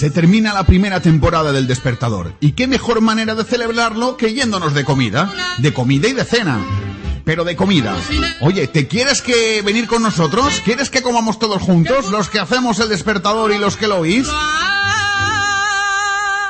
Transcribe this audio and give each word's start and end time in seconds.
Se 0.00 0.10
termina 0.10 0.54
la 0.54 0.64
primera 0.64 1.00
temporada 1.00 1.52
del 1.52 1.66
Despertador. 1.66 2.32
¿Y 2.40 2.52
qué 2.52 2.66
mejor 2.66 3.02
manera 3.02 3.34
de 3.34 3.44
celebrarlo 3.44 4.16
que 4.16 4.32
yéndonos 4.32 4.72
de 4.72 4.82
comida? 4.82 5.30
De 5.58 5.74
comida 5.74 6.08
y 6.08 6.14
de 6.14 6.24
cena. 6.24 6.58
Pero 7.22 7.44
de 7.44 7.54
comida. 7.54 7.94
Oye, 8.40 8.66
¿te 8.66 8.88
quieres 8.88 9.20
que 9.20 9.60
venir 9.60 9.86
con 9.86 10.02
nosotros? 10.02 10.62
¿Quieres 10.64 10.88
que 10.88 11.02
comamos 11.02 11.38
todos 11.38 11.60
juntos? 11.60 12.10
Los 12.10 12.30
que 12.30 12.38
hacemos 12.38 12.78
el 12.78 12.88
despertador 12.88 13.52
y 13.52 13.58
los 13.58 13.76
que 13.76 13.88
lo 13.88 13.98
oís. 13.98 14.26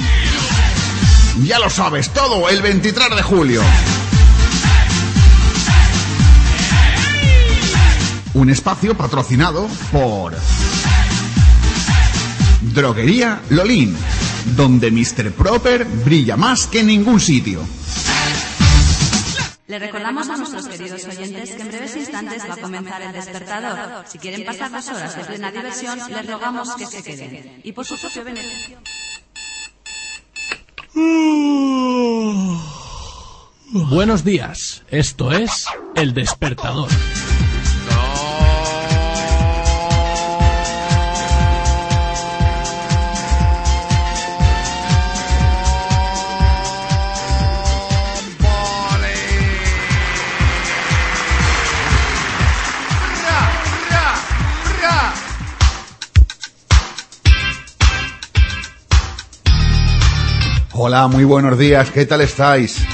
Ya 1.43 1.59
lo 1.59 1.69
sabes, 1.69 2.11
todo 2.11 2.49
el 2.49 2.63
23 2.63 3.17
de 3.17 3.23
julio. 3.23 3.63
Un 8.37 8.51
espacio 8.51 8.95
patrocinado 8.95 9.67
por 9.91 10.37
Droguería 12.75 13.41
Lolín, 13.49 13.97
donde 14.55 14.91
Mr. 14.91 15.33
Proper 15.33 15.87
brilla 15.87 16.37
más 16.37 16.67
que 16.67 16.81
en 16.81 16.89
ningún 16.89 17.19
sitio. 17.19 17.63
Le 19.67 19.79
recordamos 19.79 20.29
a 20.29 20.37
nuestros 20.37 20.69
queridos 20.69 21.07
oyentes 21.07 21.53
que 21.55 21.63
en 21.63 21.69
breves 21.69 21.97
instantes 21.97 22.43
va 22.47 22.55
a 22.55 22.57
comenzar 22.59 23.01
el 23.01 23.13
despertador. 23.15 24.05
Si 24.07 24.19
quieren 24.19 24.45
pasar 24.45 24.71
dos 24.71 24.87
horas 24.89 25.17
de 25.17 25.25
plena 25.25 25.51
diversión, 25.51 25.99
les 25.99 26.27
rogamos 26.27 26.75
que 26.77 26.85
se 26.85 27.03
queden. 27.03 27.63
Y 27.65 27.73
por 27.73 27.87
su 27.87 27.97
propio 27.97 28.23
beneficio. 28.23 28.77
Buenos 33.89 34.25
días, 34.25 34.83
esto 34.91 35.33
es 35.33 35.65
El 35.95 36.13
Despertador. 36.13 36.91
Hola, 60.89 61.09
muy 61.09 61.25
buenos 61.25 61.59
días, 61.59 61.91
¿qué 61.91 62.07
tal 62.07 62.21
estáis? 62.21 62.87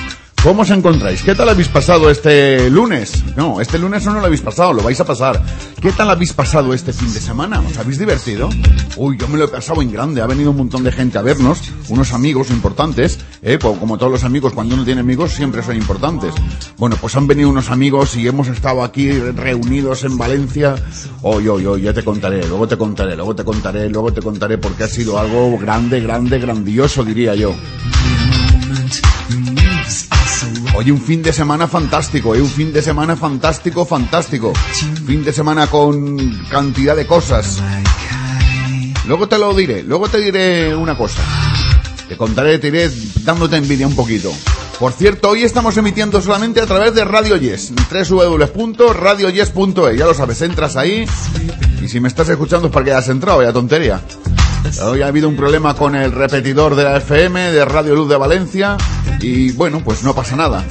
¿Cómo 0.42 0.62
os 0.62 0.70
encontráis? 0.70 1.22
¿Qué 1.22 1.36
tal 1.36 1.48
habéis 1.50 1.69
pasado 1.69 2.10
este 2.10 2.69
lunes? 2.69 3.22
No, 3.36 3.60
este 3.60 3.78
lunes 3.78 4.04
no 4.04 4.14
lo 4.14 4.26
habéis 4.26 4.41
pasado, 4.41 4.72
lo 4.72 4.82
vais 4.82 4.98
a 4.98 5.04
pasar. 5.04 5.41
¿Qué 5.80 5.92
tal 5.92 6.10
habéis 6.10 6.32
pasado 6.32 6.75
este 6.75 6.92
fin 6.92 7.14
de 7.14 7.20
semana? 7.20 7.60
¿Os 7.60 7.78
habéis 7.78 8.00
divertido? 8.00 8.48
Uy, 8.97 9.16
yo 9.16 9.28
me 9.28 9.38
lo 9.38 9.44
he 9.44 9.48
pasado 9.48 9.81
en 9.82 9.92
grande, 9.92 10.20
ha 10.20 10.26
venido 10.26 10.50
un 10.50 10.56
montón 10.56 10.82
de 10.82 10.91
gente 10.91 11.16
a 11.16 11.22
vernos, 11.22 11.60
unos 11.91 12.12
amigos 12.12 12.50
importantes, 12.50 13.20
¿eh? 13.41 13.56
Como 13.60 13.97
todos 13.97 14.10
los 14.10 14.25
amigos, 14.25 14.52
cuando 14.52 14.75
uno 14.75 14.84
tiene 14.84 15.02
amigos 15.02 15.31
siempre 15.31 15.62
son 15.62 15.76
importantes. 15.76 16.34
Bueno, 16.76 16.97
pues 17.00 17.14
han 17.14 17.28
venido 17.28 17.48
unos 17.48 17.70
amigos 17.70 18.16
y 18.16 18.26
hemos 18.26 18.48
estado 18.48 18.82
aquí 18.82 19.12
reunidos 19.12 20.02
en 20.02 20.19
Valencia. 20.19 20.75
Hoy, 21.22 21.47
hoy, 21.47 21.66
hoy, 21.66 21.82
ya 21.82 21.92
te 21.92 22.02
contaré, 22.02 22.44
luego 22.48 22.66
te 22.66 22.76
contaré, 22.76 23.14
luego 23.14 23.36
te 23.36 23.44
contaré, 23.44 23.88
luego 23.88 24.12
te 24.12 24.20
contaré 24.20 24.58
porque 24.58 24.82
ha 24.82 24.88
sido 24.88 25.20
algo 25.20 25.56
grande, 25.56 26.00
grande, 26.00 26.41
grandioso, 26.41 27.04
diría 27.04 27.36
yo. 27.36 27.54
Oye, 30.75 30.91
un 30.91 31.00
fin 31.00 31.22
de 31.22 31.34
semana 31.34 31.69
fantástico, 31.69 32.34
¿eh? 32.34 32.41
un 32.41 32.49
fin 32.49 32.72
de 32.72 32.81
semana 32.81 33.15
fantástico, 33.15 33.84
fantástico. 33.84 34.55
Fin 35.06 35.22
de 35.22 35.31
semana 35.33 35.66
con 35.66 36.16
cantidad 36.50 36.97
de 36.97 37.06
cosas. 37.06 37.62
Luego 39.06 39.28
te 39.28 39.37
lo 39.38 39.53
diré, 39.55 39.82
luego 39.82 40.09
te 40.09 40.19
diré 40.19 40.75
una 40.75 40.97
cosa. 40.97 41.21
Te 42.09 42.16
contaré, 42.16 42.59
te 42.59 42.69
iré 42.69 42.91
dándote 43.22 43.56
envidia 43.56 43.87
un 43.87 43.94
poquito. 43.94 44.32
Por 44.78 44.93
cierto, 44.93 45.28
hoy 45.31 45.44
estamos 45.44 45.77
emitiendo 45.77 46.22
solamente 46.22 46.62
a 46.62 46.66
través 46.66 46.94
de 46.94 47.05
Radio 47.05 47.37
Yes, 47.37 47.72
www.radioyes.es. 48.11 49.99
Ya 49.99 50.06
lo 50.06 50.15
sabes, 50.15 50.41
entras 50.41 50.77
ahí 50.77 51.05
y 51.82 51.88
si 51.88 52.00
me 52.00 52.09
estás 52.09 52.31
escuchando 52.31 52.69
es 52.69 52.72
para 52.72 52.84
que 52.84 52.93
hayas 52.93 53.09
entrado, 53.09 53.43
ya 53.43 53.53
tontería. 53.53 54.00
Hoy 54.84 55.03
ha 55.03 55.09
habido 55.09 55.28
un 55.28 55.37
problema 55.37 55.75
con 55.75 55.94
el 55.94 56.12
repetidor 56.12 56.77
de 56.77 56.84
la 56.84 56.97
FM 56.97 57.53
de 57.53 57.65
Radio 57.65 57.94
Luz 57.94 58.09
de 58.09 58.16
Valencia 58.16 58.78
y 59.22 59.53
bueno, 59.53 59.81
pues 59.84 60.03
no 60.03 60.15
pasa 60.15 60.37
nada. 60.37 60.65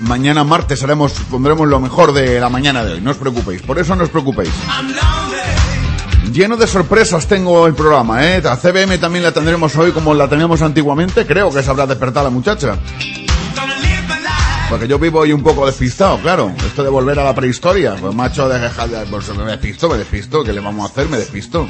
Mañana 0.00 0.44
martes 0.44 0.82
haremos, 0.84 1.12
pondremos 1.30 1.66
lo 1.66 1.80
mejor 1.80 2.12
de 2.12 2.38
la 2.38 2.48
mañana 2.48 2.84
de 2.84 2.94
hoy, 2.94 3.00
no 3.00 3.10
os 3.10 3.16
preocupéis, 3.16 3.62
por 3.62 3.78
eso 3.78 3.96
no 3.96 4.04
os 4.04 4.10
preocupéis. 4.10 4.50
Lleno 6.32 6.56
de 6.56 6.66
sorpresas 6.66 7.26
tengo 7.26 7.66
el 7.66 7.74
programa, 7.74 8.24
¿eh? 8.24 8.42
A 8.48 8.56
CBM 8.56 8.98
también 8.98 9.24
la 9.24 9.32
tendremos 9.32 9.74
hoy 9.76 9.90
como 9.92 10.14
la 10.14 10.28
teníamos 10.28 10.62
antiguamente, 10.62 11.26
creo 11.26 11.52
que 11.52 11.62
se 11.62 11.70
habrá 11.70 11.86
despertado 11.86 12.26
la 12.26 12.30
muchacha. 12.30 12.78
Porque 14.68 14.86
yo 14.86 14.98
vivo 14.98 15.20
hoy 15.20 15.32
un 15.32 15.42
poco 15.42 15.64
despistado, 15.64 16.18
claro. 16.18 16.52
Esto 16.66 16.82
de 16.82 16.90
volver 16.90 17.18
a 17.18 17.24
la 17.24 17.34
prehistoria. 17.34 17.96
Pues 17.98 18.14
macho, 18.14 18.46
de, 18.50 18.58
de, 18.58 18.68
pues 19.10 19.34
me 19.34 19.44
despisto, 19.44 19.88
me 19.88 19.96
despisto. 19.96 20.44
¿Qué 20.44 20.52
le 20.52 20.60
vamos 20.60 20.88
a 20.88 20.92
hacer? 20.92 21.08
Me 21.08 21.16
despisto. 21.16 21.66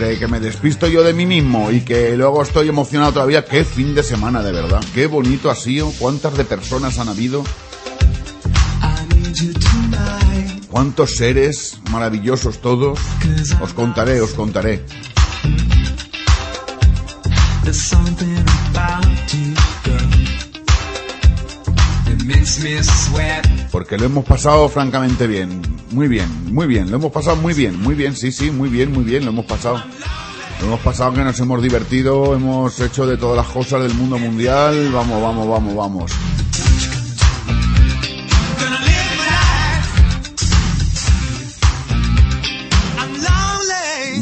Que 0.00 0.26
me 0.28 0.40
despisto 0.40 0.88
yo 0.88 1.02
de 1.02 1.12
mí 1.12 1.26
mismo 1.26 1.70
y 1.70 1.82
que 1.82 2.16
luego 2.16 2.42
estoy 2.42 2.70
emocionado 2.70 3.12
todavía, 3.12 3.44
qué 3.44 3.64
fin 3.64 3.94
de 3.94 4.02
semana 4.02 4.42
de 4.42 4.50
verdad. 4.50 4.80
Qué 4.94 5.06
bonito 5.06 5.50
ha 5.50 5.54
sido, 5.54 5.92
cuántas 5.98 6.38
de 6.38 6.46
personas 6.46 6.98
han 6.98 7.10
habido. 7.10 7.44
Cuántos 10.70 11.16
seres 11.16 11.78
maravillosos 11.90 12.62
todos. 12.62 12.98
Os 13.60 13.74
contaré, 13.74 14.22
os 14.22 14.30
contaré. 14.30 14.82
Porque 23.70 23.98
lo 23.98 24.06
hemos 24.06 24.24
pasado 24.24 24.68
francamente 24.68 25.26
bien. 25.26 25.60
Muy 25.90 26.08
bien, 26.08 26.28
muy 26.52 26.66
bien. 26.66 26.90
Lo 26.90 26.96
hemos 26.96 27.12
pasado 27.12 27.36
muy 27.36 27.54
bien, 27.54 27.80
muy 27.80 27.94
bien. 27.94 28.16
Sí, 28.16 28.32
sí, 28.32 28.50
muy 28.50 28.68
bien, 28.68 28.92
muy 28.92 29.04
bien. 29.04 29.24
Lo 29.24 29.30
hemos 29.30 29.44
pasado. 29.44 29.82
Lo 30.60 30.66
hemos 30.66 30.80
pasado 30.80 31.12
que 31.14 31.24
nos 31.24 31.38
hemos 31.40 31.62
divertido, 31.62 32.34
hemos 32.34 32.78
hecho 32.80 33.06
de 33.06 33.16
todas 33.16 33.36
las 33.36 33.46
cosas 33.46 33.82
del 33.82 33.94
mundo 33.94 34.18
mundial. 34.18 34.90
Vamos, 34.92 35.22
vamos, 35.22 35.48
vamos, 35.48 35.74
vamos. 35.74 36.12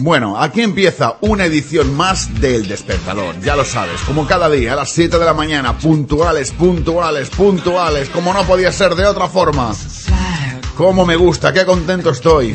Bueno, 0.00 0.40
aquí 0.40 0.62
empieza 0.62 1.16
una 1.22 1.44
edición 1.46 1.94
más 1.96 2.40
del 2.40 2.68
Despertador, 2.68 3.38
ya 3.40 3.56
lo 3.56 3.64
sabes, 3.64 4.00
como 4.02 4.26
cada 4.26 4.48
día 4.48 4.74
a 4.74 4.76
las 4.76 4.90
7 4.92 5.18
de 5.18 5.24
la 5.24 5.34
mañana, 5.34 5.76
puntuales, 5.76 6.52
puntuales, 6.52 7.30
puntuales, 7.30 8.08
como 8.08 8.32
no 8.32 8.44
podía 8.44 8.70
ser 8.70 8.94
de 8.94 9.06
otra 9.06 9.28
forma. 9.28 9.74
Cómo 10.76 11.04
me 11.04 11.16
gusta, 11.16 11.52
qué 11.52 11.66
contento 11.66 12.10
estoy. 12.10 12.54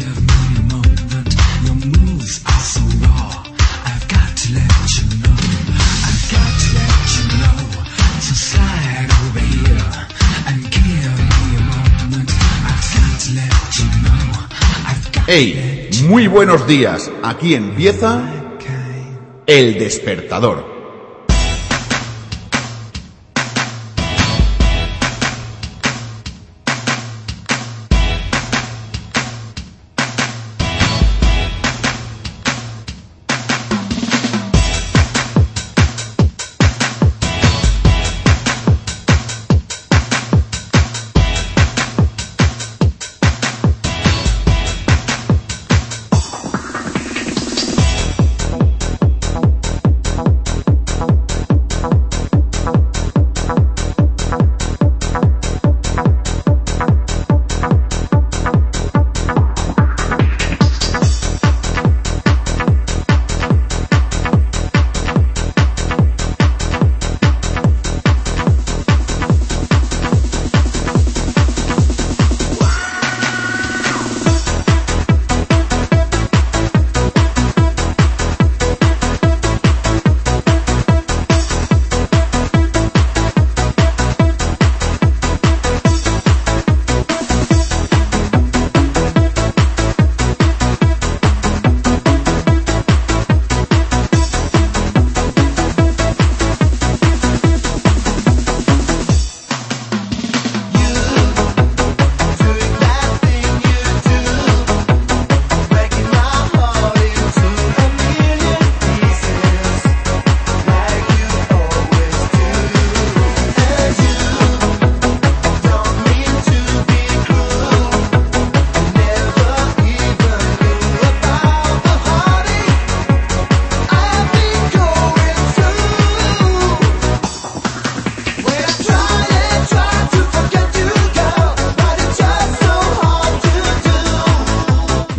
Hey, 15.25 15.72
muy 16.07 16.27
buenos 16.27 16.67
días. 16.67 17.11
Aquí 17.23 17.55
empieza 17.55 18.21
El 19.45 19.79
Despertador. 19.79 20.72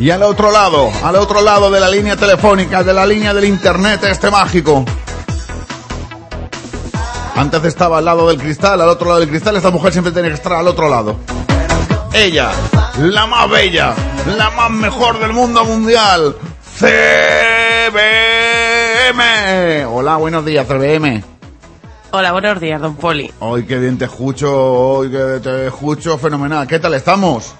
Y 0.05 0.11
al 0.11 0.23
otro 0.23 0.53
lado, 0.53 0.93
al 1.03 1.17
otro 1.17 1.41
lado 1.41 1.71
de 1.71 1.81
la 1.81 1.89
línea 1.89 2.15
telefónica, 2.15 2.85
de 2.85 2.93
la 2.93 3.06
línea 3.06 3.33
del 3.33 3.47
internet 3.47 4.05
este 4.05 4.31
mágico. 4.31 4.85
Antes 7.35 7.65
estaba 7.65 7.97
al 7.97 8.05
lado 8.05 8.29
del 8.29 8.37
cristal, 8.37 8.83
al 8.83 8.91
otro 8.91 9.06
lado 9.09 9.21
del 9.21 9.31
cristal, 9.31 9.56
esta 9.56 9.71
mujer 9.71 9.93
siempre 9.93 10.12
tiene 10.12 10.29
que 10.29 10.35
estar 10.35 10.53
al 10.53 10.69
otro 10.69 10.91
lado. 10.91 11.17
Ella, 12.12 12.51
la 12.99 13.25
más 13.27 13.49
bella, 13.49 13.95
la 14.37 14.51
más 14.51 14.71
mejor 14.71 15.21
del 15.21 15.33
mundo 15.33 15.65
mundial, 15.65 16.37
CBM. 16.77 16.85
Hola, 19.87 20.17
buenos 20.17 20.45
días, 20.45 20.67
CBM. 20.67 21.25
Hola, 22.11 22.33
buenos 22.33 22.61
días, 22.61 22.79
don 22.79 22.97
Poli. 22.97 23.33
Hoy 23.41 23.65
qué 23.65 23.79
bien 23.79 23.97
te 23.97 24.05
escucho, 24.05 24.55
hoy 24.55 25.11
que 25.11 25.41
te 25.43 25.69
escucho 25.69 26.19
fenomenal. 26.19 26.67
¿Qué 26.67 26.79
tal 26.79 26.93
estamos? 26.93 27.55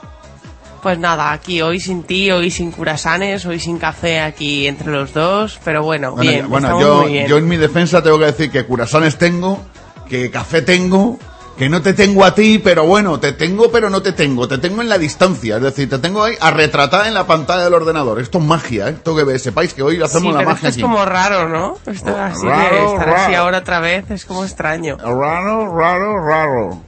Pues 0.85 0.99
nada, 0.99 1.33
aquí 1.33 1.63
hoy 1.63 1.81
sin 1.81 2.03
ti, 2.03 2.31
hoy 2.31 2.51
sin 2.51 2.71
curasanes, 2.71 3.47
hoy 3.47 3.59
sin 3.59 3.79
café 3.79 4.21
aquí 4.21 4.67
entre 4.67 4.93
los 4.93 5.15
dos, 5.15 5.59
pero 5.65 5.83
bueno, 5.83 6.13
Bueno, 6.13 6.31
bien, 6.31 6.49
bueno, 6.51 6.79
yo, 6.79 7.01
muy 7.01 7.13
bien. 7.13 7.27
yo 7.27 7.39
en 7.39 7.49
mi 7.49 7.57
defensa 7.57 8.03
tengo 8.03 8.19
que 8.19 8.27
decir 8.27 8.51
que 8.51 8.67
curasanes 8.67 9.17
tengo, 9.17 9.63
que 10.11 10.31
café 10.31 10.61
tengo, 10.61 11.19
que 11.57 11.71
no 11.71 11.81
te 11.81 11.95
tengo 11.95 12.23
a 12.23 12.35
ti, 12.35 12.59
pero 12.63 12.85
bueno, 12.85 13.19
te 13.19 13.33
tengo, 13.33 13.71
pero 13.73 13.89
no 13.89 14.03
te 14.03 14.13
tengo. 14.13 14.47
Te 14.47 14.59
tengo 14.59 14.83
en 14.83 14.91
la 14.91 14.99
distancia, 14.99 15.57
es 15.57 15.63
decir, 15.63 15.89
te 15.89 15.99
tengo 16.01 16.23
ahí 16.23 16.35
a 16.39 16.51
retratar 16.51 17.07
en 17.07 17.15
la 17.15 17.27
pantalla 17.27 17.65
del 17.65 17.73
ordenador. 17.73 18.21
Esto 18.21 18.37
es 18.37 18.45
magia, 18.45 18.89
¿eh? 18.89 18.91
Esto 18.91 19.17
que 19.17 19.25
ve- 19.25 19.39
sepáis 19.39 19.73
que 19.73 19.83
hoy 19.83 20.03
hacemos 20.03 20.25
sí, 20.25 20.33
la 20.33 20.39
pero 20.41 20.51
magia 20.51 20.69
esto 20.69 20.69
aquí. 20.69 20.81
es 20.81 20.85
como 20.85 21.05
raro, 21.07 21.49
¿no? 21.49 21.79
Esto 21.87 22.15
así 22.15 22.47
Raro, 22.47 22.75
de 22.77 22.85
estar 22.85 23.09
así 23.09 23.35
ahora 23.35 23.59
otra 23.59 23.81
vez 23.81 24.11
es 24.11 24.27
como 24.27 24.45
extraño. 24.45 24.99
Raro, 24.99 25.75
raro, 25.75 26.19
raro. 26.27 26.83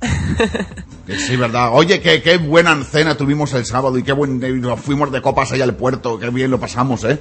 Sí, 1.16 1.36
verdad. 1.36 1.70
Oye, 1.72 2.00
qué, 2.00 2.20
qué 2.22 2.36
buena 2.36 2.82
cena 2.84 3.16
tuvimos 3.16 3.54
el 3.54 3.64
sábado 3.64 3.96
y 3.98 4.02
qué 4.02 4.12
buen... 4.12 4.42
y 4.42 4.60
nos 4.60 4.80
fuimos 4.80 5.10
de 5.10 5.22
copas 5.22 5.52
allá 5.52 5.64
al 5.64 5.74
puerto. 5.74 6.18
Qué 6.18 6.28
bien 6.30 6.50
lo 6.50 6.60
pasamos, 6.60 7.04
¿eh? 7.04 7.18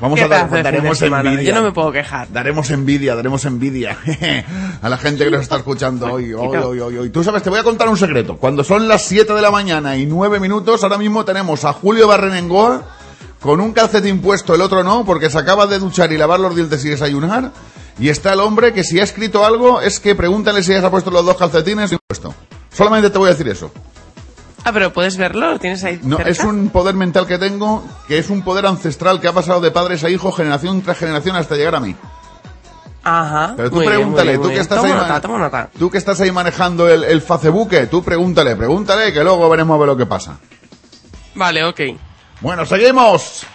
Vamos 0.00 0.18
¿Qué 0.18 0.24
a 0.24 0.28
dar, 0.28 0.62
daremos 0.62 1.00
envidia. 1.02 1.42
Yo 1.42 1.54
no 1.54 1.62
me 1.62 1.72
puedo 1.72 1.92
quejar. 1.92 2.32
Daremos 2.32 2.70
envidia, 2.70 3.14
daremos 3.14 3.44
envidia 3.44 3.98
a 4.82 4.88
la 4.88 4.96
gente 4.96 5.24
que 5.24 5.30
nos 5.30 5.42
está 5.42 5.56
escuchando 5.56 6.10
hoy, 6.10 6.32
hoy, 6.32 6.56
hoy, 6.56 6.80
hoy, 6.80 6.96
hoy. 6.96 7.10
Tú 7.10 7.22
sabes, 7.22 7.42
te 7.42 7.50
voy 7.50 7.58
a 7.58 7.62
contar 7.62 7.88
un 7.88 7.98
secreto. 7.98 8.38
Cuando 8.38 8.64
son 8.64 8.88
las 8.88 9.02
7 9.02 9.34
de 9.34 9.42
la 9.42 9.50
mañana 9.50 9.98
y 9.98 10.06
9 10.06 10.40
minutos, 10.40 10.82
ahora 10.82 10.96
mismo 10.96 11.24
tenemos 11.26 11.66
a 11.66 11.74
Julio 11.74 12.08
Barrenengoa 12.08 12.82
con 13.40 13.60
un 13.60 13.72
calcetín 13.72 14.20
puesto, 14.20 14.54
el 14.54 14.62
otro 14.62 14.82
no, 14.82 15.04
porque 15.04 15.28
se 15.28 15.38
acaba 15.38 15.66
de 15.66 15.78
duchar 15.78 16.12
y 16.12 16.16
lavar 16.18 16.40
los 16.40 16.56
dientes 16.56 16.82
y 16.84 16.88
desayunar. 16.88 17.52
Y 17.98 18.08
está 18.08 18.32
el 18.32 18.40
hombre 18.40 18.72
que 18.72 18.84
si 18.84 19.00
ha 19.00 19.04
escrito 19.04 19.44
algo 19.44 19.82
es 19.82 20.00
que 20.00 20.14
pregúntale 20.14 20.62
si 20.62 20.72
ya 20.72 20.80
se 20.80 20.86
ha 20.86 20.90
puesto 20.90 21.10
los 21.10 21.26
dos 21.26 21.36
calcetines 21.36 21.92
y 21.92 21.98
puesto. 22.08 22.34
Solamente 22.72 23.10
te 23.10 23.18
voy 23.18 23.28
a 23.28 23.32
decir 23.32 23.48
eso. 23.48 23.70
Ah, 24.64 24.72
pero 24.72 24.92
puedes 24.92 25.16
verlo, 25.16 25.52
¿lo 25.52 25.58
tienes 25.58 25.82
ahí 25.84 25.98
No, 26.02 26.16
cerca? 26.18 26.30
es 26.30 26.40
un 26.40 26.68
poder 26.68 26.94
mental 26.94 27.26
que 27.26 27.38
tengo, 27.38 27.82
que 28.06 28.18
es 28.18 28.28
un 28.28 28.42
poder 28.42 28.66
ancestral 28.66 29.20
que 29.20 29.28
ha 29.28 29.32
pasado 29.32 29.60
de 29.60 29.70
padres 29.70 30.04
a 30.04 30.10
hijos, 30.10 30.36
generación 30.36 30.82
tras 30.82 30.98
generación, 30.98 31.34
hasta 31.36 31.56
llegar 31.56 31.74
a 31.76 31.80
mí. 31.80 31.96
Ajá. 33.02 33.54
Pero 33.56 33.70
tú 33.70 33.76
muy 33.76 33.86
bien, 33.86 33.96
pregúntale, 33.96 34.32
muy 34.32 34.38
bien, 34.38 34.42
tú 34.42 34.54
que 34.54 34.60
estás 34.60 34.84
ahí, 34.84 34.92
nota. 34.92 35.70
tú 35.78 35.90
que 35.90 35.96
estás 35.98 36.20
ahí 36.20 36.30
manejando 36.30 36.88
el, 36.88 37.04
el 37.04 37.22
Facebook, 37.22 37.70
tú 37.90 38.02
pregúntale, 38.02 38.54
pregúntale, 38.56 39.12
que 39.12 39.24
luego 39.24 39.48
veremos 39.48 39.76
a 39.76 39.78
ver 39.78 39.88
lo 39.88 39.96
que 39.96 40.04
pasa. 40.06 40.38
Vale, 41.34 41.64
ok. 41.64 41.80
Bueno, 42.42 42.66
seguimos. 42.66 43.46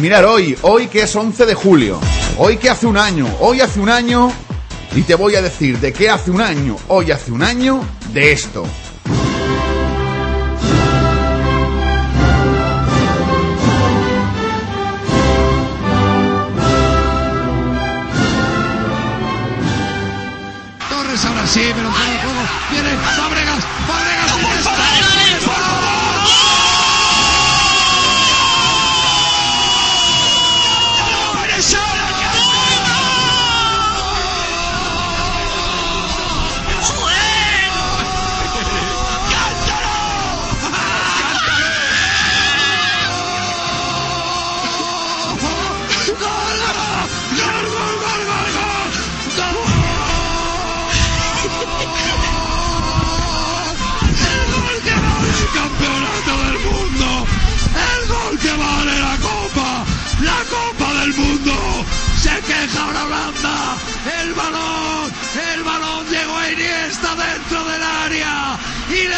Mirar 0.00 0.24
hoy, 0.24 0.56
hoy 0.62 0.88
que 0.88 1.02
es 1.02 1.14
11 1.14 1.44
de 1.44 1.54
julio, 1.54 2.00
hoy 2.38 2.56
que 2.56 2.70
hace 2.70 2.86
un 2.86 2.96
año, 2.96 3.26
hoy 3.40 3.60
hace 3.60 3.80
un 3.80 3.90
año, 3.90 4.32
y 4.96 5.02
te 5.02 5.14
voy 5.14 5.34
a 5.34 5.42
decir 5.42 5.78
de 5.78 5.92
qué 5.92 6.08
hace 6.08 6.30
un 6.30 6.40
año, 6.40 6.76
hoy 6.88 7.10
hace 7.10 7.30
un 7.30 7.42
año, 7.42 7.84
de 8.12 8.32
esto. 8.32 8.64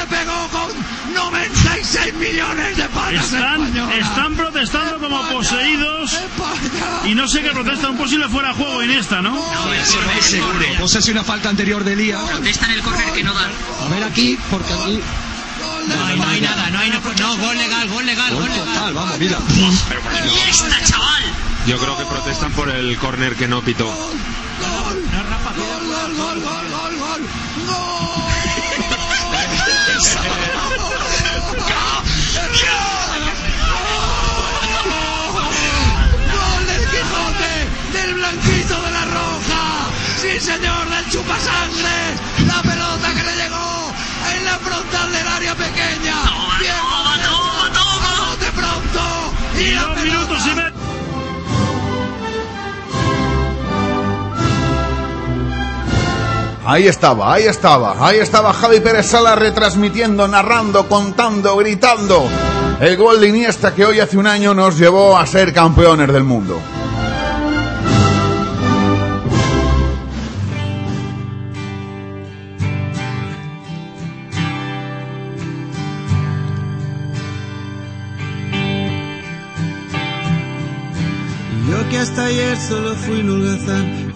Le 0.03 0.17
pegó 0.17 0.49
con 0.49 1.15
96 1.15 2.15
millones 2.15 2.77
de 2.77 2.89
patas 2.89 3.25
Están, 3.25 3.91
están 3.93 4.35
protestando 4.35 4.99
como 4.99 5.23
poseídos 5.29 6.19
y 7.05 7.15
no 7.15 7.29
sé 7.29 7.43
qué 7.43 7.51
protesta 7.51 7.91
un 7.91 7.97
posible 7.97 8.29
fuera 8.29 8.49
de 8.49 8.55
juego 8.55 8.83
Iniesta, 8.83 9.23
¿no? 9.23 9.37
Eso 9.73 10.01
no 10.03 10.11
es 10.13 10.25
seguro. 10.25 10.59
No 10.79 10.89
sé 10.89 11.03
si 11.03 11.11
una 11.11 11.25
falta 11.25 11.49
anterior 11.49 11.85
de 11.85 11.97
Lía. 11.97 12.19
Protesta 12.19 12.67
en 12.67 12.73
el 12.73 12.83
córner 12.83 13.13
que 13.13 13.23
no 13.23 13.35
dan. 13.35 13.51
A 13.85 13.89
ver 13.89 14.05
aquí, 14.05 14.39
porque 14.51 14.73
aquí. 14.73 15.01
No 15.89 16.07
hay, 16.07 16.17
no 16.17 16.29
hay 16.29 16.41
nada, 16.41 16.71
no 16.71 16.79
hay 16.79 16.91
no, 16.91 17.01
no, 17.01 17.37
gol 17.39 17.57
legal, 17.57 17.89
gol 17.89 18.07
legal, 18.07 18.35
gol 18.35 18.45
legal. 18.45 18.67
Total, 18.67 18.95
vamos, 18.95 19.19
mira. 19.19 19.39
Y 19.51 20.51
esta 20.51 20.85
chaval. 20.85 21.23
Yo 21.67 21.79
creo 21.79 21.97
que 21.97 22.05
protestan 22.05 22.53
por 22.53 22.71
el 22.71 22.97
córner 22.99 23.35
que 23.35 23.49
no 23.49 23.63
pitó. 23.63 23.87
Gol, 23.87 24.13
gol, 25.13 26.15
gol, 26.17 26.41
gol, 26.41 26.41
gol, 26.41 26.99
gol. 26.99 27.23
¡Gol 30.03 30.11
del 36.67 36.89
Quijote! 36.91 37.53
¡Del 37.93 38.15
Blanquito 38.15 38.83
de 38.83 38.91
la 38.91 39.05
Roja! 39.05 39.91
¡Sí, 40.21 40.41
señor! 40.41 40.91
¡Del 40.91 41.09
chupasangre! 41.09 42.17
¡La 42.49 42.63
pelota 42.63 43.15
que 43.15 43.23
le 43.23 43.37
llegó 43.37 43.93
en 44.35 44.45
la 44.45 44.59
frontal 44.59 45.13
del 45.13 45.29
área 45.29 45.55
pequeña! 45.55 46.17
¡Bien! 46.59 46.75
toma, 46.81 47.17
toma, 47.23 47.71
toma! 47.73 48.17
¡A 48.17 48.31
bote 48.31 48.51
pronto! 48.53 49.35
¡Y 49.57 49.71
la 49.71 49.95
pelota! 49.95 50.82
Ahí 56.65 56.87
estaba, 56.87 57.35
ahí 57.35 57.45
estaba, 57.45 58.07
ahí 58.07 58.21
estaba 58.21 58.53
Javi 58.53 58.79
Pérez 58.79 59.07
Sala 59.07 59.35
retransmitiendo, 59.35 60.29
narrando, 60.29 60.89
contando, 60.89 61.57
gritando. 61.57 62.29
El 62.81 62.97
gol 62.97 63.21
de 63.21 63.29
Iniesta 63.29 63.75
que 63.75 63.85
hoy 63.85 63.99
hace 63.99 64.17
un 64.17 64.29
año 64.29 64.55
nos 64.55 64.79
llevó 64.79 65.19
a 65.19 65.27
ser 65.27 65.53
campeones 65.53 66.13
del 66.13 66.23
mundo. 66.23 66.61
Yo 81.69 81.89
que 81.91 81.99
hasta 81.99 82.27
ayer 82.27 82.57
solo 82.57 82.95
fui 82.95 83.21
un 83.21 83.43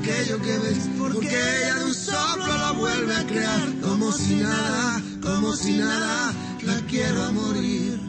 Aquello 0.00 0.38
que 0.40 0.58
veis, 0.58 0.88
porque 0.98 1.28
ella 1.28 1.74
de 1.76 1.84
un 1.84 1.94
soplo 1.94 2.46
lo 2.58 2.74
vuelve 2.74 3.14
a 3.16 3.26
crear, 3.26 3.68
como 3.82 4.12
si 4.12 4.34
nada, 4.36 5.00
como 5.22 5.54
si 5.54 5.72
nada, 5.78 6.32
la 6.62 6.74
quiero 6.88 7.22
a 7.24 7.30
morir. 7.32 8.00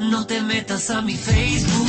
No 0.00 0.26
te 0.26 0.42
metas 0.42 0.90
a 0.90 1.02
mi 1.02 1.16
Facebook, 1.16 1.88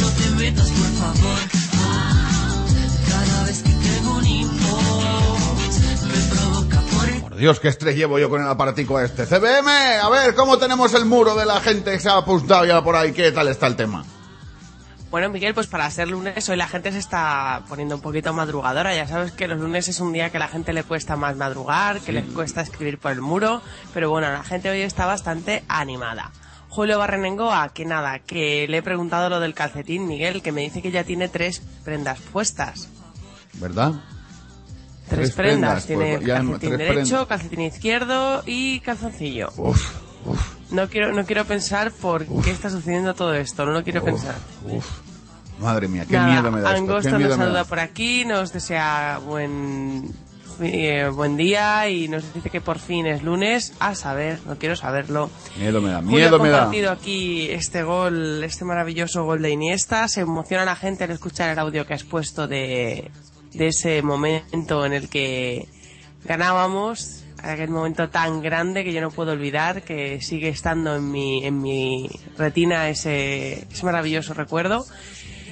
no 0.00 0.08
te 0.10 0.30
metas 0.36 0.68
por 0.70 0.86
favor. 1.00 1.38
Ah, 1.78 2.64
Cada 3.08 3.44
vez 3.44 3.62
que 3.62 3.70
tengo 3.70 4.16
un 4.18 4.26
inbox, 4.26 5.80
me 6.02 6.34
provoca 6.34 6.80
por 6.92 7.08
el 7.08 7.20
Por 7.22 7.36
Dios, 7.36 7.60
qué 7.60 7.68
estrés 7.68 7.96
llevo 7.96 8.18
yo 8.18 8.28
con 8.28 8.42
el 8.42 8.48
aparatico 8.48 9.00
este. 9.00 9.24
CBM, 9.26 9.68
a 10.02 10.08
ver, 10.10 10.34
¿cómo 10.34 10.58
tenemos 10.58 10.92
el 10.94 11.06
muro 11.06 11.34
de 11.34 11.46
la 11.46 11.60
gente 11.60 11.92
que 11.92 12.00
se 12.00 12.08
ha 12.10 12.18
apuntado 12.18 12.66
ya 12.66 12.82
por 12.84 12.94
ahí? 12.96 13.12
¿Qué 13.12 13.32
tal 13.32 13.48
está 13.48 13.66
el 13.68 13.76
tema? 13.76 14.04
Bueno, 15.10 15.30
Miguel, 15.30 15.54
pues 15.54 15.68
para 15.68 15.88
ser 15.90 16.08
lunes 16.08 16.48
hoy 16.48 16.56
la 16.56 16.66
gente 16.66 16.90
se 16.90 16.98
está 16.98 17.62
poniendo 17.68 17.94
un 17.94 18.00
poquito 18.00 18.32
madrugadora. 18.32 18.94
Ya 18.94 19.06
sabes 19.06 19.32
que 19.32 19.46
los 19.46 19.58
lunes 19.58 19.88
es 19.88 20.00
un 20.00 20.12
día 20.12 20.30
que 20.30 20.36
a 20.36 20.40
la 20.40 20.48
gente 20.48 20.72
le 20.72 20.82
cuesta 20.82 21.16
más 21.16 21.36
madrugar, 21.36 22.00
que 22.00 22.12
le 22.12 22.22
cuesta 22.22 22.60
escribir 22.60 22.98
por 22.98 23.12
el 23.12 23.20
muro, 23.20 23.62
pero 23.94 24.10
bueno, 24.10 24.30
la 24.30 24.42
gente 24.42 24.68
hoy 24.68 24.80
está 24.80 25.06
bastante 25.06 25.62
animada. 25.68 26.32
Julio 26.68 26.98
Barrenengoa, 26.98 27.70
que 27.70 27.84
nada, 27.84 28.18
que 28.18 28.66
le 28.68 28.78
he 28.78 28.82
preguntado 28.82 29.30
lo 29.30 29.40
del 29.40 29.54
calcetín, 29.54 30.06
Miguel, 30.06 30.42
que 30.42 30.52
me 30.52 30.62
dice 30.62 30.82
que 30.82 30.90
ya 30.90 31.04
tiene 31.04 31.28
tres 31.28 31.62
prendas 31.84 32.18
puestas. 32.20 32.88
¿Verdad? 33.54 33.92
Tres, 35.08 35.32
prendas. 35.32 35.86
Tiene 35.86 36.18
pues 36.18 36.28
calcetín 36.28 36.76
derecho, 36.76 37.28
calcetín 37.28 37.60
izquierdo 37.60 38.42
y 38.44 38.80
calzoncillo. 38.80 39.52
Uf, 39.56 39.80
uf, 40.26 40.55
No 40.70 40.88
quiero, 40.88 41.12
no 41.12 41.24
quiero 41.24 41.44
pensar 41.44 41.92
por 41.92 42.26
qué 42.42 42.50
está 42.50 42.70
sucediendo 42.70 43.14
todo 43.14 43.34
esto, 43.34 43.64
no 43.64 43.72
lo 43.72 43.84
quiero 43.84 44.02
pensar. 44.02 44.34
uf. 44.64 44.86
Madre 45.58 45.88
mía, 45.88 46.04
qué 46.06 46.12
Nada, 46.14 46.32
miedo 46.32 46.50
me 46.52 46.60
da 46.60 46.70
esto. 46.70 46.80
Angosto 46.82 47.16
miedo 47.16 47.30
nos 47.30 47.38
saluda 47.38 47.58
da. 47.60 47.64
por 47.64 47.78
aquí, 47.80 48.24
nos 48.26 48.52
desea 48.52 49.20
buen 49.24 50.12
eh, 50.60 51.08
buen 51.12 51.36
día 51.36 51.88
y 51.88 52.08
nos 52.08 52.32
dice 52.34 52.50
que 52.50 52.60
por 52.60 52.78
fin 52.78 53.06
es 53.06 53.22
lunes. 53.22 53.72
A 53.78 53.94
saber, 53.94 54.38
no 54.46 54.56
quiero 54.58 54.76
saberlo. 54.76 55.30
Miedo 55.58 55.80
me 55.80 55.90
da, 55.90 56.02
miedo 56.02 56.38
me 56.38 56.50
da. 56.50 56.58
compartido 56.60 56.90
aquí 56.92 57.48
este 57.50 57.82
gol, 57.82 58.42
este 58.44 58.64
maravilloso 58.64 59.24
gol 59.24 59.40
de 59.40 59.50
Iniesta. 59.50 60.08
Se 60.08 60.22
emociona 60.22 60.64
la 60.64 60.76
gente 60.76 61.04
al 61.04 61.10
escuchar 61.10 61.50
el 61.50 61.58
audio 61.58 61.86
que 61.86 61.94
has 61.94 62.04
puesto 62.04 62.46
de, 62.46 63.10
de 63.52 63.68
ese 63.68 64.02
momento 64.02 64.84
en 64.84 64.92
el 64.92 65.08
que 65.08 65.68
ganábamos. 66.24 67.22
Aquel 67.46 67.70
momento 67.70 68.08
tan 68.08 68.42
grande 68.42 68.82
que 68.82 68.92
yo 68.92 69.00
no 69.00 69.10
puedo 69.10 69.32
olvidar, 69.32 69.82
que 69.82 70.20
sigue 70.20 70.48
estando 70.48 70.96
en 70.96 71.10
mi, 71.10 71.44
en 71.44 71.60
mi 71.62 72.08
retina 72.36 72.88
ese, 72.88 73.66
ese 73.70 73.84
maravilloso 73.84 74.34
recuerdo. 74.34 74.84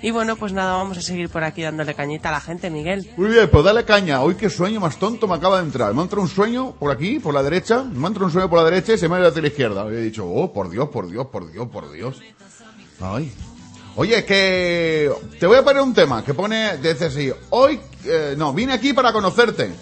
Y 0.03 0.11
bueno, 0.11 0.37
pues 0.37 0.53
nada, 0.53 0.77
vamos 0.77 0.99
a 0.99 1.01
seguir 1.01 1.31
por 1.31 1.45
aquí 1.45 1.63
dándole 1.63 1.95
cañita 1.95 2.29
a 2.29 2.33
la 2.33 2.41
gente, 2.41 2.69
Miguel. 2.69 3.09
Muy 3.17 3.31
bien, 3.31 3.49
pues 3.49 3.65
dale 3.65 3.87
caña. 3.87 4.21
Hoy 4.21 4.35
qué 4.35 4.51
sueño 4.51 4.79
más 4.79 4.99
tonto 4.99 5.27
me 5.27 5.35
acaba 5.35 5.59
de 5.59 5.65
entrar. 5.65 5.95
Me 5.95 6.01
ha 6.01 6.03
entrado 6.03 6.21
un 6.21 6.29
sueño 6.29 6.73
por 6.73 6.91
aquí, 6.91 7.21
por 7.21 7.33
la 7.33 7.43
derecha. 7.43 7.83
Me 7.85 8.05
ha 8.05 8.09
entrado 8.09 8.27
un 8.27 8.33
sueño 8.33 8.51
por 8.51 8.59
la 8.59 8.67
derecha 8.67 8.93
y 8.93 8.99
se 8.99 9.09
me 9.09 9.17
ha 9.17 9.21
ido 9.21 9.29
hacia 9.29 9.41
la 9.41 9.49
izquierda. 9.49 9.87
Y 9.91 9.95
he 9.95 10.01
dicho, 10.03 10.29
oh, 10.29 10.53
por 10.53 10.69
Dios, 10.69 10.91
por 10.91 11.09
Dios, 11.09 11.29
por 11.29 11.51
Dios, 11.51 11.69
por 11.69 11.91
Dios. 11.91 12.21
Ay. 13.01 13.33
Oye, 13.97 14.27
que 14.27 15.11
te 15.41 15.47
voy 15.47 15.57
a 15.57 15.65
poner 15.65 15.83
un 15.83 15.95
tema 15.95 16.23
que 16.23 16.35
pone, 16.35 16.77
dice 16.79 17.07
así, 17.07 17.33
hoy, 17.51 17.81
eh, 18.05 18.35
no, 18.37 18.53
vine 18.53 18.75
aquí 18.75 18.93
para 18.93 19.11
conocerte. 19.11 19.73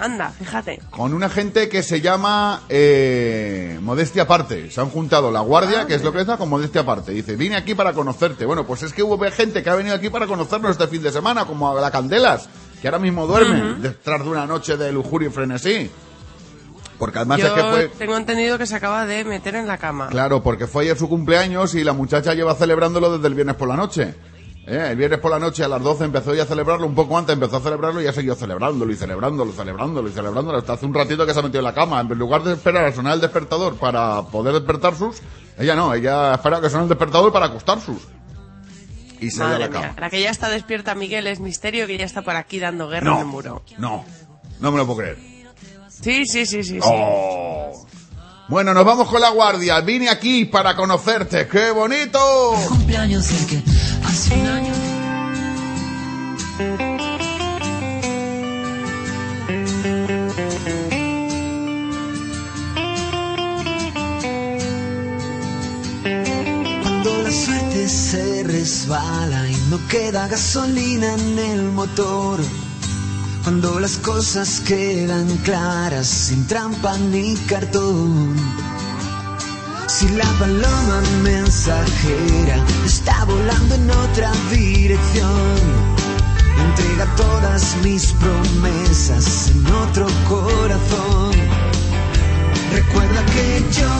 Anda, 0.00 0.30
fíjate. 0.30 0.80
Con 0.90 1.12
una 1.12 1.28
gente 1.28 1.68
que 1.68 1.82
se 1.82 2.00
llama 2.00 2.62
eh, 2.68 3.78
Modestia 3.82 4.22
Aparte. 4.22 4.70
Se 4.70 4.80
han 4.80 4.88
juntado 4.88 5.30
la 5.30 5.40
guardia, 5.40 5.86
que 5.86 5.94
es 5.94 6.02
lo 6.02 6.12
que 6.12 6.20
está, 6.20 6.36
con 6.36 6.48
Modestia 6.48 6.80
Aparte. 6.80 7.12
Dice, 7.12 7.36
vine 7.36 7.56
aquí 7.56 7.74
para 7.74 7.92
conocerte. 7.92 8.46
Bueno, 8.46 8.66
pues 8.66 8.82
es 8.82 8.92
que 8.92 9.02
hubo 9.02 9.18
gente 9.30 9.62
que 9.62 9.70
ha 9.70 9.74
venido 9.74 9.94
aquí 9.94 10.08
para 10.08 10.26
conocernos 10.26 10.70
este 10.72 10.88
fin 10.88 11.02
de 11.02 11.12
semana, 11.12 11.44
como 11.44 11.70
a 11.70 11.80
la 11.80 11.90
Candelas, 11.90 12.48
que 12.80 12.88
ahora 12.88 12.98
mismo 12.98 13.26
duerme 13.26 13.74
detrás 13.80 14.24
de 14.24 14.30
una 14.30 14.46
noche 14.46 14.76
de 14.76 14.90
lujuria 14.90 15.28
y 15.28 15.32
frenesí. 15.32 15.90
Porque 16.98 17.18
además 17.18 17.40
Yo 17.40 17.46
es 17.46 17.52
que 17.54 17.62
fue... 17.62 17.88
tengo 17.88 18.16
entendido 18.16 18.58
que 18.58 18.66
se 18.66 18.76
acaba 18.76 19.06
de 19.06 19.24
meter 19.24 19.54
en 19.54 19.66
la 19.66 19.78
cama. 19.78 20.08
Claro, 20.08 20.42
porque 20.42 20.66
fue 20.66 20.84
ayer 20.84 20.98
su 20.98 21.08
cumpleaños 21.08 21.74
y 21.74 21.82
la 21.82 21.94
muchacha 21.94 22.34
lleva 22.34 22.54
celebrándolo 22.54 23.16
desde 23.16 23.26
el 23.26 23.34
viernes 23.34 23.56
por 23.56 23.68
la 23.68 23.76
noche. 23.76 24.14
Eh, 24.72 24.90
El 24.92 24.96
viernes 24.96 25.18
por 25.18 25.32
la 25.32 25.38
noche 25.40 25.64
a 25.64 25.68
las 25.68 25.82
12 25.82 26.04
empezó 26.04 26.32
ya 26.32 26.44
a 26.44 26.46
celebrarlo, 26.46 26.86
un 26.86 26.94
poco 26.94 27.18
antes 27.18 27.32
empezó 27.34 27.56
a 27.56 27.60
celebrarlo 27.60 28.00
y 28.00 28.04
ya 28.04 28.12
siguió 28.12 28.36
celebrándolo 28.36 28.92
y 28.92 28.96
celebrándolo, 28.96 29.52
celebrándolo 29.52 30.08
y 30.08 30.12
celebrándolo 30.12 30.58
hasta 30.58 30.74
hace 30.74 30.86
un 30.86 30.94
ratito 30.94 31.26
que 31.26 31.32
se 31.32 31.40
ha 31.40 31.42
metido 31.42 31.58
en 31.58 31.64
la 31.64 31.74
cama. 31.74 32.00
En 32.00 32.08
lugar 32.10 32.44
de 32.44 32.52
esperar 32.52 32.84
a 32.84 32.92
sonar 32.92 33.14
el 33.14 33.20
despertador 33.20 33.74
para 33.76 34.22
poder 34.22 34.54
despertar 34.54 34.94
sus, 34.94 35.16
ella 35.58 35.74
no, 35.74 35.92
ella 35.92 36.34
espera 36.34 36.60
que 36.60 36.70
suene 36.70 36.84
el 36.84 36.88
despertador 36.88 37.32
para 37.32 37.46
acostar 37.46 37.80
sus. 37.80 37.98
Y 39.18 39.30
se 39.32 39.42
ha 39.42 39.46
Madre 39.48 39.58
la 39.60 39.68
cama. 39.70 39.86
mía. 39.86 39.96
La 39.98 40.08
que 40.08 40.20
ya 40.22 40.30
está 40.30 40.48
despierta, 40.48 40.94
Miguel, 40.94 41.26
es 41.26 41.40
misterio 41.40 41.86
que 41.88 41.98
ya 41.98 42.04
está 42.04 42.22
por 42.22 42.36
aquí 42.36 42.58
dando 42.60 42.88
guerra 42.88 43.06
No. 43.10 43.14
en 43.16 43.20
el 43.22 43.26
muro. 43.26 43.62
No, 43.78 44.04
no 44.60 44.70
me 44.72 44.78
lo 44.78 44.86
puedo 44.86 45.00
creer. 45.00 45.18
Sí, 45.88 46.24
sí, 46.26 46.46
sí, 46.46 46.62
sí. 46.62 46.74
sí. 46.74 46.78
Oh. 46.82 47.86
Bueno, 48.48 48.72
nos 48.74 48.84
vamos 48.84 49.08
con 49.08 49.20
la 49.20 49.30
guardia. 49.30 49.80
Vine 49.80 50.08
aquí 50.08 50.44
para 50.46 50.74
conocerte. 50.74 51.46
¡Qué 51.46 51.70
bonito! 51.70 52.18
cumpleaños 52.68 53.30
el 53.30 53.46
que 53.46 53.69
hace 54.10 54.34
un 54.34 54.46
año. 54.46 54.72
Cuando 66.82 67.22
la 67.22 67.30
suerte 67.30 67.88
se 67.88 68.42
resbala 68.42 69.48
y 69.48 69.56
no 69.70 69.78
queda 69.88 70.26
gasolina 70.26 71.14
en 71.14 71.38
el 71.38 71.62
motor. 71.70 72.40
Cuando 73.44 73.78
las 73.78 73.96
cosas 73.98 74.60
quedan 74.60 75.28
claras 75.38 76.08
sin 76.08 76.46
trampa 76.46 76.98
ni 76.98 77.36
cartón. 77.48 78.34
Si 79.90 80.08
la 80.10 80.24
paloma 80.38 81.02
mensajera 81.24 82.56
está 82.86 83.24
volando 83.24 83.74
en 83.74 83.90
otra 83.90 84.30
dirección. 84.48 85.56
Entrega 86.64 87.06
todas 87.16 87.76
mis 87.82 88.12
promesas 88.12 89.50
en 89.50 89.66
otro 89.66 90.06
corazón. 90.28 91.32
Recuerda 92.72 93.26
que 93.34 93.64
yo 93.72 93.90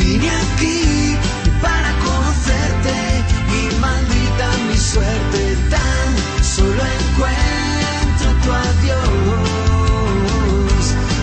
vine 0.00 0.28
aquí 0.30 1.16
para 1.62 1.92
conocerte 2.04 3.24
y 3.56 3.60
maldita 3.80 4.46
mi 4.68 4.76
suerte 4.76 5.56
tan 5.70 6.16
solo 6.42 6.82
encuentro 6.98 8.28
tu 8.42 8.50
adiós. 8.68 8.98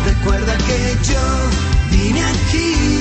Recuerda 0.05 0.57
que 0.65 0.97
yo 1.11 1.25
vine 1.91 2.23
aquí 2.23 2.96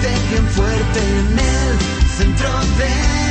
diste 0.00 0.28
bien 0.30 0.46
fuerte 0.48 1.00
en 1.00 1.38
el 1.38 1.78
centro 2.16 2.48
del 2.78 3.27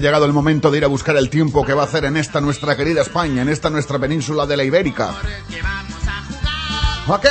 llegado 0.00 0.24
el 0.24 0.32
momento 0.32 0.70
de 0.70 0.78
ir 0.78 0.84
a 0.84 0.88
buscar 0.88 1.16
el 1.16 1.30
tiempo 1.30 1.64
que 1.64 1.72
va 1.74 1.82
a 1.82 1.84
hacer 1.86 2.04
en 2.04 2.16
esta 2.16 2.40
nuestra 2.40 2.76
querida 2.76 3.02
España, 3.02 3.42
en 3.42 3.48
esta 3.48 3.70
nuestra 3.70 3.98
península 3.98 4.46
de 4.46 4.56
la 4.56 4.64
Ibérica. 4.64 5.14
Ok. 7.06 7.26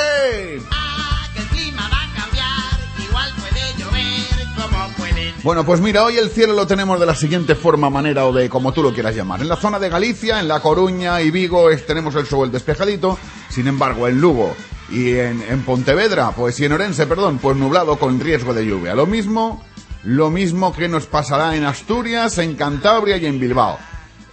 Bueno, 5.42 5.66
pues 5.66 5.80
mira, 5.80 6.04
hoy 6.04 6.18
el 6.18 6.30
cielo 6.30 6.54
lo 6.54 6.68
tenemos 6.68 7.00
de 7.00 7.06
la 7.06 7.16
siguiente 7.16 7.56
forma, 7.56 7.90
manera 7.90 8.26
o 8.26 8.34
de 8.34 8.50
como 8.50 8.74
tú 8.74 8.84
lo 8.84 8.94
quieras 8.94 9.16
llamar. 9.16 9.42
En 9.42 9.48
la 9.48 9.56
zona 9.56 9.80
de 9.80 9.88
Galicia, 9.90 10.40
en 10.40 10.50
La 10.50 10.60
Coruña 10.60 11.22
y 11.22 11.32
Vigo 11.32 11.70
es- 11.70 11.86
tenemos 11.86 12.14
el 12.16 12.26
sol 12.28 12.52
despejadito. 12.52 13.18
Sin 13.50 13.68
embargo, 13.68 14.08
en 14.10 14.20
Lugo 14.20 14.54
y 14.92 15.14
en, 15.14 15.42
en 15.42 15.62
Pontevedra, 15.64 16.32
pues 16.32 16.60
y 16.60 16.66
en 16.66 16.74
Orense, 16.74 17.08
perdón, 17.08 17.38
pues 17.40 17.56
nublado 17.56 17.98
con 17.98 18.20
riesgo 18.20 18.54
de 18.54 18.66
lluvia. 18.66 18.94
Lo 18.96 19.06
mismo, 19.06 19.64
lo 20.04 20.30
mismo 20.30 20.74
que 20.74 20.88
nos 20.88 21.06
pasará 21.06 21.56
en 21.56 21.66
Asturias, 21.66 22.38
en 22.38 22.56
Cantabria 22.56 23.18
y 23.18 23.26
en 23.26 23.40
Bilbao. 23.40 23.78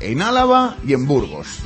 En 0.01 0.23
Álava 0.23 0.77
y 0.87 0.93
en 0.93 1.07
Burgos. 1.07 1.61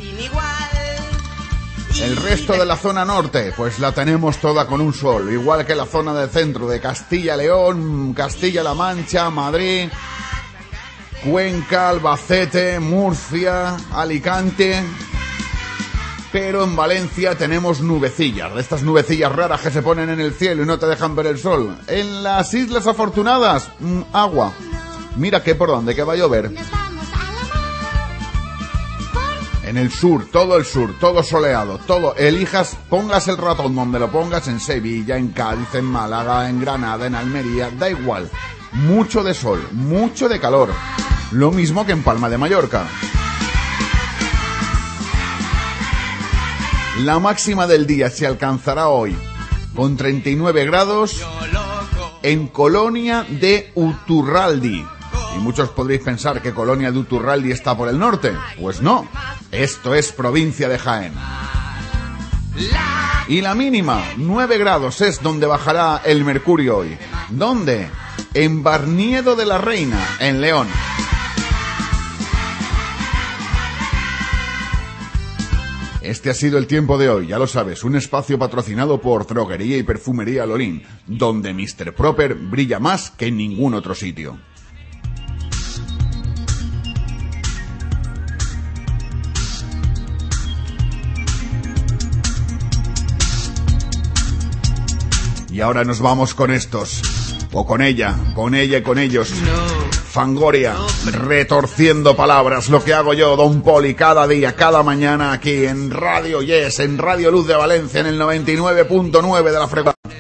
El 2.00 2.16
resto 2.16 2.54
de 2.54 2.64
la 2.64 2.76
zona 2.76 3.04
norte, 3.04 3.52
pues 3.56 3.78
la 3.78 3.92
tenemos 3.92 4.38
toda 4.38 4.66
con 4.66 4.80
un 4.80 4.94
sol, 4.94 5.30
igual 5.30 5.66
que 5.66 5.74
la 5.74 5.84
zona 5.84 6.14
del 6.14 6.30
centro 6.30 6.66
de 6.66 6.80
Castilla-León, 6.80 8.14
Castilla-La 8.14 8.72
Mancha, 8.72 9.28
Madrid, 9.28 9.88
Cuenca, 11.24 11.90
Albacete, 11.90 12.80
Murcia, 12.80 13.76
Alicante. 13.92 14.82
Pero 16.32 16.62
en 16.62 16.76
Valencia 16.76 17.36
tenemos 17.36 17.80
nubecillas, 17.80 18.54
de 18.54 18.60
estas 18.60 18.82
nubecillas 18.82 19.32
raras 19.32 19.60
que 19.62 19.70
se 19.70 19.82
ponen 19.82 20.10
en 20.10 20.20
el 20.20 20.32
cielo 20.32 20.62
y 20.62 20.66
no 20.66 20.78
te 20.78 20.86
dejan 20.86 21.16
ver 21.16 21.26
el 21.26 21.38
sol. 21.38 21.76
En 21.88 22.22
las 22.22 22.54
Islas 22.54 22.86
Afortunadas, 22.86 23.68
mm, 23.80 24.02
agua. 24.12 24.52
Mira 25.16 25.42
que 25.42 25.56
por 25.56 25.68
dónde 25.68 25.94
que 25.94 26.04
va 26.04 26.12
a 26.12 26.16
llover. 26.16 26.52
En 29.64 29.76
el 29.76 29.90
sur, 29.92 30.26
todo 30.30 30.56
el 30.56 30.64
sur, 30.64 30.98
todo 30.98 31.22
soleado, 31.22 31.78
todo. 31.78 32.14
Elijas, 32.16 32.76
pongas 32.88 33.28
el 33.28 33.36
ratón 33.36 33.74
donde 33.74 33.98
lo 33.98 34.10
pongas, 34.10 34.48
en 34.48 34.60
Sevilla, 34.60 35.16
en 35.16 35.28
Cádiz, 35.28 35.74
en 35.74 35.84
Málaga, 35.84 36.48
en 36.48 36.60
Granada, 36.60 37.06
en 37.06 37.14
Almería, 37.14 37.70
da 37.70 37.90
igual. 37.90 38.30
Mucho 38.72 39.22
de 39.22 39.34
sol, 39.34 39.64
mucho 39.72 40.28
de 40.28 40.40
calor. 40.40 40.70
Lo 41.32 41.50
mismo 41.50 41.84
que 41.86 41.92
en 41.92 42.02
Palma 42.02 42.28
de 42.28 42.38
Mallorca. 42.38 42.84
La 47.04 47.18
máxima 47.18 47.66
del 47.66 47.86
día 47.86 48.10
se 48.10 48.26
alcanzará 48.26 48.88
hoy 48.88 49.16
con 49.74 49.96
39 49.96 50.66
grados 50.66 51.24
en 52.22 52.46
Colonia 52.48 53.24
de 53.26 53.72
Uturraldi. 53.74 54.84
Y 55.34 55.38
muchos 55.38 55.70
podréis 55.70 56.02
pensar 56.02 56.42
que 56.42 56.52
Colonia 56.52 56.92
de 56.92 56.98
Uturraldi 56.98 57.52
está 57.52 57.74
por 57.74 57.88
el 57.88 57.98
norte. 57.98 58.32
Pues 58.60 58.82
no, 58.82 59.08
esto 59.50 59.94
es 59.94 60.12
provincia 60.12 60.68
de 60.68 60.78
Jaén. 60.78 61.14
Y 63.28 63.40
la 63.40 63.54
mínima, 63.54 64.02
9 64.18 64.58
grados, 64.58 65.00
es 65.00 65.22
donde 65.22 65.46
bajará 65.46 66.02
el 66.04 66.22
mercurio 66.22 66.78
hoy. 66.78 66.98
¿Dónde? 67.30 67.88
En 68.34 68.62
Barniedo 68.62 69.36
de 69.36 69.46
la 69.46 69.56
Reina, 69.56 70.04
en 70.18 70.42
León. 70.42 70.68
Este 76.10 76.28
ha 76.28 76.34
sido 76.34 76.58
el 76.58 76.66
tiempo 76.66 76.98
de 76.98 77.08
hoy, 77.08 77.28
ya 77.28 77.38
lo 77.38 77.46
sabes, 77.46 77.84
un 77.84 77.94
espacio 77.94 78.36
patrocinado 78.36 79.00
por 79.00 79.28
Droguería 79.28 79.76
y 79.76 79.84
Perfumería 79.84 80.44
Lolín, 80.44 80.82
donde 81.06 81.54
Mr. 81.54 81.94
Proper 81.94 82.34
brilla 82.34 82.80
más 82.80 83.12
que 83.12 83.28
en 83.28 83.36
ningún 83.36 83.74
otro 83.74 83.94
sitio. 83.94 84.36
Y 95.52 95.60
ahora 95.60 95.84
nos 95.84 96.00
vamos 96.00 96.34
con 96.34 96.50
estos. 96.50 97.19
O 97.52 97.66
con 97.66 97.82
ella, 97.82 98.16
con 98.34 98.54
ella 98.54 98.78
y 98.78 98.82
con 98.82 98.98
ellos. 98.98 99.32
Fangoria, 100.10 100.74
retorciendo 101.12 102.16
palabras, 102.16 102.68
lo 102.68 102.82
que 102.82 102.94
hago 102.94 103.14
yo, 103.14 103.36
Don 103.36 103.62
Poli, 103.62 103.94
cada 103.94 104.26
día, 104.26 104.54
cada 104.56 104.82
mañana 104.82 105.32
aquí 105.32 105.66
en 105.66 105.90
Radio 105.90 106.42
Yes, 106.42 106.80
en 106.80 106.98
Radio 106.98 107.30
Luz 107.30 107.46
de 107.46 107.54
Valencia, 107.54 108.00
en 108.00 108.06
el 108.06 108.20
99.9 108.20 109.44
de 109.44 109.52
la 109.52 109.68
frecuencia. 109.68 110.19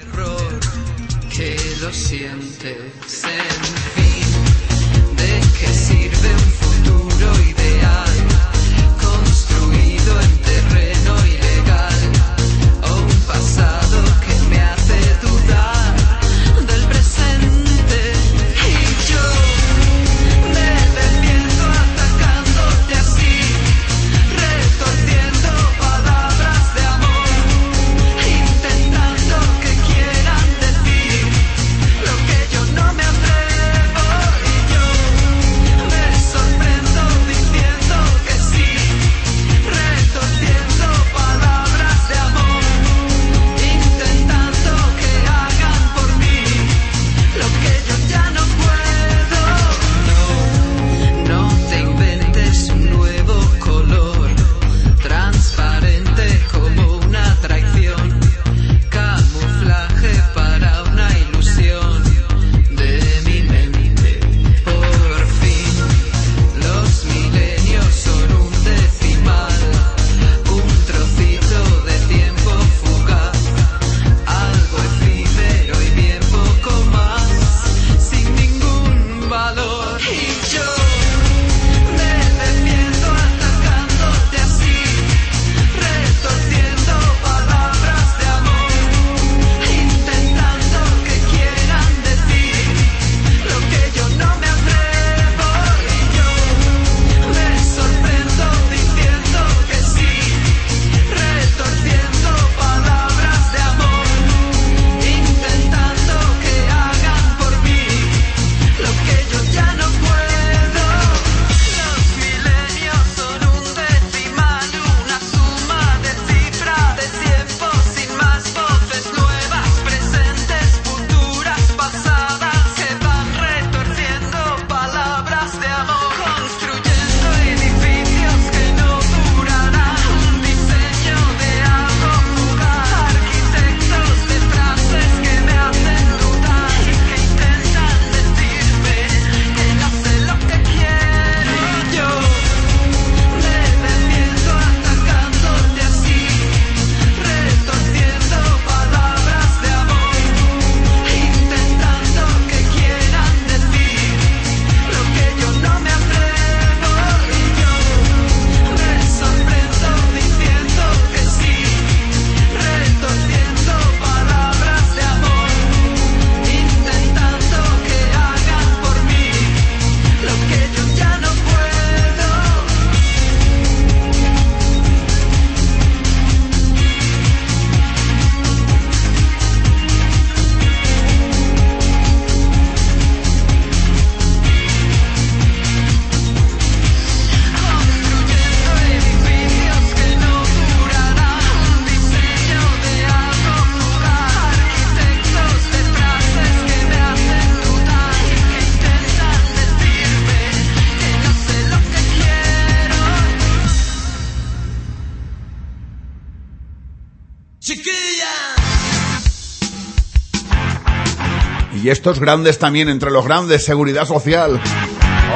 Estos 211.90 212.20
grandes 212.20 212.58
también, 212.58 212.88
entre 212.88 213.10
los 213.10 213.24
grandes, 213.24 213.64
seguridad 213.64 214.06
social. 214.06 214.60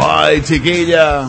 ¡Ay, 0.00 0.42
chiquilla! 0.42 1.28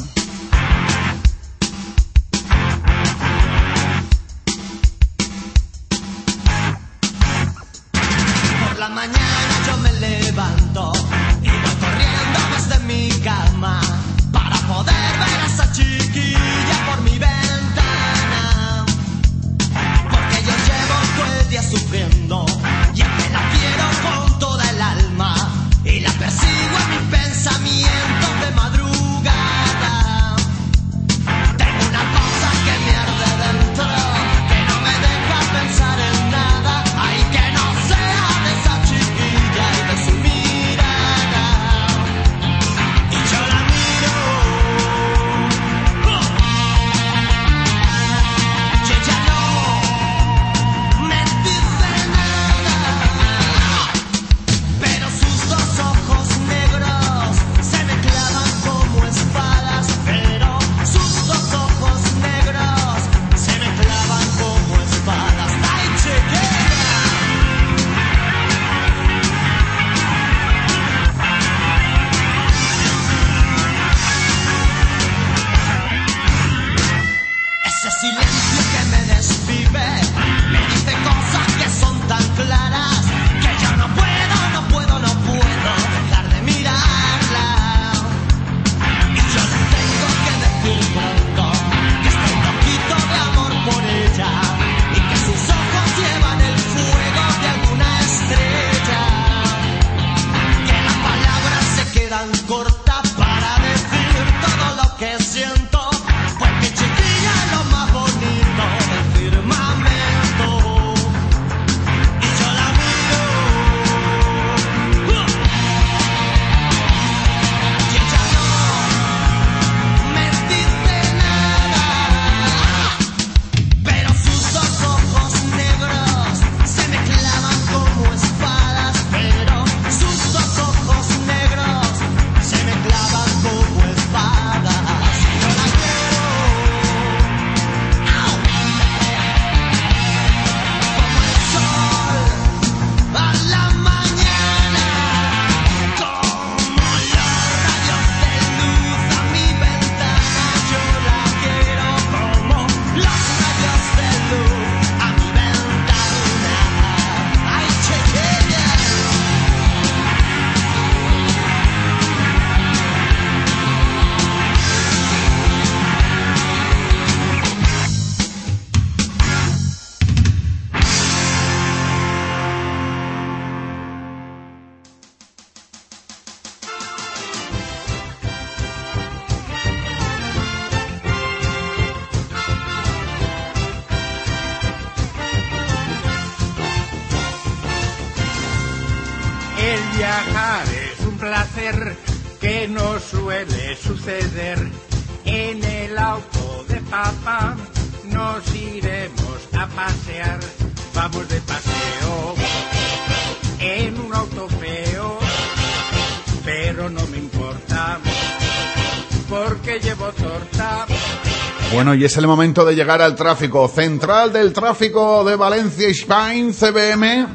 Bueno, 211.95 212.03
y 212.03 212.07
es 212.07 212.17
el 212.17 212.27
momento 212.27 212.65
de 212.65 212.75
llegar 212.75 213.01
al 213.01 213.15
tráfico. 213.15 213.69
Central 213.69 214.33
del 214.33 214.51
tráfico 214.51 215.23
de 215.23 215.37
Valencia 215.37 215.87
Spain, 215.87 216.51
CBM. 216.51 217.25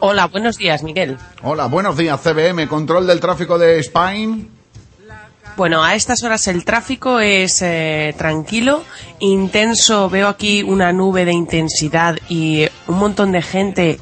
Hola, 0.00 0.26
buenos 0.26 0.56
días, 0.56 0.82
Miguel. 0.82 1.16
Hola, 1.42 1.66
buenos 1.66 1.96
días, 1.96 2.20
CBM. 2.20 2.66
Control 2.66 3.06
del 3.06 3.20
tráfico 3.20 3.56
de 3.56 3.78
Spain. 3.78 4.50
Bueno, 5.56 5.84
a 5.84 5.94
estas 5.94 6.24
horas 6.24 6.48
el 6.48 6.64
tráfico 6.64 7.20
es 7.20 7.62
eh, 7.62 8.12
tranquilo, 8.18 8.82
intenso. 9.20 10.10
Veo 10.10 10.26
aquí 10.26 10.64
una 10.64 10.92
nube 10.92 11.24
de 11.24 11.32
intensidad 11.32 12.18
y 12.28 12.66
un 12.88 12.98
montón 12.98 13.30
de 13.30 13.42
gente 13.42 14.00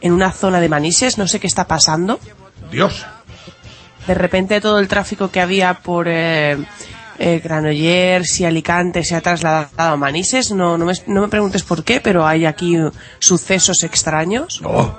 en 0.00 0.12
una 0.12 0.30
zona 0.30 0.60
de 0.60 0.68
Manises. 0.68 1.18
No 1.18 1.26
sé 1.26 1.40
qué 1.40 1.48
está 1.48 1.66
pasando. 1.66 2.20
Dios. 2.70 3.04
De 4.06 4.14
repente 4.14 4.60
todo 4.60 4.78
el 4.78 4.86
tráfico 4.86 5.32
que 5.32 5.40
había 5.40 5.74
por 5.74 6.06
eh, 6.06 6.56
eh, 7.18 7.40
Granollers 7.42 8.40
y 8.40 8.44
Alicante 8.44 9.02
se 9.04 9.14
ha 9.16 9.20
trasladado 9.20 9.94
a 9.94 9.96
Manises. 9.96 10.50
No, 10.52 10.78
no, 10.78 10.84
me, 10.86 10.92
no 11.06 11.22
me 11.22 11.28
preguntes 11.28 11.62
por 11.62 11.84
qué, 11.84 12.00
pero 12.00 12.26
hay 12.26 12.46
aquí 12.46 12.76
sucesos 13.18 13.82
extraños. 13.82 14.60
Oh. 14.64 14.96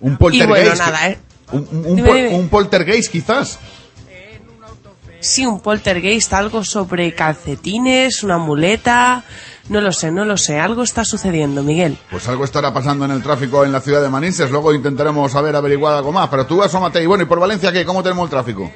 Un 0.00 0.14
Y 0.14 0.16
poltergeist. 0.16 0.48
bueno, 0.48 0.74
nada, 0.74 1.08
¿eh? 1.10 1.18
Un, 1.52 1.68
un 1.72 1.96
Dime, 1.96 2.08
pol- 2.08 2.16
dime. 2.16 2.34
un 2.34 2.48
poltergeist, 2.48 3.12
quizás. 3.12 3.58
Sí, 5.20 5.46
un 5.46 5.60
poltergeist, 5.60 6.32
algo 6.32 6.64
sobre 6.64 7.14
calcetines, 7.14 8.24
una 8.24 8.38
muleta. 8.38 9.22
No 9.68 9.80
lo 9.80 9.92
sé, 9.92 10.10
no 10.10 10.24
lo 10.24 10.36
sé. 10.36 10.58
Algo 10.58 10.82
está 10.82 11.04
sucediendo, 11.04 11.62
Miguel. 11.62 11.96
Pues 12.10 12.26
algo 12.28 12.44
estará 12.44 12.74
pasando 12.74 13.04
en 13.04 13.12
el 13.12 13.22
tráfico 13.22 13.64
en 13.64 13.70
la 13.70 13.80
ciudad 13.80 14.02
de 14.02 14.08
Manises. 14.08 14.50
Luego 14.50 14.74
intentaremos 14.74 15.30
saber 15.30 15.54
averiguar 15.54 15.94
algo 15.94 16.10
más. 16.10 16.28
Pero 16.28 16.46
tú 16.46 16.60
asómate. 16.60 17.00
Y 17.00 17.06
bueno, 17.06 17.22
¿y 17.22 17.26
por 17.26 17.38
Valencia 17.38 17.70
qué? 17.70 17.84
¿Cómo 17.84 18.02
tenemos 18.02 18.24
el 18.24 18.30
tráfico? 18.30 18.68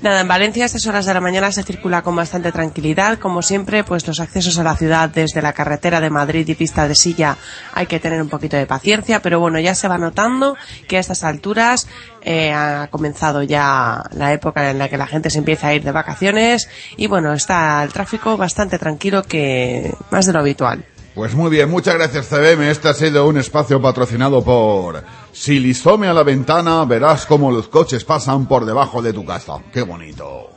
Nada, 0.00 0.20
en 0.20 0.28
Valencia 0.28 0.62
a 0.62 0.66
estas 0.66 0.86
horas 0.86 1.06
de 1.06 1.14
la 1.14 1.20
mañana 1.20 1.50
se 1.50 1.64
circula 1.64 2.02
con 2.02 2.14
bastante 2.14 2.52
tranquilidad. 2.52 3.18
Como 3.18 3.42
siempre, 3.42 3.82
pues 3.82 4.06
los 4.06 4.20
accesos 4.20 4.56
a 4.56 4.62
la 4.62 4.76
ciudad 4.76 5.10
desde 5.10 5.42
la 5.42 5.52
carretera 5.52 6.00
de 6.00 6.08
Madrid 6.08 6.46
y 6.46 6.54
pista 6.54 6.86
de 6.86 6.94
silla 6.94 7.36
hay 7.72 7.86
que 7.86 7.98
tener 7.98 8.22
un 8.22 8.28
poquito 8.28 8.56
de 8.56 8.66
paciencia, 8.66 9.20
pero 9.20 9.40
bueno, 9.40 9.58
ya 9.58 9.74
se 9.74 9.88
va 9.88 9.98
notando 9.98 10.56
que 10.86 10.98
a 10.98 11.00
estas 11.00 11.24
alturas 11.24 11.88
eh, 12.22 12.52
ha 12.52 12.86
comenzado 12.92 13.42
ya 13.42 14.04
la 14.12 14.32
época 14.32 14.70
en 14.70 14.78
la 14.78 14.88
que 14.88 14.98
la 14.98 15.08
gente 15.08 15.30
se 15.30 15.38
empieza 15.38 15.66
a 15.66 15.74
ir 15.74 15.82
de 15.82 15.90
vacaciones 15.90 16.68
y 16.96 17.08
bueno, 17.08 17.32
está 17.32 17.82
el 17.82 17.92
tráfico 17.92 18.36
bastante 18.36 18.78
tranquilo 18.78 19.24
que 19.24 19.92
más 20.12 20.26
de 20.26 20.32
lo 20.32 20.38
habitual. 20.38 20.84
Pues 21.18 21.34
muy 21.34 21.50
bien, 21.50 21.68
muchas 21.68 21.94
gracias 21.94 22.28
CBM. 22.28 22.70
Este 22.70 22.88
ha 22.88 22.94
sido 22.94 23.26
un 23.26 23.38
espacio 23.38 23.82
patrocinado 23.82 24.44
por 24.44 25.02
Si 25.32 25.58
lisome 25.58 26.06
a 26.06 26.14
la 26.14 26.22
ventana, 26.22 26.84
verás 26.84 27.26
cómo 27.26 27.50
los 27.50 27.66
coches 27.66 28.04
pasan 28.04 28.46
por 28.46 28.64
debajo 28.64 29.02
de 29.02 29.12
tu 29.12 29.24
casa. 29.24 29.54
Qué 29.72 29.82
bonito. 29.82 30.48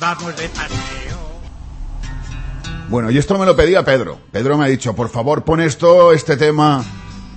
Vamos 0.00 0.36
de 0.36 0.48
paseo. 0.48 1.16
Bueno, 2.88 3.08
y 3.12 3.18
esto 3.18 3.38
me 3.38 3.46
lo 3.46 3.54
pedía 3.54 3.84
Pedro. 3.84 4.18
Pedro 4.32 4.58
me 4.58 4.64
ha 4.64 4.68
dicho, 4.68 4.96
por 4.96 5.10
favor, 5.10 5.44
pon 5.44 5.60
esto, 5.60 6.12
este 6.12 6.36
tema 6.36 6.84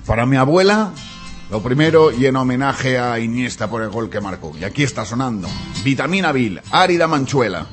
para 0.06 0.26
mi 0.26 0.36
abuela, 0.36 0.90
lo 1.48 1.62
primero, 1.62 2.10
y 2.10 2.26
en 2.26 2.34
homenaje 2.34 2.98
a 2.98 3.20
Iniesta 3.20 3.70
por 3.70 3.82
el 3.82 3.90
gol 3.90 4.10
que 4.10 4.20
marcó. 4.20 4.52
Y 4.58 4.64
aquí 4.64 4.82
está 4.82 5.04
sonando. 5.04 5.46
Vitamina 5.84 6.32
Bill, 6.32 6.60
Árida 6.72 7.06
Manchuela. 7.06 7.68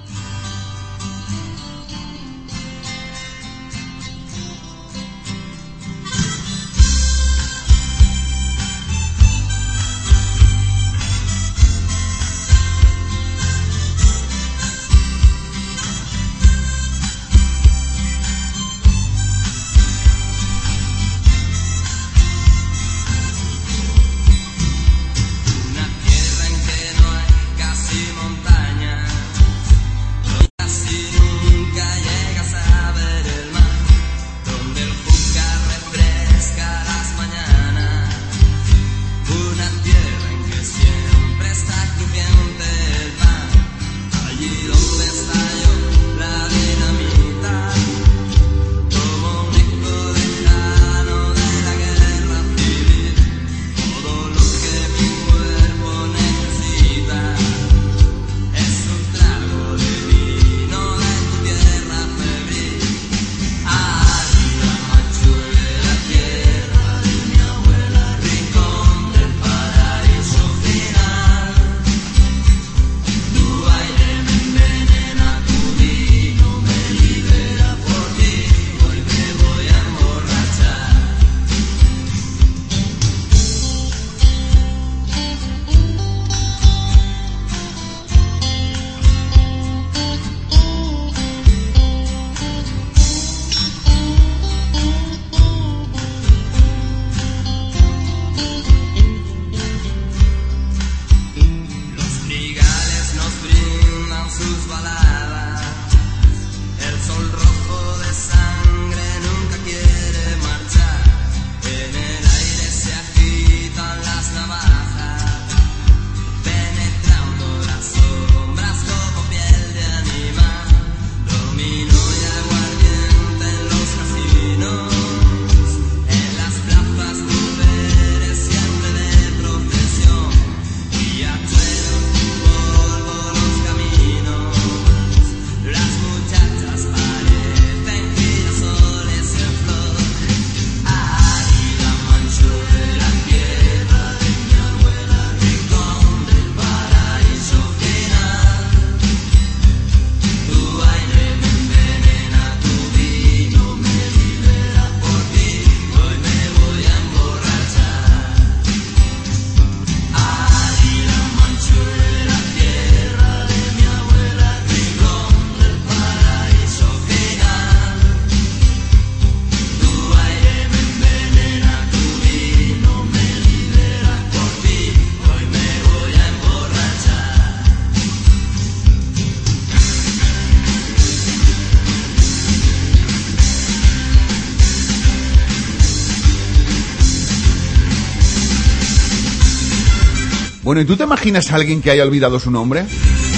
Bueno, 190.67 190.81
¿y 190.81 190.85
tú 190.85 190.97
te 190.97 191.05
imaginas 191.05 191.49
a 191.49 191.55
alguien 191.55 191.81
que 191.81 191.91
haya 191.91 192.03
olvidado 192.03 192.41
su 192.41 192.51
nombre? 192.51 192.85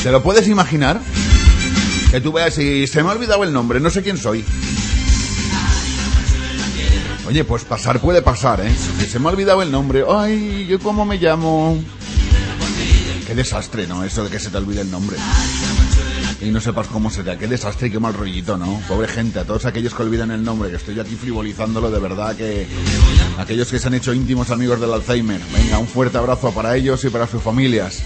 ¿Te 0.01 0.11
lo 0.11 0.23
puedes 0.23 0.47
imaginar? 0.47 0.99
Que 2.09 2.21
tú 2.21 2.31
veas 2.31 2.57
y 2.57 2.87
se 2.87 3.03
me 3.03 3.09
ha 3.09 3.11
olvidado 3.11 3.43
el 3.43 3.53
nombre, 3.53 3.79
no 3.79 3.91
sé 3.91 4.01
quién 4.01 4.17
soy. 4.17 4.43
Oye, 7.27 7.43
pues 7.43 7.65
pasar 7.65 7.99
puede 7.99 8.23
pasar, 8.23 8.61
¿eh? 8.61 8.75
Que 8.99 9.05
se 9.05 9.19
me 9.19 9.27
ha 9.27 9.31
olvidado 9.31 9.61
el 9.61 9.71
nombre. 9.71 10.05
Ay, 10.09 10.65
¿yo 10.67 10.79
cómo 10.79 11.05
me 11.05 11.17
llamo? 11.17 11.79
Qué 13.27 13.35
desastre, 13.35 13.85
¿no? 13.85 14.03
Eso 14.03 14.23
de 14.23 14.31
que 14.31 14.39
se 14.39 14.49
te 14.49 14.57
olvide 14.57 14.81
el 14.81 14.89
nombre. 14.89 15.15
Y 16.41 16.49
no 16.49 16.59
sepas 16.59 16.87
cómo 16.87 17.11
se 17.11 17.21
te... 17.21 17.37
Qué 17.37 17.47
desastre 17.47 17.89
y 17.89 17.91
qué 17.91 17.99
mal 17.99 18.15
rollito, 18.15 18.57
¿no? 18.57 18.81
Pobre 18.87 19.07
gente, 19.07 19.37
a 19.37 19.45
todos 19.45 19.65
aquellos 19.65 19.93
que 19.93 20.01
olvidan 20.01 20.31
el 20.31 20.43
nombre, 20.43 20.71
que 20.71 20.77
estoy 20.77 20.99
aquí 20.99 21.15
frivolizándolo, 21.15 21.91
de 21.91 21.99
verdad 21.99 22.35
que... 22.35 22.65
Aquellos 23.39 23.69
que 23.69 23.79
se 23.79 23.87
han 23.87 23.93
hecho 23.93 24.13
íntimos 24.13 24.51
amigos 24.51 24.81
del 24.81 24.93
Alzheimer. 24.93 25.39
Venga, 25.53 25.79
un 25.79 25.87
fuerte 25.87 26.17
abrazo 26.17 26.51
para 26.51 26.75
ellos 26.75 27.05
y 27.05 27.09
para 27.09 27.25
sus 27.25 27.41
familias. 27.41 28.03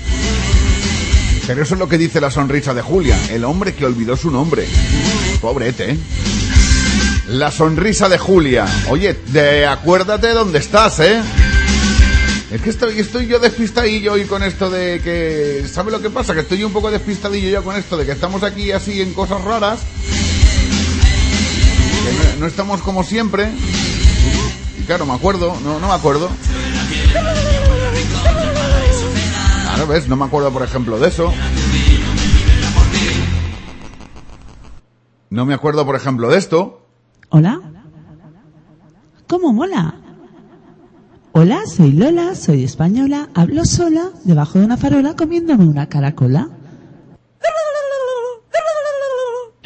Pero 1.48 1.64
eso 1.64 1.74
es 1.74 1.80
lo 1.80 1.90
que 1.90 1.98
dice 1.98 2.22
la 2.22 2.30
sonrisa 2.30 2.76
de 2.76 2.84
Julia, 2.84 3.18
el 3.32 3.44
hombre 3.44 3.74
que 3.74 3.84
olvidó 3.84 4.16
su 4.16 4.30
nombre. 4.30 4.68
Pobrete, 5.42 5.92
¿eh? 5.92 5.98
La 7.30 7.50
sonrisa 7.50 8.10
de 8.10 8.20
Julia. 8.20 8.68
Oye, 8.90 9.18
de 9.30 9.66
acuérdate 9.66 10.30
dónde 10.30 10.60
estás, 10.60 11.00
¿eh? 11.00 11.20
Es 12.52 12.62
que 12.62 12.70
estoy, 12.70 13.00
estoy 13.00 13.26
yo 13.26 13.40
despistadillo 13.40 14.16
y 14.18 14.26
con 14.26 14.44
esto 14.44 14.70
de 14.70 15.02
que... 15.04 15.66
¿Sabe 15.68 15.92
lo 15.92 16.00
que 16.00 16.12
pasa? 16.12 16.36
Que 16.36 16.42
estoy 16.42 16.64
un 16.64 16.72
poco 16.72 16.92
despistadillo 16.92 17.50
yo 17.50 17.64
con 17.64 17.76
esto 17.76 17.98
de 17.98 18.06
que 18.06 18.12
estamos 18.12 18.44
aquí 18.44 18.72
así 18.72 19.02
en 19.02 19.14
cosas 19.14 19.44
raras. 19.44 19.80
No 22.40 22.46
estamos 22.46 22.82
como 22.82 23.04
siempre. 23.04 23.50
Claro, 24.86 25.06
me 25.06 25.14
acuerdo. 25.14 25.56
No, 25.64 25.80
no 25.80 25.88
me 25.88 25.94
acuerdo. 25.94 26.30
Claro, 29.64 29.88
¿ves? 29.88 30.08
No 30.08 30.16
me 30.16 30.26
acuerdo, 30.26 30.52
por 30.52 30.64
ejemplo, 30.64 31.00
de 31.00 31.08
eso. 31.08 31.32
No 35.30 35.46
me 35.46 35.54
acuerdo, 35.54 35.86
por 35.86 35.96
ejemplo, 35.96 36.30
de 36.30 36.38
esto. 36.38 36.86
Hola. 37.30 37.60
¿Cómo 39.28 39.54
mola? 39.54 39.96
Hola, 41.32 41.62
soy 41.66 41.94
Lola, 41.94 42.36
soy 42.36 42.64
española, 42.64 43.30
hablo 43.34 43.66
sola, 43.66 44.12
debajo 44.24 44.60
de 44.60 44.66
una 44.66 44.78
farola 44.78 45.16
comiéndome 45.16 45.66
una 45.66 45.90
caracola. 45.90 46.50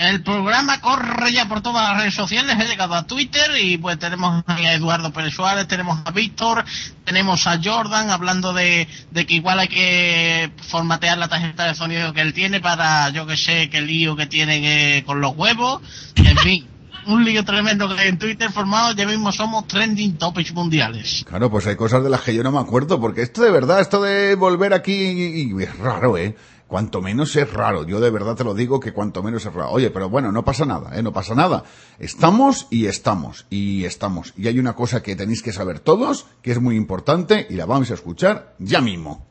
El 0.10 0.24
programa 0.24 0.80
corre 0.82 1.32
ya 1.32 1.48
por 1.48 1.62
todas 1.62 1.90
las 1.90 2.00
redes 2.00 2.14
sociales, 2.14 2.58
he 2.60 2.68
llegado 2.68 2.96
a 2.96 3.06
Twitter 3.06 3.52
y 3.62 3.78
pues 3.78 4.00
tenemos 4.00 4.44
a 4.48 4.74
Eduardo 4.74 5.12
Pérez 5.12 5.34
Suárez, 5.34 5.68
tenemos 5.68 6.00
a 6.06 6.12
Víctor, 6.12 6.64
tenemos 7.04 7.46
a 7.48 7.60
Jordan 7.64 8.10
hablando 8.10 8.54
de, 8.54 8.88
que 9.14 9.34
igual 9.34 9.60
hay 9.60 9.68
que 9.68 10.52
formatear 10.70 11.18
la 11.18 11.28
tarjeta 11.28 11.66
de 11.66 11.76
sonido 11.76 12.14
que 12.14 12.22
él 12.22 12.34
tiene 12.34 12.60
para, 12.60 13.10
yo 13.10 13.26
que 13.28 13.38
sé, 13.38 13.70
qué 13.70 13.82
lío 13.82 14.16
que 14.16 14.28
tiene 14.28 14.98
eh, 14.98 15.04
con 15.04 15.22
los 15.22 15.36
huevos, 15.36 15.82
en 16.16 16.38
fin. 16.38 16.68
Un 17.08 17.24
lío 17.24 17.46
tremendo 17.46 17.88
que 17.96 18.06
en 18.06 18.20
Twitter 18.20 18.52
formado, 18.52 18.94
ya 18.94 19.08
mismo 19.08 19.32
somos 19.32 19.66
trending 19.66 20.18
topics 20.18 20.54
mundiales. 20.54 21.24
Claro, 21.26 21.50
pues 21.50 21.66
hay 21.66 21.78
cosas 21.78 22.04
de 22.04 22.10
las 22.10 22.20
que 22.20 22.36
yo 22.36 22.44
no 22.44 22.52
me 22.52 22.60
acuerdo, 22.60 23.00
porque 23.00 23.22
esto 23.22 23.42
de 23.42 23.52
verdad, 23.52 23.80
esto 23.80 24.02
de 24.02 24.36
volver 24.36 24.74
aquí, 24.74 24.94
y 24.94 25.64
es 25.64 25.78
raro, 25.78 26.18
¿eh? 26.18 26.36
Cuanto 26.68 27.02
menos 27.02 27.36
es 27.36 27.52
raro. 27.52 27.86
Yo 27.86 28.00
de 28.00 28.10
verdad 28.10 28.36
te 28.36 28.44
lo 28.44 28.54
digo 28.54 28.80
que 28.80 28.94
cuanto 28.94 29.24
menos 29.24 29.46
es 29.46 29.54
raro. 29.54 29.72
Oye, 29.72 29.90
pero 29.90 30.10
bueno, 30.10 30.32
no 30.32 30.44
pasa 30.44 30.66
nada, 30.66 30.98
¿eh? 30.98 31.02
No 31.02 31.14
pasa 31.14 31.34
nada. 31.34 31.64
Estamos 31.98 32.68
y 32.70 32.88
estamos, 32.88 33.46
y 33.50 33.86
estamos. 33.86 34.34
Y 34.38 34.48
hay 34.48 34.60
una 34.60 34.76
cosa 34.76 35.02
que 35.02 35.16
tenéis 35.16 35.42
que 35.42 35.54
saber 35.54 35.80
todos, 35.80 36.26
que 36.42 36.52
es 36.52 36.62
muy 36.62 36.76
importante, 36.76 37.48
y 37.50 37.56
la 37.56 37.66
vamos 37.66 37.92
a 37.92 37.94
escuchar 37.94 38.56
ya 38.60 38.82
mismo. 38.82 39.27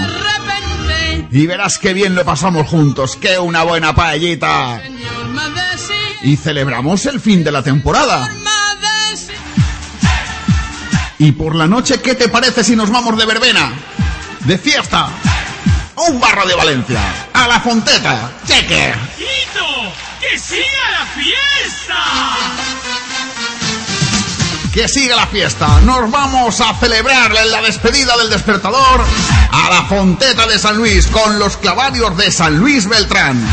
Y 1.31 1.47
verás 1.47 1.79
qué 1.79 1.93
bien 1.93 2.15
lo 2.15 2.23
pasamos 2.23 2.65
juntos, 2.65 3.17
que 3.17 3.37
una 3.37 3.63
buena 3.63 3.93
paellita. 3.93 4.81
Y 6.23 6.37
celebramos 6.37 7.05
el 7.07 7.19
fin 7.19 7.43
de 7.43 7.51
la 7.51 7.61
temporada. 7.61 8.31
Y 11.19 11.33
por 11.33 11.55
la 11.55 11.67
noche, 11.67 11.99
¿qué 11.99 12.15
te 12.15 12.29
parece 12.29 12.63
si 12.63 12.77
nos 12.77 12.89
vamos 12.89 13.17
de 13.17 13.25
verbena? 13.25 13.73
De 14.45 14.57
fiesta. 14.57 15.09
Un 15.97 16.19
barro 16.19 16.45
de 16.45 16.53
Valencia. 16.53 17.01
A 17.33 17.47
la 17.47 17.59
Fonteta. 17.59 18.29
Cheque. 18.45 18.93
¡Quito! 19.17 19.65
¡Que 20.19 20.37
siga 20.37 20.91
la 20.91 21.05
fiesta! 21.07 21.95
Que 24.71 24.87
siga 24.87 25.15
la 25.15 25.25
fiesta. 25.25 25.79
Nos 25.81 26.11
vamos 26.11 26.61
a 26.61 26.75
celebrar 26.75 27.35
en 27.35 27.51
la 27.51 27.63
despedida 27.63 28.15
del 28.15 28.29
despertador 28.29 29.03
a 29.51 29.69
la 29.71 29.85
Fonteta 29.85 30.45
de 30.45 30.59
San 30.59 30.77
Luis 30.77 31.07
con 31.07 31.39
los 31.39 31.57
clavarios 31.57 32.15
de 32.15 32.31
San 32.31 32.59
Luis 32.59 32.87
Beltrán. 32.87 33.43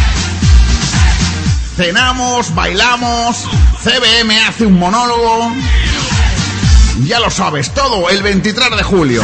Cenamos, 1.77 2.55
bailamos, 2.55 3.39
CBM 3.83 4.39
hace 4.47 4.67
un 4.67 4.79
monólogo. 4.79 5.51
Ya 7.05 7.21
lo 7.21 7.31
sabes, 7.31 7.73
todo 7.73 8.11
el 8.11 8.23
23 8.23 8.77
de 8.77 8.83
julio. 8.83 9.23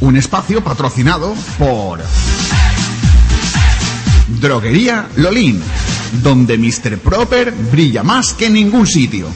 Un 0.00 0.16
espacio 0.16 0.64
patrocinado 0.64 1.34
por 1.58 2.00
Droguería 4.40 5.08
Lolín, 5.16 5.60
donde 6.22 6.56
Mr. 6.56 6.98
Proper 6.98 7.52
brilla 7.52 8.02
más 8.02 8.32
que 8.32 8.46
en 8.46 8.54
ningún 8.54 8.86
sitio. 8.86 9.28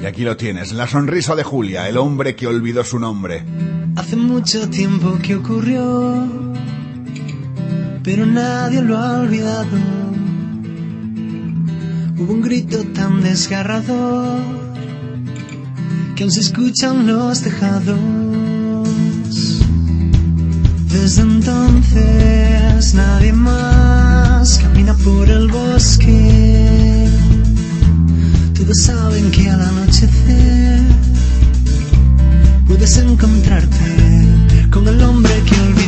Y 0.00 0.06
aquí 0.06 0.22
lo 0.22 0.36
tienes, 0.36 0.72
la 0.72 0.86
sonrisa 0.86 1.34
de 1.34 1.42
Julia, 1.42 1.88
el 1.88 1.96
hombre 1.96 2.36
que 2.36 2.46
olvidó 2.46 2.84
su 2.84 2.98
nombre. 2.98 3.44
Hace 3.96 4.16
mucho 4.16 4.68
tiempo 4.68 5.18
que 5.22 5.36
ocurrió, 5.36 6.28
pero 8.02 8.26
nadie 8.26 8.82
lo 8.82 8.96
ha 8.96 9.20
olvidado. 9.20 9.68
Hubo 12.18 12.34
un 12.34 12.42
grito 12.42 12.78
tan 12.94 13.22
desgarrador 13.22 14.40
que 16.14 16.22
aún 16.24 16.32
se 16.32 16.40
escuchan 16.40 17.06
los 17.06 17.40
tejados. 17.40 17.98
Desde 20.90 21.22
entonces 21.22 22.94
nadie 22.94 23.32
más 23.32 24.58
camina 24.58 24.94
por 24.94 25.28
el 25.28 25.48
bosque. 25.48 27.08
Todos 28.54 28.82
saben 28.82 29.30
que 29.30 29.48
al 29.48 29.62
anochecer 29.62 30.82
puedes 32.66 32.96
encontrarte 32.98 34.28
con 34.70 34.86
el 34.86 35.00
hombre 35.02 35.34
que 35.46 35.60
olvidó 35.60 35.81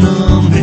su 0.00 0.57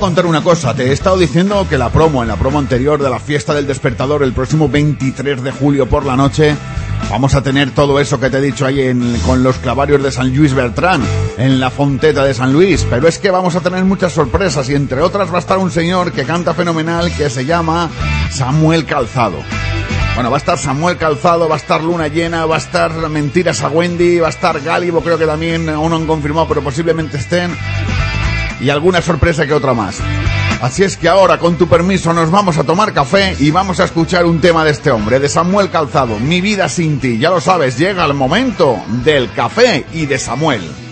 contar 0.00 0.26
una 0.26 0.42
cosa. 0.42 0.74
Te 0.74 0.88
he 0.88 0.92
estado 0.92 1.16
diciendo 1.18 1.66
que 1.68 1.78
la 1.78 1.90
promo, 1.90 2.22
en 2.22 2.28
la 2.28 2.36
promo 2.36 2.58
anterior 2.58 3.00
de 3.00 3.08
la 3.10 3.20
fiesta 3.20 3.54
del 3.54 3.66
despertador, 3.66 4.22
el 4.22 4.32
próximo 4.32 4.68
23 4.68 5.42
de 5.42 5.52
julio 5.52 5.86
por 5.88 6.04
la 6.04 6.16
noche, 6.16 6.56
vamos 7.10 7.34
a 7.34 7.42
tener 7.42 7.70
todo 7.70 8.00
eso 8.00 8.18
que 8.18 8.30
te 8.30 8.38
he 8.38 8.40
dicho 8.40 8.66
ahí 8.66 8.80
en- 8.80 9.18
con 9.26 9.42
los 9.42 9.56
clavarios 9.58 10.02
de 10.02 10.10
San 10.10 10.34
Luis 10.34 10.54
Bertrán, 10.54 11.02
en 11.38 11.60
la 11.60 11.70
fonteta 11.70 12.24
de 12.24 12.34
San 12.34 12.52
Luis. 12.52 12.84
Pero 12.88 13.06
es 13.06 13.18
que 13.18 13.30
vamos 13.30 13.54
a 13.54 13.60
tener 13.60 13.84
muchas 13.84 14.12
sorpresas 14.12 14.68
y 14.70 14.74
entre 14.74 15.00
otras 15.02 15.30
va 15.32 15.36
a 15.36 15.40
estar 15.40 15.58
un 15.58 15.70
señor 15.70 16.10
que 16.12 16.24
canta 16.24 16.54
fenomenal 16.54 17.12
que 17.16 17.30
se 17.30 17.44
llama 17.44 17.88
Samuel 18.32 18.86
Calzado. 18.86 19.36
Bueno, 20.14 20.30
va 20.30 20.36
a 20.36 20.40
estar 20.40 20.58
Samuel 20.58 20.96
Calzado, 20.96 21.48
va 21.48 21.54
a 21.54 21.58
estar 21.58 21.82
Luna 21.82 22.08
Llena, 22.08 22.44
va 22.44 22.56
a 22.56 22.58
estar 22.58 22.90
Mentiras 23.08 23.62
a 23.62 23.68
Wendy, 23.68 24.18
va 24.18 24.26
a 24.26 24.30
estar 24.30 24.60
Gálibo, 24.60 25.00
creo 25.02 25.16
que 25.18 25.26
también 25.26 25.68
aún 25.68 25.90
no 25.90 25.96
han 25.96 26.06
confirmado, 26.06 26.48
pero 26.48 26.62
posiblemente 26.62 27.16
estén. 27.16 27.54
Y 28.60 28.70
alguna 28.70 29.02
sorpresa 29.02 29.46
que 29.46 29.54
otra 29.54 29.74
más. 29.74 29.98
Así 30.60 30.82
es 30.82 30.96
que 30.96 31.08
ahora, 31.08 31.38
con 31.38 31.56
tu 31.56 31.66
permiso, 31.68 32.12
nos 32.12 32.30
vamos 32.30 32.58
a 32.58 32.64
tomar 32.64 32.92
café 32.92 33.34
y 33.38 33.50
vamos 33.50 33.80
a 33.80 33.84
escuchar 33.84 34.26
un 34.26 34.40
tema 34.40 34.64
de 34.64 34.72
este 34.72 34.90
hombre, 34.90 35.18
de 35.18 35.28
Samuel 35.28 35.70
Calzado, 35.70 36.18
Mi 36.18 36.42
vida 36.42 36.68
sin 36.68 37.00
ti. 37.00 37.18
Ya 37.18 37.30
lo 37.30 37.40
sabes, 37.40 37.78
llega 37.78 38.04
el 38.04 38.14
momento 38.14 38.78
del 39.02 39.32
café 39.32 39.86
y 39.94 40.04
de 40.04 40.18
Samuel. 40.18 40.89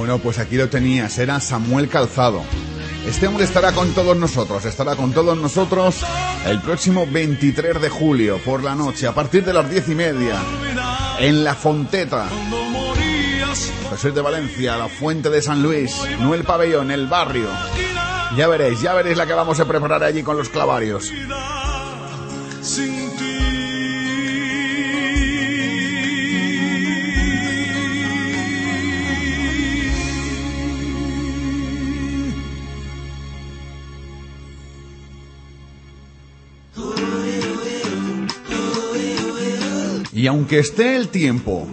Bueno, 0.00 0.18
pues 0.18 0.38
aquí 0.38 0.56
lo 0.56 0.70
tenías, 0.70 1.18
era 1.18 1.40
Samuel 1.40 1.90
Calzado. 1.90 2.42
Este 3.06 3.26
hombre 3.26 3.44
estará 3.44 3.72
con 3.72 3.92
todos 3.92 4.16
nosotros, 4.16 4.64
estará 4.64 4.96
con 4.96 5.12
todos 5.12 5.36
nosotros 5.36 5.96
el 6.46 6.58
próximo 6.62 7.06
23 7.06 7.82
de 7.82 7.90
julio 7.90 8.40
por 8.42 8.62
la 8.62 8.74
noche, 8.74 9.06
a 9.06 9.12
partir 9.12 9.44
de 9.44 9.52
las 9.52 9.68
diez 9.68 9.86
y 9.90 9.94
media, 9.94 10.40
en 11.18 11.44
La 11.44 11.54
Fonteta. 11.54 12.28
Yo 13.90 13.96
soy 13.98 14.12
de 14.12 14.22
Valencia, 14.22 14.78
la 14.78 14.88
Fuente 14.88 15.28
de 15.28 15.42
San 15.42 15.62
Luis, 15.62 15.94
no 16.18 16.32
el 16.32 16.44
pabellón, 16.44 16.90
el 16.90 17.06
barrio. 17.06 17.48
Ya 18.38 18.48
veréis, 18.48 18.80
ya 18.80 18.94
veréis 18.94 19.18
la 19.18 19.26
que 19.26 19.34
vamos 19.34 19.60
a 19.60 19.66
preparar 19.66 20.02
allí 20.02 20.22
con 20.22 20.38
los 20.38 20.48
clavarios. 20.48 21.12
aunque 40.30 40.60
esté 40.60 40.94
el 40.94 41.08
tiempo, 41.08 41.66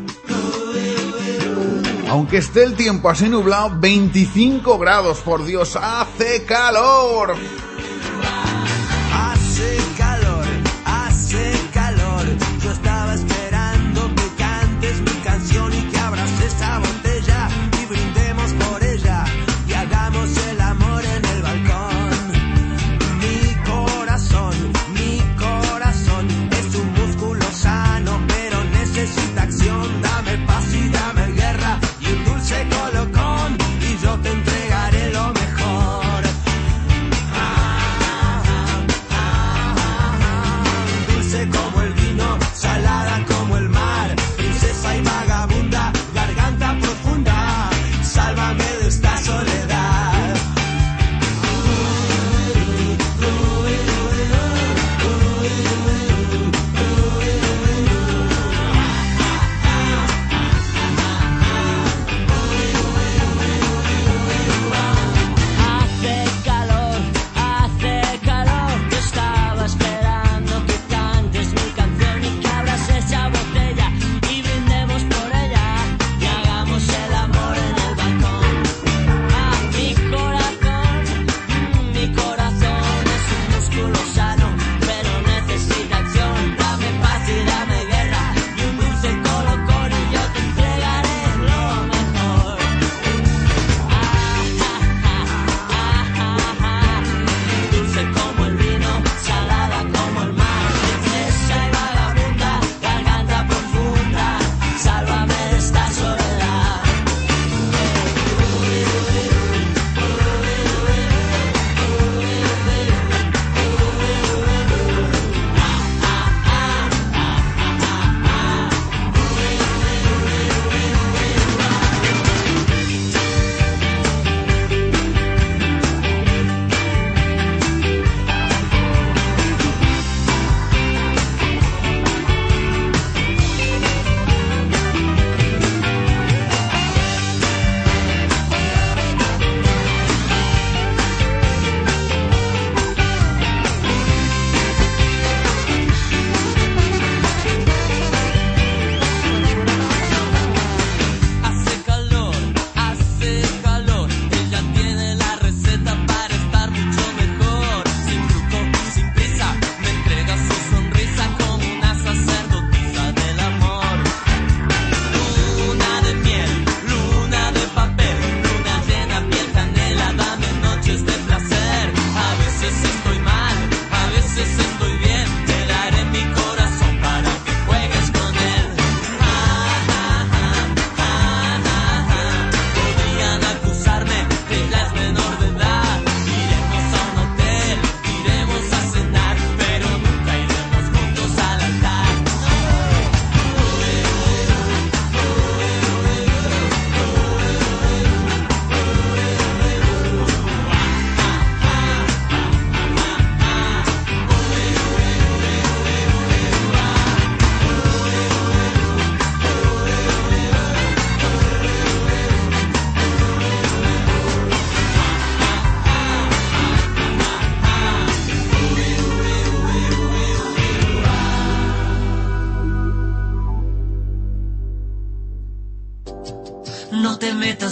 aunque 2.10 2.38
esté 2.38 2.64
el 2.64 2.74
tiempo 2.74 3.08
así 3.08 3.30
nublado, 3.30 3.78
25 3.80 4.80
grados, 4.80 5.20
por 5.20 5.45
Dios, 5.45 5.76
hace 5.80 6.43
calor. 6.43 7.36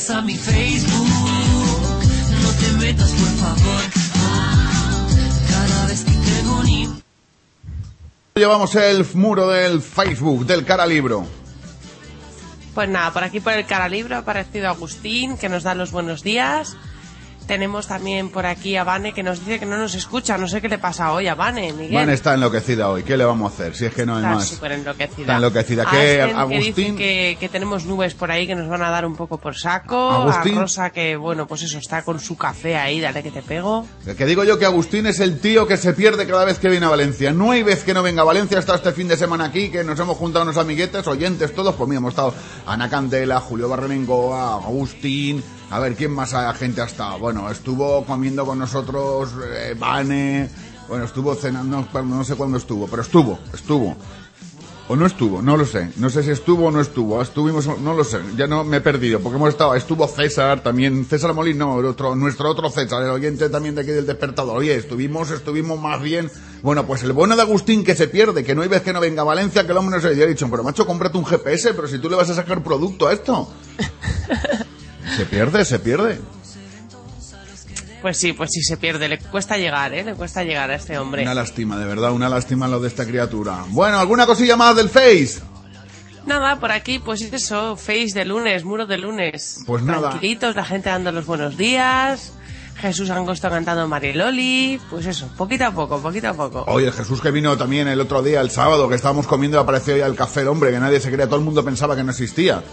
Metas 0.06 0.10
a 0.10 0.22
mi 0.22 0.36
Facebook, 0.36 1.08
no 2.42 2.50
te 2.60 2.86
metas 2.86 3.10
por 3.12 3.28
favor. 3.28 3.82
Cada 5.50 5.86
vez 5.88 6.04
que 6.04 6.12
tengo 6.12 6.60
un 6.60 6.68
im- 6.68 7.02
Llevamos 8.36 8.76
el 8.76 9.06
muro 9.16 9.50
del 9.50 9.82
Facebook, 9.82 10.46
del 10.46 10.64
cara 10.66 10.86
libro. 10.86 11.26
Pues 12.74 12.90
nada, 12.90 13.12
por 13.14 13.24
aquí 13.24 13.40
por 13.40 13.54
el 13.54 13.66
cara 13.66 13.88
libro 13.88 14.16
ha 14.16 14.20
aparecido 14.20 14.68
Agustín, 14.68 15.38
que 15.38 15.48
nos 15.50 15.64
da 15.64 15.74
los 15.76 15.92
buenos 15.92 16.22
días. 16.24 16.76
Tenemos 17.48 17.86
también 17.88 18.30
por 18.32 18.46
aquí 18.48 18.76
a 18.76 18.84
Vane, 18.84 19.14
que 19.14 19.22
nos 19.22 19.40
dice 19.40 19.60
que 19.60 19.66
no 19.68 19.78
nos 19.78 19.94
escucha. 19.94 20.36
No 20.38 20.48
sé 20.48 20.62
qué 20.62 20.68
le 20.70 20.80
pasa 20.80 21.12
hoy 21.14 21.28
a 21.28 21.36
Vane, 21.36 21.74
Miguel. 21.74 21.94
Van 21.94 22.10
está 22.10 22.34
enloquecida 22.34 22.90
hoy. 22.90 23.04
¿Qué 23.04 23.16
le 23.18 23.24
vamos 23.24 23.52
a 23.52 23.54
hacer? 23.54 23.76
Si 23.76 23.86
es 23.86 23.94
que 23.94 24.04
no 24.06 24.16
hay 24.16 24.24
Está 24.24 24.36
más. 24.36 24.48
súper 24.48 24.72
enloquecida. 24.72 25.22
Está 25.22 25.36
enloquecida. 25.36 25.86
¿Qué, 25.86 25.98
que 25.98 26.22
Agustín? 26.22 26.60
dicen 26.76 26.98
que, 26.98 27.38
que 27.40 27.50
tenemos 27.50 27.86
nubes 27.86 28.16
por 28.16 28.32
ahí 28.32 28.48
que 28.48 28.56
nos 28.56 28.68
van 28.68 28.82
a 28.82 28.90
dar 28.90 29.06
un 29.06 29.16
poco 29.16 29.38
por 29.38 29.56
saco. 29.56 30.12
Agustín. 30.12 30.58
A 30.58 30.62
Rosa 30.62 30.90
que, 30.90 31.16
bueno, 31.16 31.46
pues 31.46 31.62
eso, 31.62 31.78
está 31.78 32.02
con 32.04 32.20
su 32.20 32.36
café 32.36 32.78
ahí, 32.78 33.00
dale 33.00 33.22
que 33.22 33.30
te 33.32 33.44
pego. 33.44 33.86
Que 34.18 34.26
digo 34.26 34.44
yo 34.44 34.58
que 34.58 34.66
Agustín 34.66 35.06
es 35.06 35.20
el 35.20 35.40
tío 35.40 35.68
que 35.68 35.78
se 35.78 35.94
pierde 35.94 36.26
cada 36.26 36.46
vez 36.46 36.58
que 36.58 36.68
viene 36.70 36.88
a 36.88 36.90
Valencia. 36.90 37.32
No 37.32 37.52
hay 37.52 37.62
vez 37.62 37.84
que 37.84 37.94
no 37.94 38.02
venga 38.02 38.24
a 38.24 38.26
Valencia 38.26 38.58
hasta 38.58 38.74
este 38.76 38.92
fin 38.92 39.08
de 39.08 39.18
semana 39.18 39.46
aquí, 39.46 39.70
que 39.70 39.84
nos 39.84 40.00
hemos 40.00 40.18
juntado 40.18 40.44
unos 40.44 40.58
amiguetes, 40.58 41.06
oyentes, 41.06 41.54
todos. 41.54 41.76
Pues 41.76 41.88
mira, 41.88 42.00
hemos 42.00 42.14
estado 42.14 42.34
Ana 42.66 42.90
Candela, 42.90 43.40
Julio 43.40 43.70
Barrenengoa, 43.70 44.56
Agustín. 44.56 45.44
A 45.70 45.80
ver, 45.80 45.96
¿quién 45.96 46.12
más 46.12 46.34
ha- 46.34 46.54
gente 46.54 46.82
ha 46.82 46.86
estado? 46.86 47.20
Bueno, 47.20 47.50
estuvo 47.50 48.06
comiendo 48.06 48.46
con 48.46 48.60
nosotros 48.60 49.32
eh. 49.52 49.76
Bueno, 50.88 51.06
estuvo 51.06 51.34
cenando, 51.34 51.88
no, 52.04 52.24
sé 52.24 52.36
cuándo 52.36 52.58
estuvo, 52.58 52.88
pero 52.88 53.02
estuvo, 53.02 53.40
estuvo. 53.54 53.96
O 54.88 54.96
no 54.96 55.08
estuvo, 55.08 55.42
no 55.42 55.58
lo 55.58 55.66
sé. 55.66 55.90
No 55.98 56.12
sé 56.12 56.22
si 56.22 56.30
estuvo 56.30 56.68
o 56.68 56.72
no 56.72 56.80
estuvo. 56.80 57.20
Estuvimos, 57.20 57.66
no 57.80 57.96
lo 57.96 58.04
sé. 58.04 58.20
Ya 58.38 58.46
no 58.46 58.64
me 58.64 58.78
he 58.78 58.82
perdido, 58.82 59.20
porque 59.20 59.38
hemos 59.38 59.50
estado, 59.50 59.74
estuvo 59.74 60.08
César 60.08 60.62
también, 60.62 61.06
César 61.06 61.34
Molín, 61.34 61.58
no, 61.58 61.80
el 61.80 61.88
otro, 61.88 62.16
nuestro 62.16 62.52
otro 62.52 62.70
César, 62.70 63.02
el 63.02 63.10
oyente 63.10 63.50
también 63.50 63.74
de 63.74 63.82
aquí 63.82 63.90
del 63.90 64.06
despertador. 64.06 64.56
Oye, 64.60 64.76
estuvimos, 64.76 65.32
estuvimos 65.32 65.80
más 65.80 66.00
bien. 66.04 66.30
Bueno, 66.62 66.86
pues 66.86 67.02
el 67.02 67.14
bueno 67.14 67.36
de 67.36 67.42
Agustín 67.42 67.84
que 67.84 67.96
se 67.96 68.08
pierde, 68.08 68.44
que 68.44 68.54
no 68.54 68.62
hay 68.62 68.68
vez 68.68 68.84
que 68.84 68.94
no 68.94 69.00
venga 69.00 69.24
a 69.24 69.26
Valencia, 69.26 69.66
que 69.66 69.72
el 69.72 69.78
hombre 69.80 69.96
no 69.96 70.02
se 70.04 70.16
yo 70.16 70.24
he 70.24 70.28
dicho, 70.28 70.48
pero 70.52 70.64
macho, 70.64 70.86
cómprate 70.86 71.18
un 71.18 71.26
GPS, 71.26 71.74
pero 71.74 71.88
si 71.88 71.98
tú 71.98 72.08
le 72.08 72.16
vas 72.16 72.30
a 72.30 72.36
sacar 72.36 72.62
producto 72.64 73.08
a 73.08 73.14
esto. 73.14 73.52
se 75.16 75.26
pierde, 75.26 75.66
se 75.66 75.80
pierde. 75.80 76.20
Pues 78.02 78.18
sí, 78.18 78.34
pues 78.34 78.52
sí 78.52 78.62
se 78.62 78.78
pierde. 78.78 79.10
Le 79.10 79.18
cuesta 79.18 79.58
llegar, 79.58 79.94
¿eh? 79.94 80.04
Le 80.04 80.14
cuesta 80.14 80.44
llegar 80.44 80.70
a 80.70 80.76
este 80.76 80.98
hombre. 80.98 81.24
Una 81.24 81.34
lástima, 81.34 81.78
de 81.78 81.86
verdad, 81.86 82.12
una 82.12 82.30
lástima 82.30 82.68
lo 82.68 82.80
de 82.80 82.88
esta 82.88 83.06
criatura. 83.06 83.66
Bueno, 83.70 83.98
¿alguna 83.98 84.26
cosilla 84.26 84.56
más 84.56 84.76
del 84.76 84.90
Face? 84.90 85.42
Nada, 86.26 86.60
por 86.60 86.72
aquí, 86.72 86.98
pues 87.00 87.22
eso, 87.22 87.76
face 87.76 88.12
de 88.14 88.26
lunes, 88.26 88.64
muro 88.64 88.88
de 88.88 88.98
lunes. 88.98 89.60
Pues 89.68 89.84
nada. 89.84 90.10
Tranquilitos, 90.10 90.56
la 90.56 90.66
gente 90.66 90.90
dando 90.90 91.12
los 91.12 91.26
buenos 91.26 91.56
días. 91.56 92.34
Jesús 92.78 93.10
Angosto 93.10 93.50
cantando 93.50 93.88
Mariloli. 93.88 94.80
Pues 94.90 95.06
eso, 95.06 95.30
poquito 95.38 95.66
a 95.66 95.72
poco, 95.72 96.00
poquito 96.00 96.30
a 96.30 96.34
poco. 96.34 96.64
Oye, 96.68 96.88
el 96.88 96.94
Jesús 96.94 97.22
que 97.22 97.32
vino 97.32 97.56
también 97.58 97.88
el 97.88 98.02
otro 98.02 98.22
día, 98.22 98.42
el 98.42 98.50
sábado, 98.50 98.90
que 98.90 98.96
estábamos 98.96 99.28
comiendo 99.28 99.58
y 99.58 99.62
apareció 99.62 99.96
ya 99.96 100.08
el 100.08 100.16
café 100.16 100.42
el 100.42 100.48
hombre, 100.48 100.72
que 100.72 100.80
nadie 100.80 101.00
se 101.00 101.10
creía, 101.10 101.28
todo 101.28 101.38
el 101.38 101.46
mundo 101.46 101.64
pensaba 101.64 101.96
que 101.96 102.04
no 102.04 102.12
existía. 102.12 102.64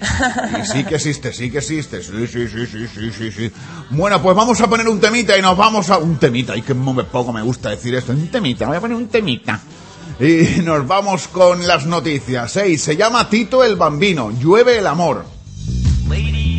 Y 0.62 0.66
sí 0.66 0.84
que 0.84 0.96
existe, 0.96 1.32
sí 1.32 1.50
que 1.50 1.58
existe, 1.58 2.02
sí, 2.02 2.26
sí, 2.26 2.48
sí, 2.48 2.66
sí, 2.66 2.86
sí, 2.88 3.10
sí, 3.12 3.32
sí. 3.32 3.52
Bueno, 3.90 4.22
pues 4.22 4.36
vamos 4.36 4.60
a 4.60 4.68
poner 4.68 4.88
un 4.88 5.00
temita 5.00 5.36
y 5.36 5.42
nos 5.42 5.56
vamos 5.56 5.90
a... 5.90 5.98
Un 5.98 6.18
temita, 6.18 6.56
y 6.56 6.62
que 6.62 6.74
poco 6.74 7.32
me 7.32 7.42
gusta 7.42 7.70
decir 7.70 7.94
esto, 7.94 8.12
un 8.12 8.28
temita, 8.28 8.66
voy 8.66 8.76
a 8.76 8.80
poner 8.80 8.96
un 8.96 9.08
temita. 9.08 9.60
Y 10.18 10.60
nos 10.64 10.86
vamos 10.86 11.28
con 11.28 11.66
las 11.66 11.86
noticias. 11.86 12.56
Ey, 12.56 12.78
se 12.78 12.96
llama 12.96 13.28
Tito 13.28 13.64
el 13.64 13.76
Bambino, 13.76 14.30
llueve 14.30 14.78
el 14.78 14.86
amor. 14.86 15.24
Ladies 16.08 16.49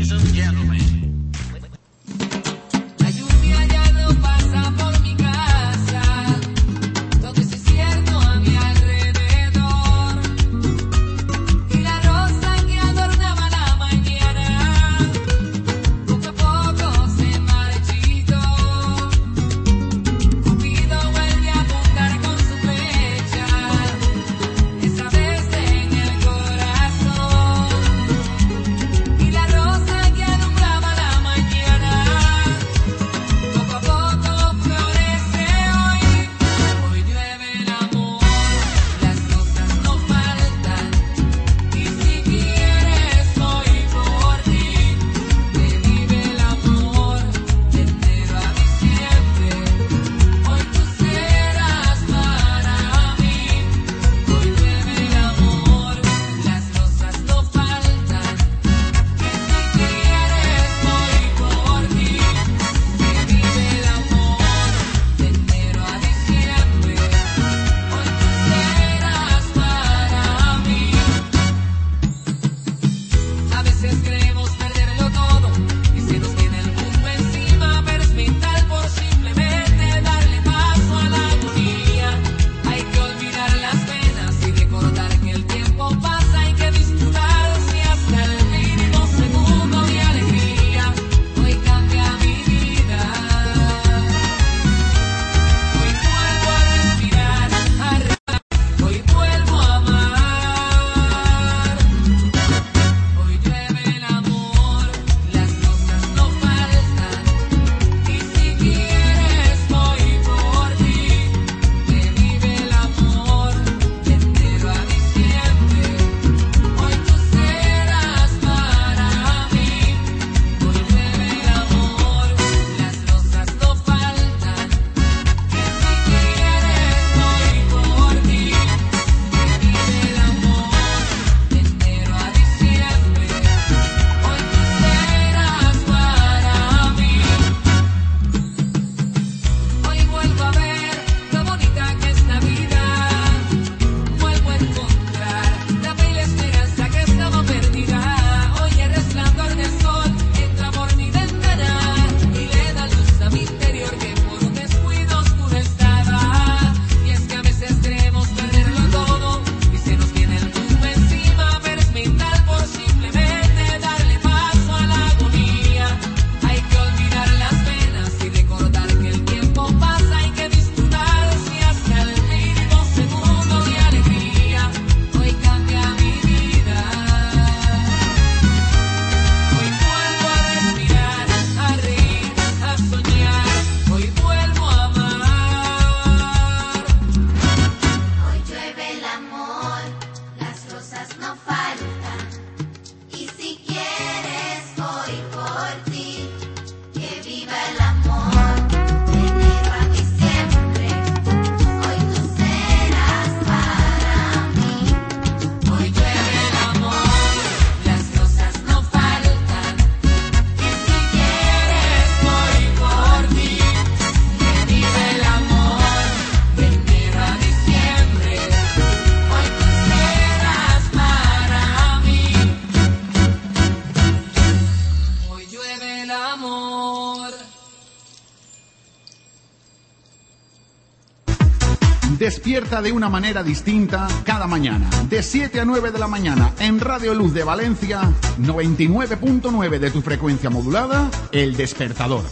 Despierta 232.52 232.82
de 232.82 232.91
una 232.91 233.08
manera 233.08 233.43
distinta 233.43 234.10
cada 234.26 234.45
mañana. 234.45 234.89
De 235.08 235.24
7 235.24 235.62
a 235.62 235.64
9 235.64 235.91
de 235.91 235.99
la 235.99 236.08
mañana 236.08 236.52
en 236.60 236.82
Radio 236.82 237.14
Luz 237.14 237.34
de 237.34 237.45
Valencia, 237.45 238.02
99.9 238.39 239.80
de 239.80 239.89
tu 239.89 240.02
frecuencia 240.02 240.49
modulada, 240.49 241.10
El 241.32 241.56
Despertador. 241.56 242.26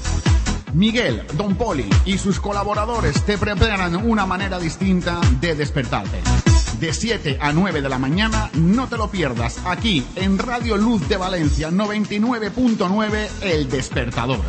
Miguel, 0.73 1.23
Don 1.37 1.55
Poli 1.55 1.89
y 2.03 2.17
sus 2.17 2.41
colaboradores 2.41 3.23
te 3.23 3.37
preparan 3.37 3.95
una 3.95 4.25
manera 4.25 4.59
distinta 4.59 5.21
de 5.39 5.55
despertarte. 5.55 6.19
De 6.81 6.91
7 6.91 7.37
a 7.39 7.53
9 7.53 7.81
de 7.81 7.87
la 7.87 7.97
mañana, 7.97 8.49
no 8.55 8.89
te 8.89 8.97
lo 8.97 9.09
pierdas, 9.09 9.61
aquí 9.63 10.05
en 10.17 10.37
Radio 10.37 10.75
Luz 10.75 11.07
de 11.07 11.15
Valencia 11.15 11.69
99.9 11.69 13.29
El 13.41 13.69
Despertador. 13.69 14.41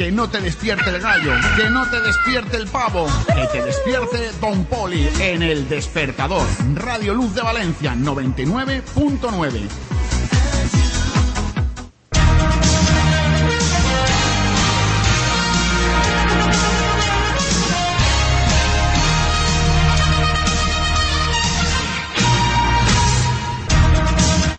Que 0.00 0.10
no 0.10 0.30
te 0.30 0.40
despierte 0.40 0.88
el 0.88 0.98
gallo, 0.98 1.30
que 1.58 1.68
no 1.68 1.86
te 1.90 2.00
despierte 2.00 2.56
el 2.56 2.66
pavo, 2.68 3.06
que 3.26 3.46
te 3.52 3.62
despierte 3.62 4.30
Don 4.40 4.64
Poli 4.64 5.06
en 5.20 5.42
El 5.42 5.68
Despertador. 5.68 6.46
Radio 6.74 7.12
Luz 7.12 7.34
de 7.34 7.42
Valencia 7.42 7.94
99.9. 7.94 9.89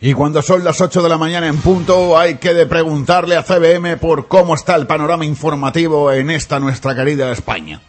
Y 0.04 0.14
cuando 0.14 0.42
son 0.42 0.64
las 0.64 0.82
8 0.82 1.04
de 1.04 1.10
la 1.10 1.20
mañana 1.20 1.46
en 1.46 1.62
punto, 1.62 2.18
hay 2.18 2.36
que 2.36 2.56
de 2.56 2.66
preguntarle 2.66 3.36
a 3.36 3.44
CBM 3.44 3.98
por 3.98 4.28
cómo 4.28 4.56
está 4.56 4.76
el 4.76 4.88
panorama 4.88 5.26
informativo 5.26 6.12
en 6.12 6.32
esta 6.32 6.60
nuestra 6.60 6.96
querida 6.96 7.32
España. 7.32 7.80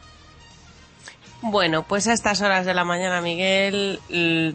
Bueno, 1.41 1.85
pues 1.85 2.07
a 2.09 2.13
estas 2.13 2.43
horas 2.43 2.67
de 2.67 2.75
la 2.75 2.85
mañana, 2.85 3.23
Miguel, 3.23 3.99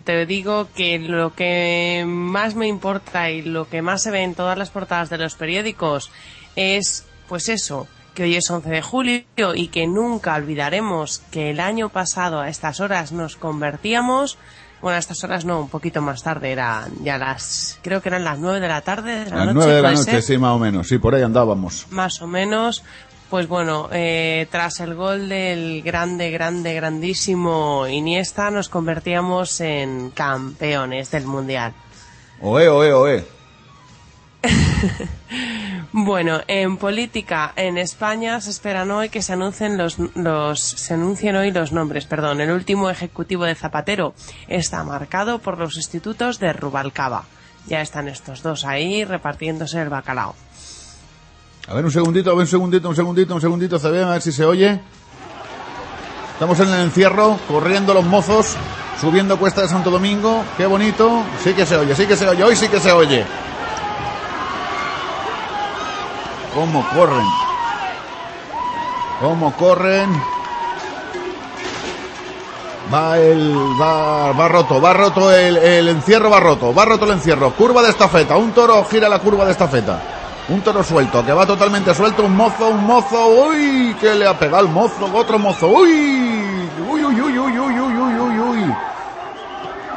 te 0.05 0.26
digo 0.28 0.68
que 0.76 0.99
lo 0.99 1.34
que 1.34 2.05
más 2.08 2.53
me 2.53 2.68
importa 2.68 3.32
y 3.32 3.41
lo 3.41 3.68
que 3.68 3.82
más 3.82 4.03
se 4.03 4.12
ve 4.12 4.22
en 4.22 4.36
todas 4.36 4.58
las 4.58 4.70
portadas 4.70 5.10
de 5.10 5.18
los 5.18 5.34
periódicos 5.34 6.12
es, 6.55 7.05
pues 7.28 7.49
eso, 7.49 7.88
que 8.14 8.24
hoy 8.24 8.36
es 8.36 8.49
11 8.49 8.70
de 8.70 8.82
julio 8.84 9.24
y 9.55 9.68
que 9.70 9.88
nunca 9.88 10.36
olvidaremos 10.36 11.24
que 11.32 11.49
el 11.49 11.60
año 11.60 11.89
pasado 11.89 12.39
a 12.39 12.49
estas 12.49 12.80
horas 12.80 13.12
nos 13.12 13.36
convertíamos, 13.36 14.38
bueno, 14.82 14.95
a 14.95 14.99
estas 14.99 15.23
horas 15.23 15.43
no, 15.45 15.59
un 15.61 15.69
poquito 15.69 16.01
más 16.01 16.21
tarde, 16.23 16.51
eran 16.51 16.91
ya 17.03 17.17
las, 17.17 17.80
creo 17.82 18.01
que 18.01 18.09
eran 18.09 18.23
las 18.23 18.38
9 18.39 18.59
de 18.59 18.67
la 18.67 18.82
tarde 18.82 19.23
de 19.25 19.30
la 19.32 19.45
Las 19.45 19.55
noche. 19.55 19.55
9 19.67 19.73
de 19.73 19.82
la 19.82 19.88
¿puede 19.89 19.99
noche, 19.99 20.11
ser? 20.11 20.21
sí, 20.21 20.38
más 20.38 20.51
o 20.51 20.59
menos. 20.59 20.88
Sí, 20.88 20.97
por 20.97 21.15
ahí 21.15 21.21
andábamos. 21.23 21.88
más 21.89 22.21
o 22.21 22.28
menos. 22.28 22.84
Pues 23.30 23.47
bueno, 23.49 23.89
eh, 23.91 24.47
tras 24.51 24.80
el 24.80 24.95
gol 24.95 25.28
del 25.28 25.82
grande, 25.82 26.32
grande, 26.32 26.73
grandísimo 26.73 27.86
Iniesta, 27.86 28.49
nos 28.51 28.69
convertíamos 28.69 29.59
en 29.59 30.11
campeones 30.11 31.11
del 31.11 31.25
Mundial. 31.25 31.73
Oe, 32.39 32.69
oe, 32.69 32.93
oe. 32.93 33.25
Bueno, 35.93 36.41
en 36.48 36.78
política 36.78 37.54
en 37.56 37.78
España 37.78 38.39
se 38.41 38.50
esperan 38.50 38.91
hoy 38.91 39.10
que 39.10 39.22
se 39.22 39.34
anuncien 39.34 39.78
los, 39.78 39.98
los 40.16 40.60
se 40.60 40.93
anuncien 40.93 41.36
hoy 41.36 41.52
los 41.52 41.72
nombres, 41.72 42.06
perdón. 42.06 42.41
El 42.41 42.52
último 42.52 42.89
ejecutivo 42.89 43.45
de 43.45 43.56
Zapatero 43.56 44.14
está 44.48 44.84
marcado 44.84 45.39
por 45.39 45.58
los 45.58 45.78
institutos 45.78 46.39
de 46.39 46.54
Rubalcaba. 46.54 47.24
Ya 47.68 47.82
están 47.82 48.08
estos 48.10 48.43
dos 48.43 48.66
ahí 48.66 49.06
repartiéndose 49.06 49.82
el 49.82 49.89
bacalao. 49.89 50.36
A 51.68 51.74
ver, 51.74 51.86
un 51.86 51.91
segundito, 51.91 52.32
a 52.32 52.34
ver, 52.34 52.41
un 52.41 52.48
segundito, 52.48 52.89
un 52.89 52.95
segundito, 52.95 53.34
un 53.36 53.41
segundito, 53.41 53.76
a 53.78 53.89
ver 53.89 54.22
si 54.22 54.32
se 54.32 54.45
oye. 54.45 54.80
Estamos 56.34 56.60
en 56.60 56.70
el 56.70 56.82
encierro, 56.82 57.39
corriendo 57.48 57.93
los 57.93 58.06
mozos, 58.06 58.56
subiendo 59.02 59.39
Cuesta 59.39 59.62
de 59.62 59.68
Santo 59.70 59.89
Domingo. 59.89 60.43
Qué 60.58 60.66
bonito. 60.66 61.24
Sí 61.43 61.54
que 61.54 61.66
se 61.66 61.76
oye, 61.76 61.95
sí 61.95 62.06
que 62.06 62.16
se 62.16 62.28
oye, 62.28 62.43
hoy 62.43 62.56
sí 62.56 62.68
que 62.68 62.80
se 62.80 62.91
oye 62.91 63.26
cómo 66.58 66.84
corren. 66.89 67.26
Cómo 69.22 69.53
corren. 69.53 70.10
Va 72.91 73.20
el, 73.20 73.53
va, 73.80 74.32
va 74.32 74.47
roto, 74.47 74.82
va 74.82 74.93
roto 74.93 75.32
el, 75.32 75.58
el 75.58 75.89
encierro, 75.89 76.32
va 76.32 76.39
roto, 76.39 76.74
va 76.74 76.86
roto 76.86 77.05
el 77.05 77.12
encierro. 77.12 77.51
Curva 77.51 77.84
de 77.84 77.89
estafeta, 77.89 78.38
un 78.38 78.53
toro 78.53 78.84
gira 78.86 79.08
la 79.08 79.20
curva 79.20 79.45
de 79.45 79.51
estafeta. 79.51 80.01
Un 80.49 80.62
toro 80.62 80.82
suelto, 80.82 81.24
que 81.26 81.34
va 81.34 81.45
totalmente 81.45 81.93
suelto, 81.93 82.24
un 82.24 82.36
mozo, 82.36 82.70
un 82.70 82.86
mozo, 82.86 83.28
uy, 83.28 83.95
que 83.99 84.16
le 84.16 84.26
ha 84.26 84.39
pegado 84.39 84.66
el 84.66 84.72
mozo, 84.72 85.12
otro 85.14 85.38
mozo, 85.38 85.68
uy, 85.68 86.70
uy, 86.89 87.03
uy, 87.03 87.22
uy, 87.22 87.38
uy, 87.38 87.60
uy, 87.60 87.76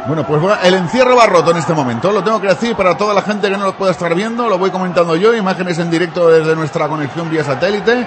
bueno, 0.07 0.27
pues 0.27 0.41
bueno, 0.41 0.57
el 0.63 0.75
encierro 0.75 1.15
va 1.15 1.27
roto 1.27 1.51
en 1.51 1.59
este 1.59 1.75
momento, 1.75 2.11
lo 2.11 2.25
tengo 2.25 2.41
que 2.41 2.49
decir 2.49 2.75
para 2.75 2.97
toda 2.97 3.13
la 3.13 3.21
gente 3.21 3.51
que 3.51 3.57
no 3.57 3.67
lo 3.67 3.75
pueda 3.75 3.93
estar 3.93 4.15
viendo, 4.15 4.49
lo 4.49 4.57
voy 4.57 4.71
comentando 4.71 5.15
yo, 5.15 5.35
imágenes 5.35 5.79
en 5.79 5.91
directo 5.91 6.29
desde 6.29 6.57
nuestra 6.57 6.89
conexión 6.89 7.31
vía 7.31 7.45
satélite. 7.45 8.07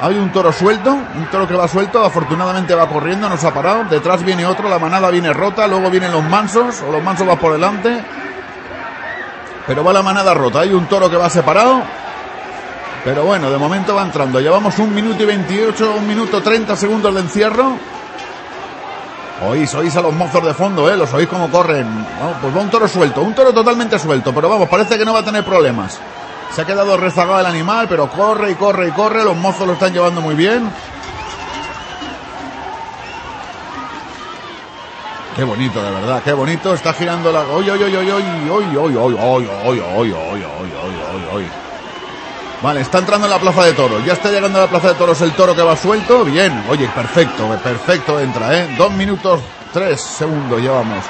Hay 0.00 0.16
un 0.18 0.30
toro 0.30 0.52
suelto, 0.52 0.92
un 0.92 1.26
toro 1.30 1.46
que 1.46 1.54
va 1.54 1.66
suelto, 1.66 2.04
afortunadamente 2.04 2.74
va 2.74 2.88
corriendo, 2.88 3.28
no 3.28 3.36
se 3.36 3.46
ha 3.46 3.54
parado, 3.54 3.84
detrás 3.84 4.24
viene 4.24 4.46
otro, 4.46 4.68
la 4.68 4.78
manada 4.78 5.10
viene 5.10 5.32
rota, 5.32 5.66
luego 5.66 5.90
vienen 5.90 6.12
los 6.12 6.24
mansos, 6.24 6.80
o 6.82 6.92
los 6.92 7.02
mansos 7.02 7.28
va 7.28 7.36
por 7.36 7.52
delante, 7.52 8.02
pero 9.66 9.84
va 9.84 9.92
la 9.92 10.02
manada 10.02 10.34
rota, 10.34 10.60
hay 10.60 10.72
un 10.72 10.86
toro 10.86 11.10
que 11.10 11.16
va 11.16 11.28
separado, 11.28 11.82
pero 13.04 13.24
bueno, 13.24 13.50
de 13.50 13.58
momento 13.58 13.94
va 13.94 14.02
entrando, 14.02 14.40
llevamos 14.40 14.78
un 14.78 14.94
minuto 14.94 15.22
y 15.22 15.26
28, 15.26 15.94
un 15.98 16.06
minuto 16.06 16.40
30 16.40 16.76
segundos 16.76 17.14
de 17.14 17.20
encierro, 17.20 17.76
Oís, 19.40 19.74
oís 19.74 19.96
a 19.96 20.02
los 20.02 20.14
mozos 20.14 20.44
de 20.44 20.54
fondo, 20.54 20.88
¿eh? 20.88 20.96
Los 20.96 21.12
oís 21.12 21.26
como 21.26 21.50
corren. 21.50 22.06
Pues 22.40 22.56
va 22.56 22.60
un 22.60 22.70
toro 22.70 22.86
suelto, 22.86 23.22
un 23.22 23.34
toro 23.34 23.52
totalmente 23.52 23.98
suelto, 23.98 24.32
pero 24.32 24.48
vamos, 24.48 24.68
parece 24.68 24.96
que 24.96 25.04
no 25.04 25.12
va 25.12 25.20
a 25.20 25.24
tener 25.24 25.44
problemas. 25.44 25.98
Se 26.54 26.62
ha 26.62 26.64
quedado 26.64 26.96
rezagado 26.96 27.40
el 27.40 27.46
animal, 27.46 27.86
pero 27.88 28.08
corre 28.10 28.52
y 28.52 28.54
corre 28.54 28.88
y 28.88 28.90
corre, 28.92 29.24
los 29.24 29.36
mozos 29.36 29.66
lo 29.66 29.72
están 29.72 29.92
llevando 29.92 30.20
muy 30.20 30.34
bien. 30.34 30.70
Qué 35.34 35.44
bonito, 35.44 35.82
de 35.82 35.90
verdad, 35.90 36.22
qué 36.22 36.34
bonito. 36.34 36.74
Está 36.74 36.92
girando 36.92 37.32
la... 37.32 37.40
¡Oy, 37.40 37.68
oy, 37.70 37.82
oy, 37.82 37.96
oy, 37.96 38.10
oy, 38.10 38.22
oy, 38.50 38.76
oy, 38.76 38.96
oy, 38.96 38.96
oy, 38.96 39.16
oy, 39.16 39.48
oy, 39.56 39.80
oy, 39.80 40.12
oy, 40.12 40.42
oy, 40.42 40.72
oy, 41.14 41.22
oy! 41.32 41.71
Vale, 42.62 42.80
está 42.80 42.98
entrando 42.98 43.26
en 43.26 43.32
la 43.32 43.40
plaza 43.40 43.64
de 43.64 43.72
toros. 43.72 44.04
Ya 44.04 44.12
está 44.12 44.30
llegando 44.30 44.58
a 44.58 44.62
la 44.62 44.68
plaza 44.68 44.88
de 44.88 44.94
toros 44.94 45.20
el 45.20 45.32
toro 45.32 45.54
que 45.56 45.62
va 45.62 45.76
suelto. 45.76 46.24
Bien, 46.24 46.64
oye, 46.68 46.88
perfecto, 46.94 47.48
perfecto 47.62 48.20
entra, 48.20 48.56
¿eh? 48.56 48.74
Dos 48.78 48.92
minutos, 48.92 49.40
tres 49.72 50.00
segundos 50.00 50.60
llevamos. 50.60 51.04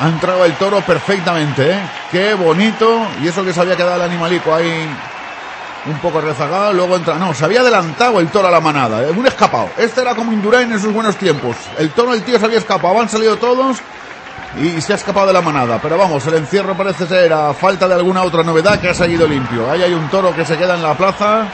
Ha 0.00 0.08
entrado 0.08 0.44
el 0.44 0.54
toro 0.54 0.80
perfectamente, 0.80 1.70
¿eh? 1.70 1.80
Qué 2.10 2.34
bonito. 2.34 3.06
Y 3.22 3.28
eso 3.28 3.44
que 3.44 3.52
se 3.52 3.60
había 3.60 3.76
quedado 3.76 3.96
el 3.96 4.02
animalico 4.02 4.52
ahí 4.52 4.88
un 5.86 5.98
poco 5.98 6.20
rezagado. 6.20 6.72
Luego 6.72 6.96
entra... 6.96 7.14
No, 7.14 7.32
se 7.32 7.44
había 7.44 7.60
adelantado 7.60 8.18
el 8.18 8.28
toro 8.28 8.48
a 8.48 8.50
la 8.50 8.60
manada. 8.60 9.02
¿eh? 9.02 9.12
Un 9.16 9.26
escapado. 9.28 9.70
Este 9.76 10.00
era 10.00 10.16
como 10.16 10.32
Indurain 10.32 10.72
en 10.72 10.80
sus 10.80 10.92
buenos 10.92 11.14
tiempos. 11.16 11.54
El 11.78 11.90
toro, 11.90 12.14
el 12.14 12.24
tío 12.24 12.36
se 12.38 12.46
había 12.46 12.58
escapado. 12.58 13.00
Han 13.00 13.08
salido 13.08 13.36
todos 13.36 13.76
y 14.62 14.80
se 14.80 14.92
ha 14.92 14.96
escapado 14.96 15.26
de 15.28 15.32
la 15.32 15.40
manada. 15.42 15.78
Pero 15.82 15.96
vamos, 15.96 16.26
el 16.26 16.34
encierro 16.34 16.76
parece 16.76 17.06
ser 17.06 17.32
a 17.32 17.54
falta 17.54 17.86
de 17.88 17.94
alguna 17.94 18.22
otra 18.22 18.42
novedad 18.42 18.80
que 18.80 18.88
ha 18.88 18.94
seguido 18.94 19.26
limpio. 19.26 19.70
Ahí 19.70 19.82
hay 19.82 19.92
un 19.94 20.08
toro 20.08 20.34
que 20.34 20.44
se 20.44 20.56
queda 20.56 20.74
en 20.74 20.82
la 20.82 20.96
plaza 20.96 21.46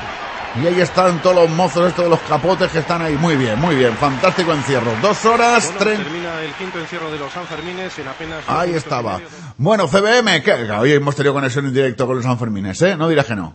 y 0.62 0.66
ahí 0.66 0.80
están 0.80 1.20
todos 1.20 1.36
los 1.36 1.50
mozos 1.50 1.88
estos 1.88 2.04
de 2.04 2.10
los 2.10 2.20
capotes 2.20 2.70
que 2.70 2.78
están 2.78 3.02
ahí. 3.02 3.14
Muy 3.16 3.36
bien, 3.36 3.58
muy 3.60 3.74
bien, 3.76 3.92
fantástico 3.96 4.52
encierro. 4.54 4.90
Dos 5.02 5.22
horas, 5.26 5.66
Bueno, 5.66 5.78
tres... 5.80 5.98
Termina 5.98 6.40
el 6.40 6.52
quinto 6.54 6.78
encierro 6.78 7.10
de 7.10 7.18
los 7.18 7.30
Sanfermines 7.32 7.98
en 7.98 8.08
apenas. 8.08 8.44
Ahí 8.48 8.72
estaba. 8.72 9.18
medio. 9.18 9.28
Bueno, 9.58 9.86
CBM, 9.88 10.42
que 10.42 10.52
hoy 10.72 10.92
hemos 10.92 11.14
tenido 11.14 11.34
conexión 11.34 11.66
en 11.66 11.74
directo 11.74 12.06
con 12.06 12.16
los 12.16 12.24
Sanfermines, 12.24 12.80
¿eh? 12.82 12.96
No 12.96 13.08
dirás 13.08 13.26
que 13.26 13.36
no. 13.36 13.54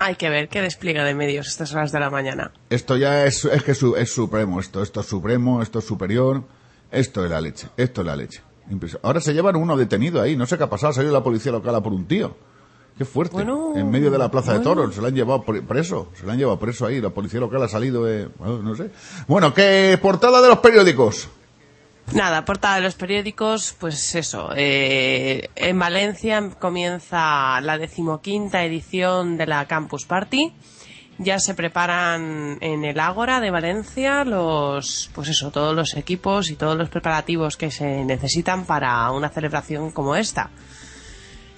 Hay 0.00 0.16
que 0.16 0.28
ver 0.30 0.48
qué 0.48 0.60
despliega 0.62 1.04
de 1.04 1.14
medios 1.14 1.46
a 1.46 1.50
estas 1.50 1.72
horas 1.74 1.92
de 1.92 2.00
la 2.00 2.10
mañana. 2.10 2.50
Esto 2.70 2.96
ya 2.96 3.24
es, 3.24 3.44
es 3.44 3.62
que 3.62 3.74
su- 3.76 3.94
es 3.94 4.12
supremo, 4.12 4.58
esto, 4.58 4.82
esto 4.82 5.00
es 5.00 5.06
supremo, 5.06 5.62
esto 5.62 5.78
es 5.78 5.84
superior, 5.86 6.42
esto 6.92 7.24
es 7.24 7.30
la 7.30 7.40
leche, 7.40 7.68
esto 7.76 8.02
es 8.02 8.06
la 8.06 8.14
leche. 8.16 8.40
Ahora 9.02 9.20
se 9.20 9.34
llevan 9.34 9.56
uno 9.56 9.76
detenido 9.76 10.22
ahí, 10.22 10.36
no 10.36 10.46
sé 10.46 10.56
qué 10.56 10.64
ha 10.64 10.70
pasado, 10.70 10.90
ha 10.92 10.94
salido 10.94 11.12
la 11.12 11.22
policía 11.24 11.50
local 11.52 11.74
a 11.74 11.80
por 11.82 11.92
un 11.92 12.06
tío. 12.06 12.36
Qué 12.96 13.04
fuerte. 13.04 13.34
Bueno, 13.34 13.72
en 13.74 13.90
medio 13.90 14.10
de 14.10 14.18
la 14.18 14.30
plaza 14.30 14.52
de 14.52 14.60
toros, 14.60 14.94
se 14.94 15.00
lo 15.00 15.06
han 15.08 15.14
llevado 15.14 15.42
pre- 15.42 15.62
preso, 15.62 16.10
se 16.14 16.24
lo 16.26 16.32
han 16.32 16.38
llevado 16.38 16.58
preso 16.58 16.86
ahí, 16.86 17.00
la 17.00 17.10
policía 17.10 17.40
local 17.40 17.62
ha 17.62 17.68
salido, 17.68 18.08
eh, 18.08 18.28
bueno, 18.38 18.58
no 18.62 18.76
sé. 18.76 18.90
Bueno, 19.26 19.52
¿qué 19.54 19.98
portada 20.00 20.40
de 20.42 20.48
los 20.48 20.58
periódicos? 20.58 21.28
Nada, 22.14 22.44
portada 22.44 22.76
de 22.76 22.82
los 22.82 22.94
periódicos, 22.94 23.74
pues 23.78 24.14
eso. 24.14 24.50
eh, 24.56 25.48
en 25.54 25.78
Valencia 25.78 26.50
comienza 26.58 27.60
la 27.62 27.78
decimoquinta 27.78 28.64
edición 28.64 29.38
de 29.38 29.46
la 29.46 29.66
Campus 29.66 30.04
Party. 30.04 30.52
Ya 31.22 31.38
se 31.38 31.54
preparan 31.54 32.58
en 32.60 32.84
el 32.84 32.98
Ágora 32.98 33.40
de 33.40 33.50
Valencia 33.50 34.24
los, 34.24 35.10
pues 35.14 35.28
eso, 35.28 35.50
todos 35.50 35.74
los 35.74 35.94
equipos 35.94 36.50
y 36.50 36.56
todos 36.56 36.76
los 36.76 36.88
preparativos 36.88 37.56
que 37.56 37.70
se 37.70 38.04
necesitan 38.04 38.64
para 38.64 39.10
una 39.10 39.28
celebración 39.28 39.90
como 39.90 40.16
esta. 40.16 40.50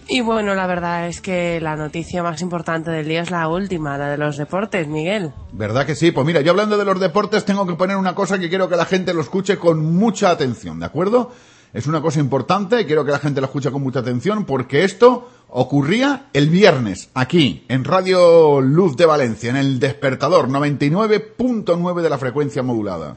Y 0.06 0.20
bueno, 0.20 0.54
la 0.54 0.66
verdad 0.66 1.08
es 1.08 1.22
que 1.22 1.60
la 1.62 1.76
noticia 1.76 2.22
más 2.22 2.42
importante 2.42 2.90
del 2.90 3.08
día 3.08 3.22
es 3.22 3.30
la 3.30 3.48
última, 3.48 3.96
la 3.96 4.10
de 4.10 4.18
los 4.18 4.36
deportes, 4.36 4.86
Miguel. 4.86 5.32
¿Verdad 5.52 5.86
que 5.86 5.94
sí? 5.94 6.10
Pues 6.10 6.26
mira, 6.26 6.42
yo 6.42 6.50
hablando 6.50 6.76
de 6.76 6.84
los 6.84 7.00
deportes 7.00 7.46
tengo 7.46 7.66
que 7.66 7.74
poner 7.74 7.96
una 7.96 8.14
cosa 8.14 8.38
que 8.38 8.50
quiero 8.50 8.68
que 8.68 8.76
la 8.76 8.84
gente 8.84 9.14
lo 9.14 9.22
escuche 9.22 9.56
con 9.56 9.94
mucha 9.96 10.30
atención, 10.30 10.78
¿de 10.78 10.86
acuerdo? 10.86 11.32
Es 11.72 11.86
una 11.86 12.02
cosa 12.02 12.20
importante 12.20 12.80
y 12.80 12.84
quiero 12.84 13.04
que 13.04 13.12
la 13.12 13.18
gente 13.18 13.40
lo 13.40 13.46
escuche 13.46 13.70
con 13.72 13.82
mucha 13.82 14.00
atención 14.00 14.44
porque 14.44 14.84
esto 14.84 15.30
ocurría 15.56 16.26
el 16.32 16.48
viernes 16.48 17.10
aquí 17.14 17.64
en 17.68 17.84
Radio 17.84 18.60
Luz 18.60 18.96
de 18.96 19.06
Valencia, 19.06 19.50
en 19.50 19.56
el 19.56 19.78
despertador 19.78 20.48
99.9 20.48 22.02
de 22.02 22.10
la 22.10 22.18
frecuencia 22.18 22.64
modulada. 22.64 23.16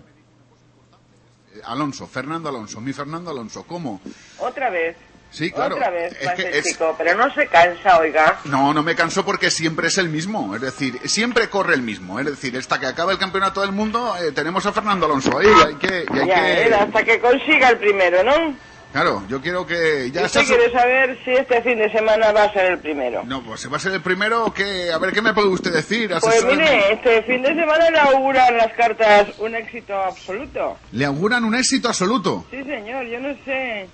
Alonso, 1.66 2.06
Fernando 2.06 2.50
Alonso, 2.50 2.80
mi 2.80 2.94
Fernando 2.94 3.32
Alonso, 3.32 3.64
¿cómo? 3.64 4.00
Otra 4.38 4.70
vez. 4.70 4.96
Sí, 5.32 5.52
claro. 5.52 5.76
Otra 5.76 5.90
vez, 5.90 6.14
Es 6.22 6.30
que 6.34 6.42
ese 6.44 6.60
es- 6.60 6.66
chico, 6.66 6.94
pero 6.98 7.18
no 7.18 7.34
se 7.34 7.48
cansa, 7.48 7.98
oiga. 8.00 8.40
No, 8.46 8.72
no 8.74 8.84
me 8.84 8.96
canso 8.96 9.26
porque 9.26 9.50
siempre 9.50 9.88
es 9.88 9.98
el 9.98 10.08
mismo. 10.08 10.56
Es 10.56 10.62
decir, 10.62 11.00
siempre 11.06 11.50
corre 11.50 11.74
el 11.74 11.82
mismo. 11.82 12.20
Es 12.20 12.28
decir, 12.28 12.56
hasta 12.56 12.80
que 12.80 12.86
acabe 12.86 13.14
el 13.14 13.20
campeonato 13.20 13.62
del 13.62 13.72
mundo 13.72 14.16
eh, 14.22 14.32
tenemos 14.32 14.64
a 14.68 14.72
Fernando 14.72 15.08
Alonso 15.08 15.38
ahí. 15.40 15.48
Hay 15.66 15.76
que, 15.76 16.06
y 16.14 16.20
hay 16.20 16.28
Ya, 16.28 16.36
que- 16.36 16.62
era 16.68 16.84
hasta 16.84 17.04
que 17.04 17.20
consiga 17.20 17.70
el 17.70 17.78
primero, 17.80 18.24
¿no? 18.24 18.56
Claro, 18.92 19.24
yo 19.28 19.42
quiero 19.42 19.66
que 19.66 20.10
ya 20.12 20.24
Usted 20.24 20.46
quiere 20.46 20.72
saber 20.72 21.20
si 21.24 21.32
este 21.32 21.62
fin 21.62 21.78
de 21.78 21.92
semana 21.92 22.32
va 22.32 22.44
a 22.44 22.54
ser 22.54 22.72
el 22.72 22.80
primero. 22.80 23.24
No, 23.26 23.44
pues 23.44 23.62
se 23.62 23.68
va 23.68 23.78
a 23.78 23.80
ser 23.80 23.92
el 23.94 24.02
primero 24.02 24.52
que... 24.54 24.92
A 24.92 24.98
ver, 24.98 25.12
¿qué 25.12 25.22
me 25.22 25.34
puede 25.34 25.50
usted 25.50 25.74
decir? 25.74 26.12
Pues 26.20 26.46
mire, 26.46 26.94
este 26.94 27.22
fin 27.24 27.42
de 27.42 27.50
semana 27.50 27.90
le 27.92 28.00
auguran 28.00 28.58
las 28.58 28.74
cartas 28.74 29.28
un 29.40 29.56
éxito 29.56 29.94
absoluto. 29.96 30.78
Le 30.94 31.06
auguran 31.06 31.44
un 31.44 31.56
éxito 31.56 31.90
absoluto. 31.90 32.46
Sí, 32.50 32.64
señor, 32.64 33.06
yo 33.08 33.20
no 33.20 33.36
sé, 33.44 33.88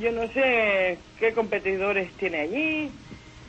yo 0.00 0.12
no 0.12 0.26
sé 0.32 0.98
qué 1.18 1.32
competidores 1.34 2.10
tiene 2.16 2.40
allí. 2.40 2.90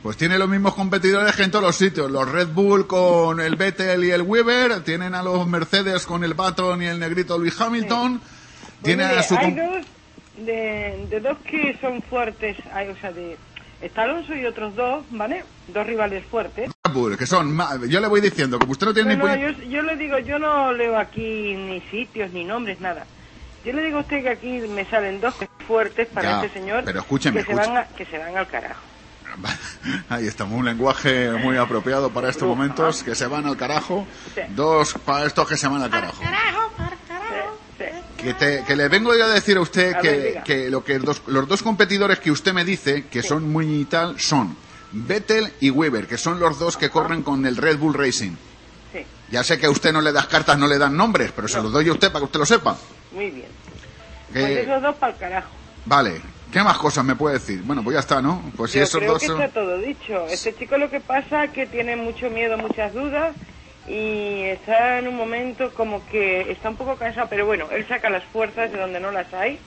Pues 0.02 0.16
tiene 0.16 0.38
los 0.38 0.48
mismos 0.48 0.74
competidores 0.74 1.36
que 1.36 1.42
en 1.44 1.50
todos 1.50 1.64
los 1.64 1.76
sitios. 1.76 2.10
Los 2.10 2.30
Red 2.30 2.48
Bull 2.48 2.86
con 2.86 3.38
el 3.40 3.56
Vettel 3.56 4.02
y 4.04 4.10
el 4.10 4.22
Weber. 4.22 4.82
Tienen 4.82 5.14
a 5.14 5.22
los 5.22 5.46
Mercedes 5.46 6.06
con 6.06 6.24
el 6.24 6.34
Baton 6.34 6.82
y 6.82 6.86
el 6.86 6.98
negrito 6.98 7.38
Luis 7.38 7.58
Hamilton. 7.60 8.18
Pues 8.18 8.82
Tiene 8.82 9.06
mire, 9.06 9.18
a 9.18 9.22
su... 9.22 9.36
de, 10.44 11.06
de 11.08 11.20
dos 11.20 11.38
que 11.40 11.76
son 11.80 12.02
fuertes, 12.02 12.56
hay, 12.72 12.88
o 12.88 12.96
sea, 12.96 13.12
de 13.12 13.38
está 13.80 14.02
Alonso 14.02 14.34
y 14.34 14.44
otros 14.46 14.74
dos, 14.74 15.06
¿vale? 15.10 15.44
Dos 15.68 15.86
rivales 15.86 16.24
fuertes. 16.26 16.70
Que 17.18 17.26
son... 17.26 17.56
Yo 17.88 18.00
le 18.00 18.08
voy 18.08 18.20
diciendo, 18.20 18.58
como 18.58 18.72
usted 18.72 18.86
no 18.86 18.94
tiene 18.94 19.16
No, 19.16 19.24
ni... 19.24 19.30
no, 19.30 19.36
yo, 19.36 19.62
yo 19.68 19.82
le 19.82 19.96
digo, 19.96 20.18
yo 20.18 20.38
no 20.38 20.72
leo 20.72 20.98
aquí 20.98 21.54
ni 21.54 21.80
sitios, 21.82 22.30
ni 22.32 22.44
nombres, 22.44 22.80
nada. 22.80 23.06
Yo 23.64 23.72
le 23.72 23.82
digo 23.84 23.98
a 23.98 24.00
usted 24.00 24.22
que 24.22 24.30
aquí 24.30 24.60
me 24.60 24.84
salen 24.90 25.20
dos 25.20 25.34
fuertes 25.66 26.08
para 26.08 26.28
Ya, 26.30 26.40
este 26.44 26.58
señor 26.58 26.82
pero 26.84 27.00
escúcheme, 27.00 27.40
que, 27.40 27.46
se 27.46 27.54
van 27.54 27.76
a- 27.76 27.86
que 27.88 28.04
se 28.06 28.18
van 28.18 28.36
al 28.36 28.48
carajo. 28.48 28.82
Ahí 30.08 30.26
estamos, 30.26 30.58
un 30.58 30.64
lenguaje 30.64 31.30
muy 31.32 31.56
apropiado 31.56 32.12
para 32.12 32.28
estos 32.30 32.48
momentos, 32.48 33.04
que 33.04 33.14
se 33.14 33.26
van 33.26 33.46
al 33.46 33.56
carajo. 33.56 34.06
Dos 34.50 34.94
para 35.04 35.26
estos 35.26 35.48
que 35.48 35.56
se 35.56 35.68
van 35.68 35.82
al 35.82 35.90
carajo. 35.90 36.22
Que, 38.22 38.34
te- 38.34 38.64
que 38.66 38.76
le 38.76 38.88
vengo 38.88 39.14
yo 39.16 39.24
a 39.24 39.28
decir 39.28 39.56
a 39.56 39.60
usted 39.60 39.94
A 39.94 39.98
que, 40.00 40.10
ver, 40.10 40.42
que 40.42 40.70
lo 40.70 40.84
que 40.84 40.98
dos- 40.98 41.22
los 41.26 41.48
dos 41.48 41.62
competidores 41.62 42.18
que 42.20 42.30
usted 42.30 42.52
me 42.52 42.64
dice 42.64 43.06
que 43.06 43.22
son 43.22 43.50
muy 43.50 43.84
tal 43.86 44.20
son 44.20 44.56
Vettel 44.92 45.52
y 45.60 45.70
Weber, 45.70 46.06
que 46.06 46.18
son 46.18 46.38
los 46.40 46.58
dos 46.58 46.76
que 46.76 46.90
corren 46.90 47.22
con 47.22 47.46
el 47.46 47.56
Red 47.56 47.78
Bull 47.78 47.94
Racing. 47.94 48.32
Sí. 48.92 49.00
Ya 49.30 49.42
sé 49.44 49.58
que 49.58 49.66
a 49.66 49.70
usted 49.70 49.92
no 49.92 50.00
le 50.02 50.12
das 50.12 50.26
cartas, 50.26 50.58
no 50.58 50.66
le 50.66 50.78
dan 50.78 50.96
nombres, 50.96 51.32
pero 51.34 51.48
se 51.48 51.62
los 51.62 51.72
doy 51.72 51.88
a 51.88 51.92
usted 51.92 52.08
para 52.08 52.20
que 52.20 52.24
usted 52.26 52.40
lo 52.40 52.46
sepa. 52.46 52.76
Muy 53.12 53.30
bien. 53.30 53.48
Que- 54.32 54.40
Pues 54.40 54.56
esos 54.58 54.82
dos 54.82 54.96
para 54.96 55.12
el 55.12 55.18
carajo. 55.18 55.48
Vale, 55.86 56.20
¿qué 56.52 56.62
más 56.62 56.76
cosas 56.76 57.04
me 57.04 57.14
puede 57.16 57.38
decir? 57.38 57.62
Bueno, 57.62 57.82
pues 57.82 57.94
ya 57.94 58.00
está, 58.00 58.20
¿no? 58.20 58.42
Pues 58.56 58.72
si 58.72 58.80
esos 58.80 58.98
creo 59.00 59.12
dos 59.12 59.20
que 59.20 59.26
son... 59.28 59.40
está 59.40 59.54
todo 59.60 59.78
dicho. 59.78 60.26
Este 60.26 60.54
chico 60.54 60.76
lo 60.76 60.90
que 60.90 61.00
pasa 61.00 61.44
es 61.44 61.52
que 61.52 61.66
tiene 61.66 61.96
mucho 61.96 62.28
miedo, 62.28 62.58
muchas 62.58 62.92
dudas 62.92 63.34
y 63.86 64.42
está 64.44 64.98
en 64.98 65.08
un 65.08 65.16
momento 65.16 65.74
como 65.74 66.06
que 66.06 66.52
está 66.52 66.68
un 66.70 66.76
poco 66.76 66.96
cansado, 66.98 67.28
pero 67.30 67.46
bueno, 67.46 67.70
él 67.70 67.86
saca 67.88 68.10
las 68.10 68.24
fuerzas 68.26 68.70
de 68.70 68.78
donde 68.78 69.00
no 69.00 69.10
las 69.12 69.32
hay 69.34 69.60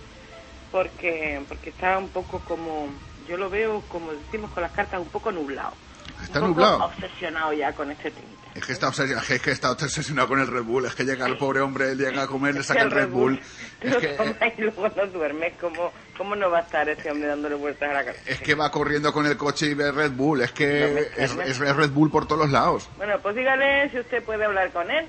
porque 0.72 1.46
porque 1.48 1.70
está 1.72 1.98
un 1.98 2.10
poco 2.12 2.44
como 2.44 3.00
yo 3.28 3.38
lo 3.38 3.50
veo 3.50 3.88
como 3.88 4.14
decimos 4.14 4.52
con 4.52 4.64
las 4.64 4.72
cartas 4.74 5.02
un 5.02 5.10
poco 5.12 5.32
nublado. 5.32 5.78
Está 6.24 6.40
un 6.42 6.54
poco 6.54 6.62
nublado. 6.62 6.86
obsesionado 6.86 7.54
ya 7.54 7.72
con 7.74 7.92
este 7.92 8.12
tema. 8.12 8.28
Es 8.56 8.66
que 8.66 8.74
está 8.74 8.88
obsesionado, 8.90 9.26
es 9.34 9.42
que 9.42 9.50
está 9.52 9.72
obsesionado 9.72 10.28
con 10.28 10.40
el 10.40 10.46
Red 10.48 10.62
Bull, 10.64 10.86
es 10.86 10.94
que 10.94 11.04
llega 11.06 11.26
el 11.26 11.38
pobre 11.38 11.62
hombre, 11.62 11.92
él 11.92 11.98
llega 11.98 12.22
a 12.24 12.28
comer, 12.28 12.54
le 12.54 12.60
Es 12.62 12.68
saca 12.68 12.84
el 12.84 12.92
Red 12.92 13.10
Bull. 13.10 13.40
Te 13.80 13.88
Es 13.88 13.94
lo 13.94 14.00
que, 14.00 14.54
y 14.58 14.62
luego 14.62 14.90
no 14.96 15.08
duermes. 15.08 15.54
¿Cómo, 15.60 15.92
¿Cómo 16.18 16.36
no 16.36 16.52
va 16.52 16.60
a 16.60 16.62
estar 16.62 16.88
ese 16.88 17.10
hombre 17.12 17.28
dándole 17.30 17.56
vueltas 17.56 17.90
a 17.90 17.94
la 17.94 18.06
cabeza? 18.06 18.22
es 18.28 18.40
que 18.42 18.54
va 18.56 18.70
corriendo 18.72 19.12
con 19.12 19.26
el 19.26 19.36
coche 19.38 19.66
y 19.68 19.74
ve 19.74 19.92
Red 19.92 20.12
Bull, 20.12 20.42
es 20.42 20.50
No 20.52 20.56
que 20.56 21.00
es, 21.18 21.32
extraña. 21.32 21.52
es 21.52 21.76
Red 21.76 21.90
Bull 21.90 22.12
por 22.12 22.28
todos 22.28 22.42
los 22.44 22.52
lados. 22.52 22.88
Bueno, 22.98 23.14
pues 23.24 23.36
dígale 23.36 23.90
si 23.90 24.00
usted 24.00 24.24
puede 24.24 24.46
hablar 24.46 24.72
con 24.72 24.90
él. 24.92 25.06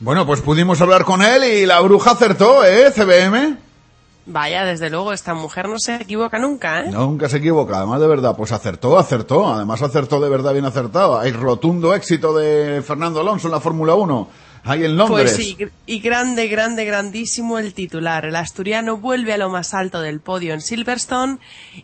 Bueno, 0.00 0.26
pues 0.26 0.40
pudimos 0.40 0.80
hablar 0.80 1.04
con 1.04 1.22
él 1.22 1.44
y 1.44 1.64
la 1.64 1.78
bruja 1.80 2.10
acertó, 2.12 2.64
¿eh, 2.64 2.90
CBM? 2.90 3.56
Vaya, 4.24 4.64
desde 4.64 4.88
luego, 4.88 5.12
esta 5.12 5.34
mujer 5.34 5.68
no 5.68 5.78
se 5.78 5.96
equivoca 5.96 6.38
nunca, 6.38 6.80
¿eh? 6.82 6.90
Nunca 6.92 7.28
se 7.28 7.38
equivoca, 7.38 7.78
además 7.78 8.00
de 8.00 8.06
verdad, 8.06 8.36
pues 8.36 8.52
acertó, 8.52 8.96
acertó, 8.98 9.52
además 9.52 9.82
acertó 9.82 10.20
de 10.20 10.28
verdad 10.28 10.52
bien 10.52 10.64
acertado. 10.64 11.18
Hay 11.18 11.32
rotundo 11.32 11.92
éxito 11.94 12.32
de 12.36 12.82
Fernando 12.86 13.20
Alonso 13.20 13.48
en 13.48 13.52
la 13.52 13.60
Fórmula 13.60 13.94
1, 13.94 14.28
ahí 14.62 14.84
en 14.84 14.96
Londres. 14.96 15.32
Pues 15.34 15.36
sí, 15.44 15.56
y 15.86 15.98
grande, 15.98 16.46
grande, 16.46 16.84
grandísimo 16.84 17.58
el 17.58 17.74
titular. 17.74 18.24
El 18.24 18.36
asturiano 18.36 18.96
vuelve 18.96 19.32
a 19.32 19.38
lo 19.38 19.50
más 19.50 19.74
alto 19.74 20.00
del 20.00 20.20
podio 20.20 20.54
en 20.54 20.60
Silverstone 20.60 21.38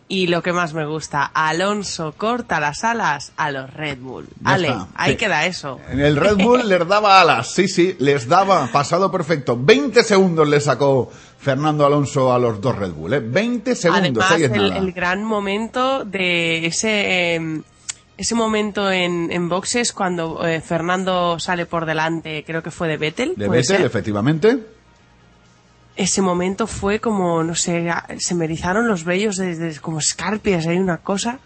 y 0.07 0.27
lo 0.27 0.41
que 0.41 0.53
más 0.53 0.73
me 0.73 0.85
gusta, 0.85 1.25
Alonso 1.25 2.13
corta 2.17 2.61
las 2.61 2.85
alas 2.85 3.33
a 3.35 3.51
los 3.51 3.69
Red 3.73 3.97
Bull. 3.99 4.27
Ya 4.41 4.51
Ale, 4.53 4.67
está. 4.69 4.87
ahí 4.95 5.11
Sí. 5.11 5.17
queda 5.17 5.45
eso. 5.45 5.77
En 5.89 5.99
el 5.99 6.15
Red 6.15 6.37
Bull 6.37 6.69
les 6.69 6.87
daba 6.87 7.19
alas, 7.19 7.51
sí, 7.53 7.67
sí, 7.67 7.97
les 7.99 8.29
daba, 8.29 8.67
pasado 8.71 9.11
perfecto. 9.11 9.57
20 9.59 10.01
segundos 10.03 10.47
le 10.47 10.61
sacó 10.61 11.11
Fernando 11.39 11.85
Alonso 11.85 12.33
a 12.33 12.39
los 12.39 12.59
dos 12.59 12.75
Red 12.77 12.91
Bull, 12.91 13.13
¿eh? 13.13 13.19
20 13.21 13.75
segundos, 13.75 14.03
Además, 14.03 14.31
ahí 14.31 14.43
es 14.43 14.51
el, 14.51 14.61
nada. 14.69 14.77
el 14.77 14.91
gran 14.91 15.23
momento 15.23 16.03
de 16.05 16.65
ese... 16.65 17.35
eh, 17.35 17.61
ese 18.17 18.35
momento 18.35 18.91
en, 18.91 19.31
en 19.31 19.47
boxes 19.47 19.93
cuando 19.93 20.45
eh, 20.45 20.59
Fernando 20.59 21.39
sale 21.39 21.65
por 21.65 21.85
delante, 21.85 22.43
creo 22.45 22.61
que 22.61 22.69
fue 22.69 22.89
de 22.89 22.97
Vettel. 22.97 23.29
De 23.37 23.45
¿puede 23.47 23.61
Vettel, 23.61 23.77
ser? 23.77 23.85
efectivamente. 23.85 24.59
ese 25.95 26.21
momento 26.21 26.67
fue 26.67 26.99
como, 26.99 27.41
no 27.45 27.55
sé, 27.55 27.89
se 28.17 28.35
me 28.35 28.43
erizaron 28.43 28.89
los 28.89 29.05
vellos 29.05 29.37
desde 29.37 29.79
como 29.79 29.99
escarpias, 29.99 30.67
hay 30.67 30.77
una 30.79 30.97
cosa. 30.97 31.39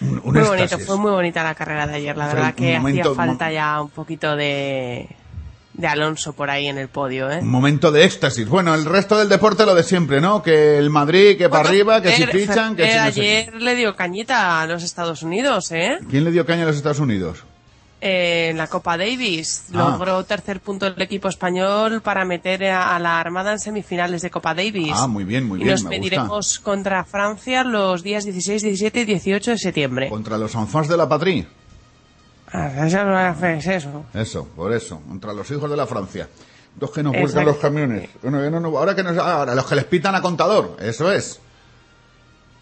Un, 0.00 0.20
un 0.24 0.32
muy 0.34 0.42
bonito, 0.42 0.64
éxtasis. 0.64 0.86
fue 0.86 0.96
muy 0.98 1.12
bonita 1.12 1.44
la 1.44 1.54
carrera 1.54 1.86
de 1.86 1.94
ayer, 1.94 2.16
la 2.16 2.24
Fue 2.26 2.34
verdad 2.34 2.54
que 2.56 2.76
hacía 2.76 3.14
falta 3.14 3.52
ya 3.52 3.80
un 3.80 3.90
poquito 3.90 4.34
de, 4.34 5.08
de 5.74 5.86
Alonso 5.88 6.32
por 6.32 6.50
ahí 6.50 6.68
en 6.68 6.78
el 6.78 6.88
podio, 6.88 7.30
¿eh? 7.30 7.40
Un 7.40 7.48
momento 7.50 7.90
de 7.92 8.04
éxtasis. 8.04 8.48
Bueno, 8.48 8.74
el 8.74 8.84
resto 8.84 9.18
del 9.18 9.28
deporte 9.28 9.66
lo 9.66 9.74
de 9.74 9.82
siempre, 9.82 10.20
¿no? 10.20 10.42
Que 10.42 10.78
el 10.78 10.88
Madrid, 10.88 11.36
que 11.36 11.48
para 11.48 11.68
arriba, 11.68 12.00
que 12.00 12.12
si 12.12 12.24
fichan, 12.26 12.76
que 12.76 12.84
Fer 12.84 12.92
si 12.92 12.98
no 12.98 13.12
sé 13.12 13.20
ayer 13.20 13.54
le 13.62 13.74
dio 13.74 13.94
cañita 13.96 14.62
a 14.62 14.66
los 14.66 14.82
Estados 14.84 15.22
Unidos, 15.22 15.72
¿eh? 15.72 15.98
¿Quién 16.08 16.24
le 16.24 16.30
dio 16.30 16.46
caña 16.46 16.62
a 16.62 16.66
los 16.66 16.76
Estados 16.76 17.00
Unidos? 17.00 17.44
Eh, 18.00 18.48
en 18.50 18.58
la 18.58 18.66
Copa 18.66 18.98
Davis 18.98 19.64
Ah. 19.72 19.78
logró 19.92 20.22
tercer 20.24 20.60
punto 20.60 20.86
el 20.86 21.00
equipo 21.00 21.28
español 21.28 22.02
para 22.02 22.24
meter 22.26 22.62
a, 22.66 22.94
a 22.94 22.98
la 22.98 23.18
Armada 23.18 23.52
en 23.52 23.58
semifinales 23.58 24.20
de 24.20 24.30
Copa 24.30 24.54
Davis. 24.54 24.92
Ah, 24.94 25.06
muy 25.06 25.24
bien, 25.24 25.44
muy 25.46 25.58
y 25.60 25.64
bien, 25.64 25.74
nos 25.74 25.84
me 25.84 25.98
gusta. 25.98 26.62
contra 26.62 27.04
Francia 27.04 27.64
los 27.64 28.02
días 28.02 28.24
16, 28.24 28.62
17 28.62 29.00
y 29.00 29.04
18 29.06 29.52
de 29.52 29.58
septiembre. 29.58 30.08
Contra 30.10 30.36
los 30.36 30.54
enfants 30.54 30.88
de 30.90 30.96
la 30.98 31.08
patrie. 31.08 31.46
Eso 32.54 33.04
no 33.04 33.20
es 33.48 33.66
eso. 33.66 34.04
Eso, 34.14 34.44
por 34.54 34.72
eso. 34.72 35.00
Contra 35.08 35.32
los 35.32 35.50
hijos 35.50 35.68
de 35.68 35.76
la 35.76 35.86
Francia. 35.86 36.28
Los 36.78 36.90
que 36.90 37.02
nos 37.02 37.12
vuelcan 37.16 37.44
los 37.44 37.56
camiones. 37.56 38.10
Bueno, 38.22 38.42
yo 38.42 38.50
no- 38.50 38.60
no- 38.60 38.76
ahora 38.78 38.94
que 38.94 39.02
nos, 39.02 39.16
ahora, 39.18 39.54
los 39.54 39.66
que 39.66 39.74
les 39.74 39.84
pitan 39.84 40.14
a 40.14 40.22
contador. 40.22 40.76
Eso 40.80 41.10
es. 41.10 41.40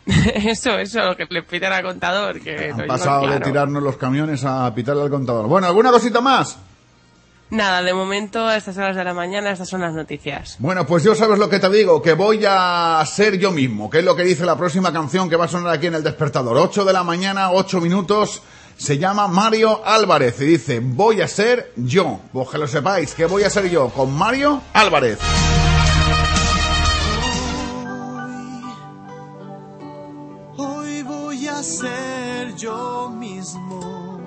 eso, 0.06 0.78
eso, 0.78 1.00
lo 1.04 1.16
que 1.16 1.26
le 1.30 1.42
piden 1.42 1.72
al 1.72 1.82
contador. 1.82 2.40
Que 2.40 2.70
Han 2.72 2.86
pasado 2.86 3.22
claro. 3.22 3.38
de 3.38 3.40
tirarnos 3.44 3.82
los 3.82 3.96
camiones 3.96 4.44
a 4.44 4.74
pitarle 4.74 5.02
al 5.02 5.10
contador. 5.10 5.46
Bueno, 5.46 5.66
¿alguna 5.66 5.90
cosita 5.90 6.20
más? 6.20 6.58
Nada, 7.50 7.82
de 7.82 7.92
momento, 7.92 8.46
a 8.48 8.56
estas 8.56 8.78
horas 8.78 8.96
de 8.96 9.04
la 9.04 9.12
mañana, 9.12 9.50
estas 9.50 9.68
son 9.68 9.82
las 9.82 9.92
noticias. 9.92 10.56
Bueno, 10.58 10.86
pues 10.86 11.04
yo 11.04 11.14
sabes 11.14 11.38
lo 11.38 11.50
que 11.50 11.58
te 11.60 11.68
digo, 11.68 12.00
que 12.00 12.14
voy 12.14 12.42
a 12.48 13.04
ser 13.06 13.38
yo 13.38 13.50
mismo, 13.52 13.90
que 13.90 13.98
es 13.98 14.04
lo 14.04 14.16
que 14.16 14.24
dice 14.24 14.46
la 14.46 14.56
próxima 14.56 14.90
canción 14.90 15.28
que 15.28 15.36
va 15.36 15.44
a 15.44 15.48
sonar 15.48 15.74
aquí 15.74 15.86
en 15.88 15.94
el 15.96 16.02
despertador. 16.02 16.56
8 16.56 16.84
de 16.86 16.92
la 16.94 17.04
mañana, 17.04 17.50
8 17.52 17.78
minutos, 17.82 18.42
se 18.76 18.98
llama 18.98 19.28
Mario 19.28 19.84
Álvarez 19.84 20.40
y 20.40 20.46
dice, 20.46 20.80
voy 20.80 21.20
a 21.20 21.28
ser 21.28 21.72
yo. 21.76 22.20
Pues 22.32 22.48
que 22.48 22.58
lo 22.58 22.66
sepáis, 22.66 23.14
que 23.14 23.26
voy 23.26 23.44
a 23.44 23.50
ser 23.50 23.70
yo 23.70 23.88
con 23.90 24.12
Mario 24.12 24.62
Álvarez. 24.72 25.18
Hoy 30.56 31.02
voy 31.02 31.48
a 31.48 31.62
ser 31.62 32.54
yo 32.56 33.10
mismo. 33.10 34.20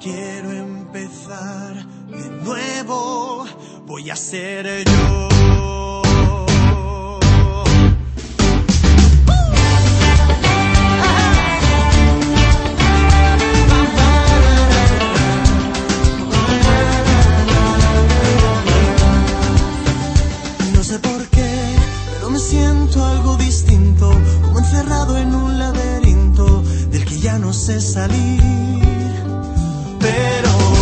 Quiero 0.00 0.52
empezar 0.52 1.84
de 2.08 2.30
nuevo. 2.42 3.46
Voy 3.86 4.10
a 4.10 4.16
ser 4.16 4.84
yo. 4.84 5.99
siento 22.50 23.04
algo 23.04 23.36
distinto, 23.36 24.10
como 24.42 24.58
encerrado 24.58 25.16
en 25.16 25.32
un 25.32 25.56
laberinto 25.56 26.62
del 26.90 27.04
que 27.04 27.20
ya 27.20 27.38
no 27.38 27.52
sé 27.52 27.80
salir. 27.80 28.42
Pero 30.00 30.79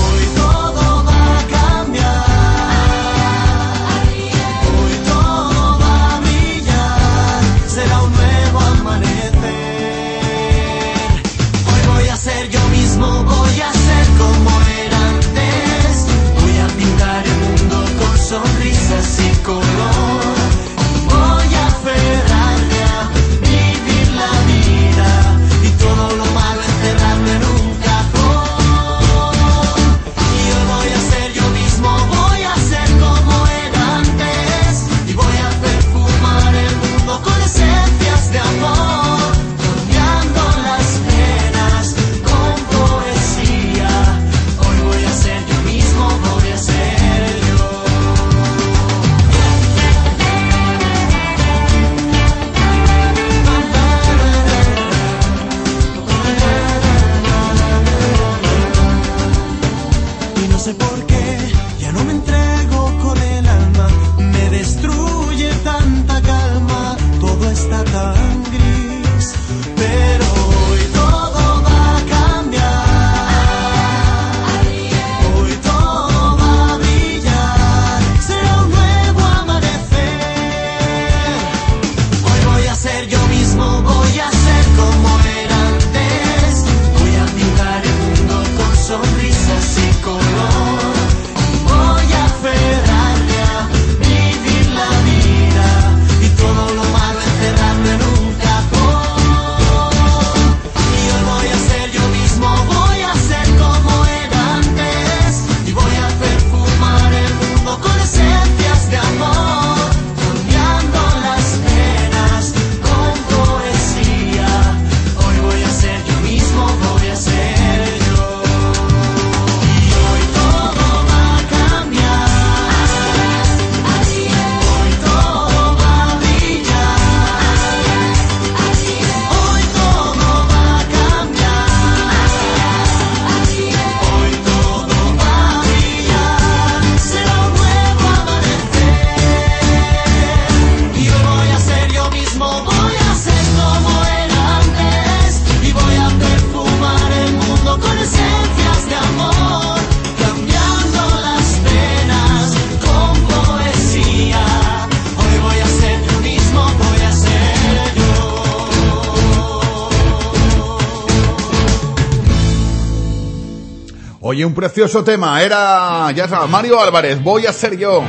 un 164.48 164.54
precioso 164.54 165.04
tema. 165.04 165.42
Era, 165.42 166.10
ya 166.12 166.26
sabes, 166.26 166.50
Mario 166.50 166.80
Álvarez, 166.80 167.22
voy 167.22 167.46
a 167.46 167.52
ser 167.52 167.76
yo. 167.76 168.02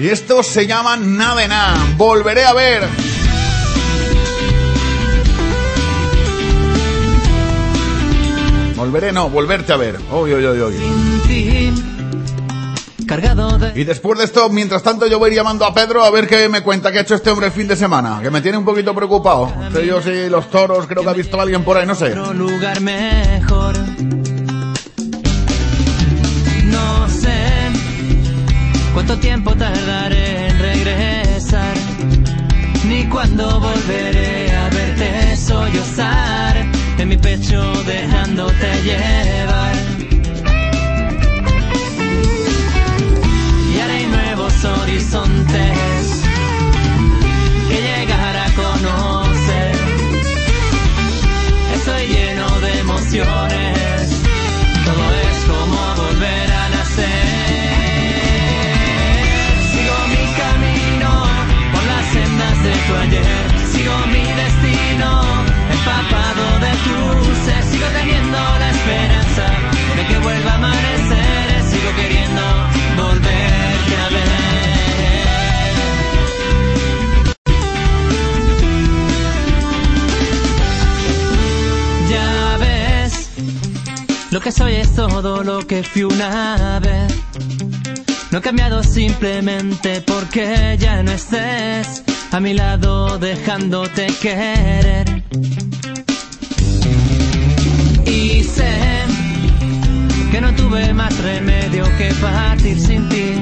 Y 0.00 0.08
esto 0.08 0.42
se 0.42 0.66
llama 0.66 0.96
Nada 0.96 1.40
de 1.40 1.48
Nada. 1.48 1.76
Volveré 1.96 2.44
a 2.44 2.52
ver. 2.54 2.82
Volveré, 8.74 9.12
no, 9.12 9.28
volverte 9.28 9.72
a 9.72 9.76
ver. 9.76 9.98
Cargado 13.06 13.58
de... 13.58 13.78
Y 13.80 13.84
después 13.84 14.18
de 14.18 14.24
esto, 14.24 14.48
mientras 14.48 14.82
tanto, 14.82 15.06
yo 15.06 15.18
voy 15.18 15.28
a 15.28 15.32
ir 15.32 15.36
llamando 15.36 15.64
a 15.64 15.74
Pedro 15.74 16.04
a 16.04 16.10
ver 16.10 16.26
qué 16.26 16.48
me 16.48 16.62
cuenta 16.62 16.90
que 16.90 16.98
ha 16.98 17.02
hecho 17.02 17.14
este 17.14 17.30
hombre 17.30 17.46
el 17.46 17.52
fin 17.52 17.68
de 17.68 17.76
semana. 17.76 18.20
Que 18.22 18.30
me 18.30 18.40
tiene 18.40 18.58
un 18.58 18.64
poquito 18.64 18.94
preocupado. 18.94 19.52
Sé 19.72 19.86
yo 19.86 20.00
si 20.00 20.28
los 20.28 20.50
toros, 20.50 20.86
creo 20.86 21.02
que 21.02 21.10
ha 21.10 21.14
visto 21.14 21.38
a 21.38 21.42
alguien 21.42 21.64
por 21.64 21.76
ahí, 21.76 21.86
no 21.86 21.94
sé. 21.94 22.14
lugar 22.14 22.80
mejor. 22.80 23.74
No 26.64 27.08
sé 27.08 27.34
cuánto 28.92 29.18
tiempo 29.18 29.54
tardaré 29.54 30.48
en 30.48 30.58
regresar, 30.58 31.74
ni 32.88 33.06
cuándo 33.08 33.60
volveré 33.60 34.50
a 34.56 34.68
verte 34.70 35.36
sollozar 35.36 36.56
en 36.98 37.08
mi 37.08 37.16
pecho 37.16 37.60
dejándote 37.84 38.82
llevar. 38.82 39.53
Que 84.44 84.52
soy 84.52 84.74
es 84.74 84.94
todo 84.94 85.42
lo 85.42 85.66
que 85.66 85.82
fui 85.82 86.02
una 86.02 86.78
vez. 86.78 87.14
No 88.30 88.38
he 88.38 88.42
cambiado 88.42 88.82
simplemente 88.82 90.02
porque 90.02 90.76
ya 90.78 91.02
no 91.02 91.12
estés 91.12 92.02
a 92.30 92.40
mi 92.40 92.52
lado 92.52 93.18
dejándote 93.18 94.06
querer. 94.20 95.22
Y 98.04 98.44
sé 98.44 98.74
que 100.30 100.40
no 100.42 100.54
tuve 100.54 100.92
más 100.92 101.16
remedio 101.22 101.84
que 101.96 102.12
partir 102.20 102.78
sin 102.78 103.08
ti, 103.08 103.32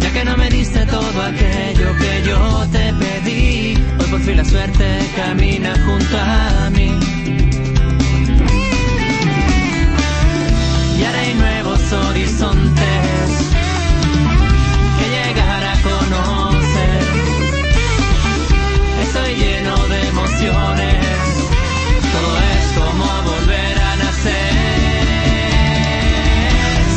ya 0.00 0.12
que 0.12 0.22
no 0.22 0.36
me 0.36 0.50
diste 0.50 0.84
todo 0.84 1.22
aquello 1.22 1.96
que 1.96 2.28
yo 2.28 2.66
te 2.72 2.92
pedí. 2.92 3.74
Hoy 3.98 4.06
por 4.10 4.20
fin 4.20 4.36
la 4.36 4.44
suerte 4.44 4.98
camina 5.16 5.72
junto 5.86 6.18
a 6.18 6.68
mí. 6.74 7.15
horizontes 11.92 13.30
que 14.98 15.08
llegar 15.08 15.64
a 15.64 15.74
conocer. 15.82 17.02
Estoy 19.02 19.34
lleno 19.34 19.76
de 19.88 20.08
emociones, 20.08 21.06
todo 22.12 22.38
es 22.54 22.66
como 22.78 23.06
volver 23.30 23.78
a 23.78 23.96
nacer. 23.96 24.52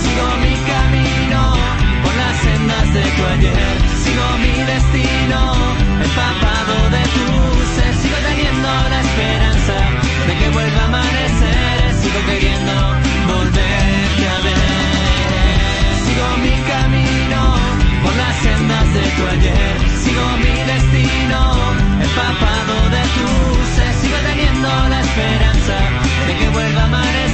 Sigo 0.02 0.28
mi 0.44 0.56
camino 0.72 1.42
por 2.04 2.16
las 2.16 2.36
sendas 2.38 2.94
de 2.94 3.02
tu 3.02 3.26
ayer, 3.26 3.78
sigo 4.04 4.28
mi 4.40 4.54
destino. 4.64 5.19
camino 21.30 21.72
empapado 22.02 22.90
de 22.90 23.02
tus 23.16 24.02
sigo 24.02 24.18
teniendo 24.28 24.68
la 24.90 25.02
esperanza 25.02 25.78
de 26.28 26.38
que 26.38 26.50
vuelva 26.50 26.82
a 26.82 26.86
amanecer. 26.86 27.29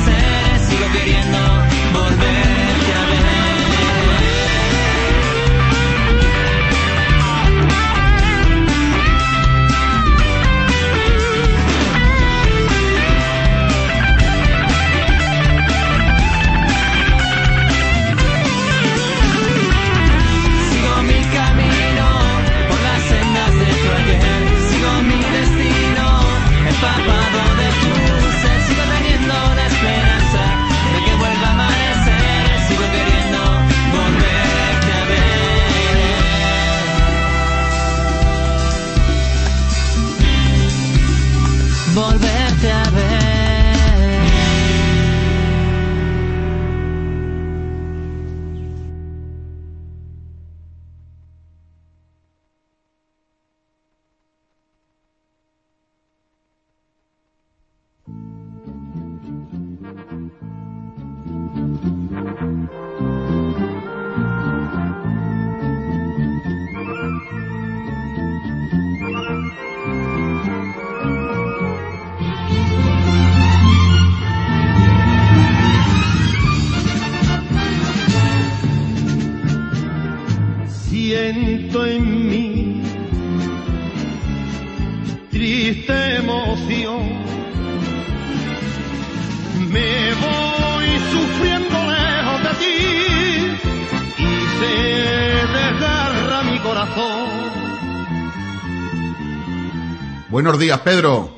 Buenos 100.56 100.68
días, 100.68 100.80
Pedro. 100.80 101.30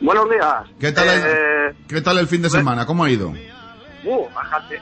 Buenos 0.00 0.30
días. 0.30 0.54
¿Qué 0.78 0.92
tal, 0.92 1.08
el, 1.08 1.22
Eh, 1.26 1.74
¿Qué 1.88 2.00
tal 2.00 2.18
el 2.18 2.28
fin 2.28 2.42
de 2.42 2.48
semana? 2.48 2.86
¿Cómo 2.86 3.02
ha 3.02 3.10
ido? 3.10 3.30
uh, 4.04 4.28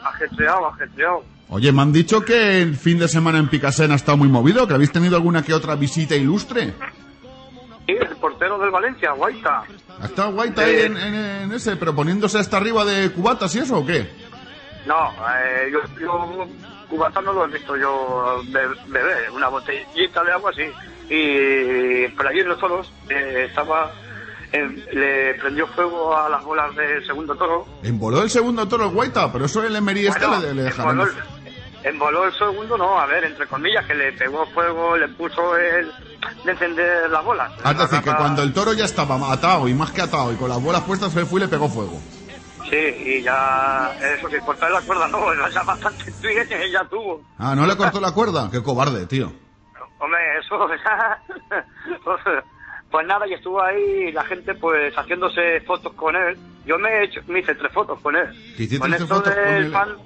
ajetreado, 0.04 0.66
ajetreado. 0.66 1.24
Oye, 1.48 1.72
me 1.72 1.80
han 1.80 1.90
dicho 1.90 2.20
que 2.22 2.60
el 2.60 2.76
fin 2.76 2.98
de 2.98 3.08
semana 3.08 3.38
en 3.38 3.48
Picasen 3.48 3.90
ha 3.90 3.94
estado 3.94 4.18
muy 4.18 4.28
movido, 4.28 4.68
que 4.68 4.74
habéis 4.74 4.92
tenido 4.92 5.16
alguna 5.16 5.42
que 5.42 5.54
otra 5.54 5.76
visita 5.76 6.14
ilustre. 6.14 6.74
Sí, 7.86 7.92
el 7.98 8.16
portero 8.16 8.58
del 8.58 8.68
Valencia, 8.70 9.12
Guaita. 9.12 9.62
¿Ha 10.02 10.04
estado 10.04 10.32
Guaita 10.32 10.60
ahí 10.60 10.80
en, 10.82 10.98
en- 10.98 11.14
en 11.14 11.52
ese, 11.52 11.76
pero 11.76 11.94
poniéndose 11.94 12.38
hasta 12.38 12.58
arriba 12.58 12.84
de 12.84 13.10
cubatas 13.12 13.54
y 13.54 13.60
eso 13.60 13.78
o 13.78 13.86
qué? 13.86 14.10
No, 14.84 15.10
eh, 15.42 15.70
yo, 15.72 15.78
yo 15.98 16.46
cubata 16.90 17.22
no 17.22 17.32
lo 17.32 17.46
he 17.46 17.48
visto 17.48 17.74
yo 17.78 18.42
be- 18.52 18.68
beber, 18.88 19.30
una 19.30 19.48
botellita 19.48 20.22
de 20.22 20.32
agua 20.32 20.50
así. 20.50 20.64
Y 21.10 22.06
por 22.08 22.26
allí 22.28 22.40
en 22.40 22.48
los 22.48 22.58
toros 22.60 22.92
eh, 23.08 23.46
estaba, 23.48 23.92
eh, 24.52 24.86
le 24.92 25.34
prendió 25.40 25.66
fuego 25.68 26.16
a 26.16 26.28
las 26.28 26.44
bolas 26.44 26.74
del 26.76 27.04
segundo 27.04 27.34
toro. 27.34 27.66
Envoló 27.82 28.22
el 28.22 28.30
segundo 28.30 28.66
toro 28.68 28.84
el 28.84 28.90
Guaita, 28.90 29.32
pero 29.32 29.44
eso 29.46 29.62
el 29.64 29.74
Emery 29.74 30.06
este 30.06 30.24
Bueno, 30.24 30.40
le, 30.40 30.54
le 30.54 30.62
dejarán... 30.62 30.92
envoló, 31.00 31.12
envoló 31.82 32.24
el 32.26 32.34
segundo, 32.38 32.78
no, 32.78 32.98
a 32.98 33.06
ver, 33.06 33.24
entre 33.24 33.46
comillas, 33.48 33.84
que 33.86 33.94
le 33.94 34.12
pegó 34.12 34.46
fuego, 34.46 34.96
le 34.96 35.08
puso 35.08 35.56
el 35.56 35.90
de 36.44 36.52
encender 36.52 37.10
las 37.10 37.24
bolas. 37.24 37.52
Ah, 37.64 37.72
Es 37.72 37.78
decir, 37.78 38.00
que 38.02 38.14
cuando 38.14 38.42
el 38.42 38.52
toro 38.52 38.72
ya 38.72 38.84
estaba 38.84 39.32
atado 39.32 39.68
y 39.68 39.74
más 39.74 39.90
que 39.90 40.02
atado 40.02 40.32
y 40.32 40.36
con 40.36 40.48
las 40.48 40.62
bolas 40.62 40.82
puestas, 40.82 41.12
se 41.12 41.26
fue 41.26 41.40
y 41.40 41.42
le 41.44 41.48
pegó 41.48 41.68
fuego. 41.68 42.00
Sí, 42.68 42.76
y 42.76 43.22
ya, 43.22 43.92
eso 44.00 44.28
sí, 44.28 44.36
cortar 44.46 44.70
la 44.70 44.80
cuerda 44.82 45.08
no, 45.08 45.18
ya 45.50 45.62
bastante 45.64 46.12
ya 46.70 46.84
tuvo. 46.84 47.20
Ah, 47.36 47.54
¿no 47.56 47.66
le 47.66 47.76
cortó 47.76 48.00
la 48.00 48.12
cuerda? 48.12 48.48
Qué 48.50 48.62
cobarde, 48.62 49.06
tío. 49.06 49.32
Hombre, 50.00 50.20
eso 50.38 50.68
Pues 52.90 53.06
nada, 53.06 53.26
y 53.28 53.34
estuvo 53.34 53.62
ahí 53.62 54.10
la 54.10 54.24
gente 54.24 54.52
pues 54.54 54.92
haciéndose 54.94 55.60
fotos 55.60 55.92
con 55.92 56.16
él. 56.16 56.36
Yo 56.66 56.76
me, 56.76 56.88
he 56.88 57.04
hecho, 57.04 57.20
me 57.28 57.38
hice 57.38 57.54
tres 57.54 57.72
fotos 57.72 58.00
con 58.00 58.16
él. 58.16 58.28
¿Te 58.56 58.64
hiciste 58.64 58.80
Con 58.80 58.92
esto 58.92 59.20
del 59.20 59.70
fan, 59.70 59.96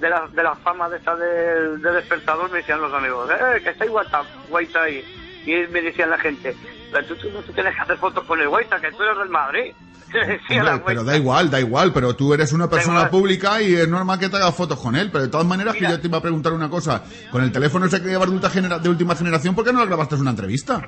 de 0.00 0.08
la, 0.08 0.26
de 0.28 0.42
la 0.42 0.54
fama 0.54 0.88
de 0.88 0.96
esta 0.96 1.14
del, 1.16 1.82
del 1.82 1.94
despertador, 1.94 2.50
me 2.50 2.58
decían 2.58 2.80
los 2.80 2.92
amigos, 2.94 3.30
eh, 3.30 3.60
que 3.62 3.70
está 3.70 3.84
guaita, 3.84 4.22
guaita 4.48 4.82
ahí. 4.82 5.04
Y 5.44 5.70
me 5.70 5.82
decían 5.82 6.08
la 6.08 6.18
gente, 6.18 6.56
pero 6.90 7.06
tú, 7.06 7.16
tú 7.16 7.30
no 7.30 7.40
tú 7.42 7.52
tienes 7.52 7.74
que 7.74 7.82
hacer 7.82 7.98
fotos 7.98 8.24
con 8.24 8.40
el 8.40 8.48
guaita, 8.48 8.80
que 8.80 8.90
tú 8.92 9.02
eres 9.02 9.18
del 9.18 9.28
Madrid. 9.28 9.74
Sí, 10.48 10.58
Hombre, 10.58 10.72
la 10.72 10.84
pero 10.84 11.04
da 11.04 11.16
igual, 11.16 11.50
da 11.50 11.60
igual, 11.60 11.92
pero 11.92 12.14
tú 12.14 12.32
eres 12.34 12.52
una 12.52 12.68
persona 12.68 13.10
pública 13.10 13.60
y 13.62 13.74
es 13.74 13.88
normal 13.88 14.18
que 14.18 14.28
te 14.28 14.36
hagas 14.36 14.54
fotos 14.54 14.78
con 14.78 14.94
él. 14.96 15.10
Pero 15.10 15.24
de 15.24 15.30
todas 15.30 15.46
maneras, 15.46 15.74
que 15.74 15.82
yo 15.82 16.00
te 16.00 16.06
iba 16.08 16.18
a 16.18 16.22
preguntar 16.22 16.52
una 16.52 16.68
cosa. 16.70 17.02
Con 17.30 17.42
el 17.42 17.50
teléfono 17.52 17.86
ese 17.86 18.00
que 18.02 18.08
llevas 18.08 18.28
de, 18.30 18.88
última 18.88 19.14
generación, 19.16 19.54
¿por 19.54 19.64
qué 19.64 19.72
no 19.72 19.80
le 19.80 19.86
grabaste 19.86 20.14
una 20.16 20.30
entrevista? 20.30 20.80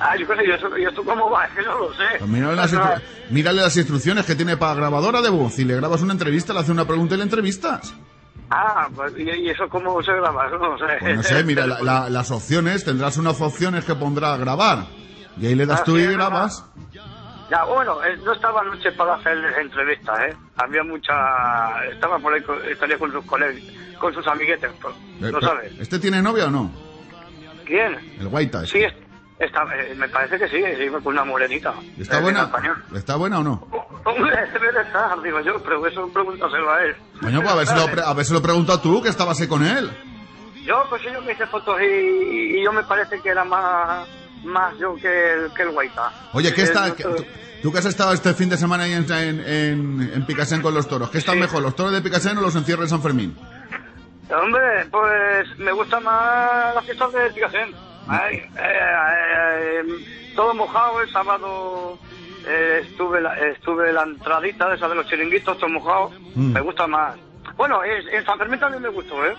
Ah, 0.00 0.16
yo 0.16 0.26
qué 0.26 0.36
sé, 0.36 0.46
¿y 0.46 0.50
esto, 0.50 0.78
y 0.78 0.84
esto 0.84 1.04
cómo 1.04 1.30
va? 1.30 1.44
Es 1.46 1.52
que 1.54 1.62
no 1.62 1.78
lo 1.78 1.92
sé. 1.94 2.04
Pues 2.18 2.30
mírale 2.30 2.56
las, 2.56 2.72
No, 2.72 2.90
mírale 3.30 3.62
las 3.62 3.76
instrucciones 3.76 4.26
que 4.26 4.34
tiene 4.34 4.56
para 4.56 4.74
grabadora 4.74 5.22
de 5.22 5.30
voz. 5.30 5.54
Si 5.54 5.64
le 5.64 5.76
grabas 5.76 6.02
una 6.02 6.12
entrevista, 6.12 6.52
le 6.52 6.60
hace 6.60 6.72
una 6.72 6.84
pregunta 6.86 7.14
y 7.14 7.18
le 7.18 7.24
entrevistas. 7.24 7.94
Ah, 8.50 8.88
pues, 8.94 9.14
¿y, 9.16 9.48
eso 9.48 9.68
cómo 9.68 10.02
se 10.02 10.12
graba? 10.12 10.46
Eso 10.46 10.58
no 10.58 10.76
sé. 10.76 10.84
Pues 11.00 11.16
no 11.16 11.22
sé, 11.22 11.44
mira, 11.44 11.66
la- 11.66 11.80
la- 11.80 12.10
las 12.10 12.30
opciones, 12.30 12.84
tendrás 12.84 13.16
unas 13.16 13.40
opciones 13.40 13.84
que 13.84 13.94
pondrá 13.94 14.36
grabar. 14.36 14.86
Y 15.40 15.46
ahí 15.46 15.54
le 15.54 15.64
das 15.64 15.80
Ah, 15.80 15.84
tú 15.84 15.96
y 15.96 16.06
grabas. 16.06 16.64
Ya, 17.52 17.64
bueno, 17.64 18.02
eh, 18.02 18.16
no 18.24 18.32
estaba 18.32 18.62
anoche 18.62 18.90
para 18.92 19.12
hacer 19.12 19.36
entrevistas, 19.60 20.18
¿eh? 20.26 20.34
Había 20.56 20.82
mucha... 20.84 21.12
Estaba 21.92 22.18
por 22.18 22.32
ahí, 22.32 22.40
con- 22.40 22.64
estaría 22.64 22.98
con 22.98 23.12
sus 23.12 23.22
colegas, 23.26 23.60
con 24.00 24.14
sus 24.14 24.26
amiguetes, 24.26 24.70
pues, 24.80 24.94
Eh, 24.96 25.30
¿lo 25.30 25.38
pero, 25.38 25.40
sabes? 25.42 25.78
¿Este 25.78 25.98
tiene 25.98 26.22
novia 26.22 26.46
o 26.46 26.50
no? 26.50 26.72
¿Quién? 27.66 27.94
El 28.18 28.28
Guaita. 28.28 28.64
Sí, 28.64 28.78
es- 28.82 28.94
está, 29.38 29.64
eh, 29.76 29.94
me 29.96 30.08
parece 30.08 30.38
que 30.38 30.48
sí, 30.48 30.62
sí, 30.78 30.88
con 30.88 31.08
una 31.08 31.24
morenita. 31.26 31.74
¿Está 31.98 32.20
Eh, 32.20 32.22
buena? 32.22 32.50
¿Está 32.94 33.16
buena 33.16 33.40
o 33.40 33.42
no? 33.42 33.52
Hombre, 34.06 34.34
debe 34.54 34.72
de 34.72 34.80
estar, 34.80 35.20
digo 35.22 35.40
yo, 35.40 35.62
pero 35.62 35.86
eso 35.86 36.10
pregúntaselo 36.10 36.72
a 36.72 36.82
él. 36.84 36.96
Coño, 37.20 37.40
pues 37.42 37.52
a 37.52 37.56
ver 37.56 37.66
si 37.66 37.74
lo, 37.76 37.84
pre- 37.92 38.02
a 38.02 38.14
ver 38.14 38.24
si 38.24 38.32
lo 38.32 38.40
preguntas 38.40 38.80
tú, 38.80 39.02
que 39.02 39.10
estabas 39.10 39.38
ahí 39.38 39.46
con 39.46 39.62
él. 39.62 39.90
Yo, 40.64 40.86
pues 40.88 41.02
yo 41.02 41.20
me 41.20 41.32
hice 41.34 41.46
fotos 41.48 41.76
y, 41.82 41.84
y 41.84 42.64
yo 42.64 42.72
me 42.72 42.82
parece 42.84 43.20
que 43.20 43.28
era 43.28 43.44
más, 43.44 44.08
más 44.42 44.78
yo 44.78 44.96
que 44.98 45.08
el, 45.34 45.52
que 45.52 45.62
el 45.64 45.70
Guaita. 45.72 46.02
Oye, 46.32 46.54
¿qué 46.54 46.62
Eh, 46.62 46.64
está, 46.64 46.88
no 46.88 46.96
que- 46.96 47.41
tú, 47.62 47.72
que 47.72 47.78
has 47.78 47.86
estado 47.86 48.12
este 48.12 48.34
fin 48.34 48.48
de 48.48 48.56
semana 48.56 48.84
ahí 48.84 48.92
en, 48.92 49.10
en, 49.12 49.40
en, 49.40 50.10
en 50.14 50.26
Picasen 50.26 50.60
con 50.62 50.74
los 50.74 50.88
toros, 50.88 51.10
¿qué 51.10 51.18
está 51.18 51.34
mejor, 51.34 51.62
los 51.62 51.74
toros 51.76 51.92
de 51.92 52.02
Picasen 52.02 52.36
o 52.38 52.40
los 52.40 52.54
encierros 52.56 52.86
de 52.86 52.90
San 52.90 53.02
Fermín? 53.02 53.36
Hombre, 54.30 54.86
pues 54.90 55.58
me 55.58 55.72
gusta 55.72 56.00
más 56.00 56.74
la 56.74 56.82
fiesta 56.82 57.08
de 57.08 57.30
Picasen. 57.30 57.74
Ay, 58.08 58.36
eh, 58.36 58.48
eh, 58.56 59.82
eh, 59.86 60.32
todo 60.34 60.54
mojado 60.54 61.00
el 61.02 61.10
sábado. 61.10 61.98
eh, 62.46 62.80
estuve 62.88 63.20
la, 63.20 63.38
estuve 63.38 63.92
la 63.92 64.02
entradita 64.02 64.68
de 64.68 64.76
esa 64.76 64.88
de 64.88 64.94
los 64.96 65.06
chiringuitos, 65.06 65.56
todo 65.58 65.68
mojado. 65.70 66.10
Mm. 66.34 66.52
Me 66.52 66.60
gusta 66.60 66.86
más. 66.86 67.14
Bueno, 67.56 67.80
en 67.84 68.24
San 68.24 68.38
Fermín 68.38 68.58
también 68.58 68.82
me 68.82 68.88
gustó, 68.88 69.24
¿eh? 69.26 69.34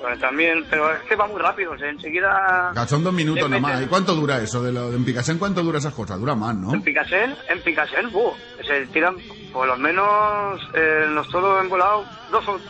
Pues 0.00 0.18
también, 0.18 0.64
pero 0.68 0.92
es 0.92 1.00
que 1.02 1.14
va 1.14 1.26
muy 1.28 1.40
rápido, 1.40 1.72
o 1.72 1.78
sea, 1.78 1.88
enseguida... 1.88 2.72
Son 2.88 3.04
dos 3.04 3.12
minutos 3.12 3.48
nomás. 3.48 3.82
¿Y 3.82 3.86
cuánto 3.86 4.14
dura 4.14 4.38
eso? 4.38 4.60
De 4.62 4.72
lo, 4.72 4.90
de 4.90 4.96
en 4.96 5.04
Picasen, 5.04 5.38
¿cuánto 5.38 5.62
dura 5.62 5.78
esas 5.78 5.94
cosas? 5.94 6.18
Dura 6.18 6.34
más, 6.34 6.56
¿no? 6.56 6.74
En 6.74 6.82
Picasen, 6.82 7.36
en 7.48 7.62
Picasen, 7.62 8.10
buh, 8.10 8.32
se 8.66 8.86
tiran 8.86 9.16
por 9.52 9.66
lo 9.68 9.76
menos 9.76 10.60
eh, 10.74 11.06
los 11.08 11.28
toros 11.28 11.62
envolados, 11.62 12.06
dos 12.32 12.46
o- 12.48 12.60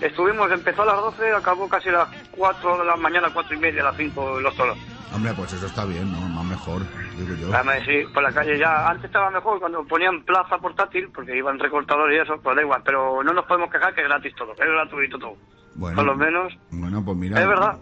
Estuvimos, 0.00 0.50
empezó 0.50 0.82
a 0.82 0.86
las 0.86 0.96
12, 0.96 1.32
acabó 1.32 1.68
casi 1.68 1.88
a 1.88 1.92
las 1.92 2.08
4 2.32 2.78
de 2.78 2.84
la 2.84 2.96
mañana, 2.96 3.30
4 3.32 3.54
y 3.54 3.58
media, 3.58 3.80
a 3.80 3.84
las 3.86 3.96
5 3.96 4.40
los 4.40 4.54
toros. 4.56 4.76
Hombre, 5.14 5.32
pues 5.34 5.52
eso 5.52 5.66
está 5.66 5.84
bien, 5.86 6.10
¿no? 6.12 6.18
Más 6.28 6.44
mejor, 6.44 6.82
digo 7.16 7.34
yo. 7.36 7.48
Dame, 7.48 7.82
sí, 7.86 8.02
por 8.12 8.22
la 8.22 8.32
calle 8.32 8.58
ya. 8.58 8.88
Antes 8.88 9.06
estaba 9.06 9.30
mejor 9.30 9.60
cuando 9.60 9.84
ponían 9.84 10.24
plaza 10.24 10.58
portátil, 10.58 11.08
porque 11.14 11.36
iban 11.36 11.58
recortadores 11.60 12.18
y 12.18 12.22
eso, 12.22 12.38
pues 12.42 12.56
da 12.56 12.62
igual. 12.62 12.82
Pero 12.84 13.22
no 13.22 13.32
nos 13.32 13.46
podemos 13.46 13.70
quejar 13.70 13.94
que 13.94 14.02
es 14.02 14.08
gratis 14.08 14.34
todo, 14.34 14.52
es 14.52 14.58
gratuito 14.58 15.16
todo. 15.18 15.36
Bueno, 15.74 15.96
Por 15.96 16.04
lo 16.04 16.16
menos, 16.16 16.52
bueno, 16.70 17.04
pues 17.04 17.16
mira. 17.16 17.40
es 17.40 17.48
verdad. 17.48 17.76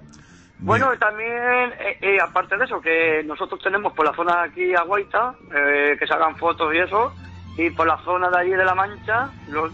Bueno, 0.59 0.90
también, 0.98 1.73
eh, 1.81 1.98
eh, 2.01 2.19
aparte 2.23 2.56
de 2.56 2.64
eso, 2.64 2.81
que 2.81 3.23
nosotros 3.24 3.60
tenemos 3.62 3.93
por 3.94 4.06
la 4.06 4.14
zona 4.14 4.43
de 4.43 4.48
aquí 4.48 4.74
a 4.74 4.82
Guaita, 4.82 5.35
eh, 5.55 5.97
que 5.98 6.06
se 6.06 6.14
hagan 6.14 6.36
fotos 6.36 6.73
y 6.73 6.78
eso, 6.78 7.12
y 7.59 7.69
por 7.70 7.86
la 7.86 7.98
zona 8.05 8.31
de 8.31 8.39
allí 8.39 8.51
de 8.51 8.64
La 8.64 8.74
Mancha, 8.74 9.28
los, 9.51 9.73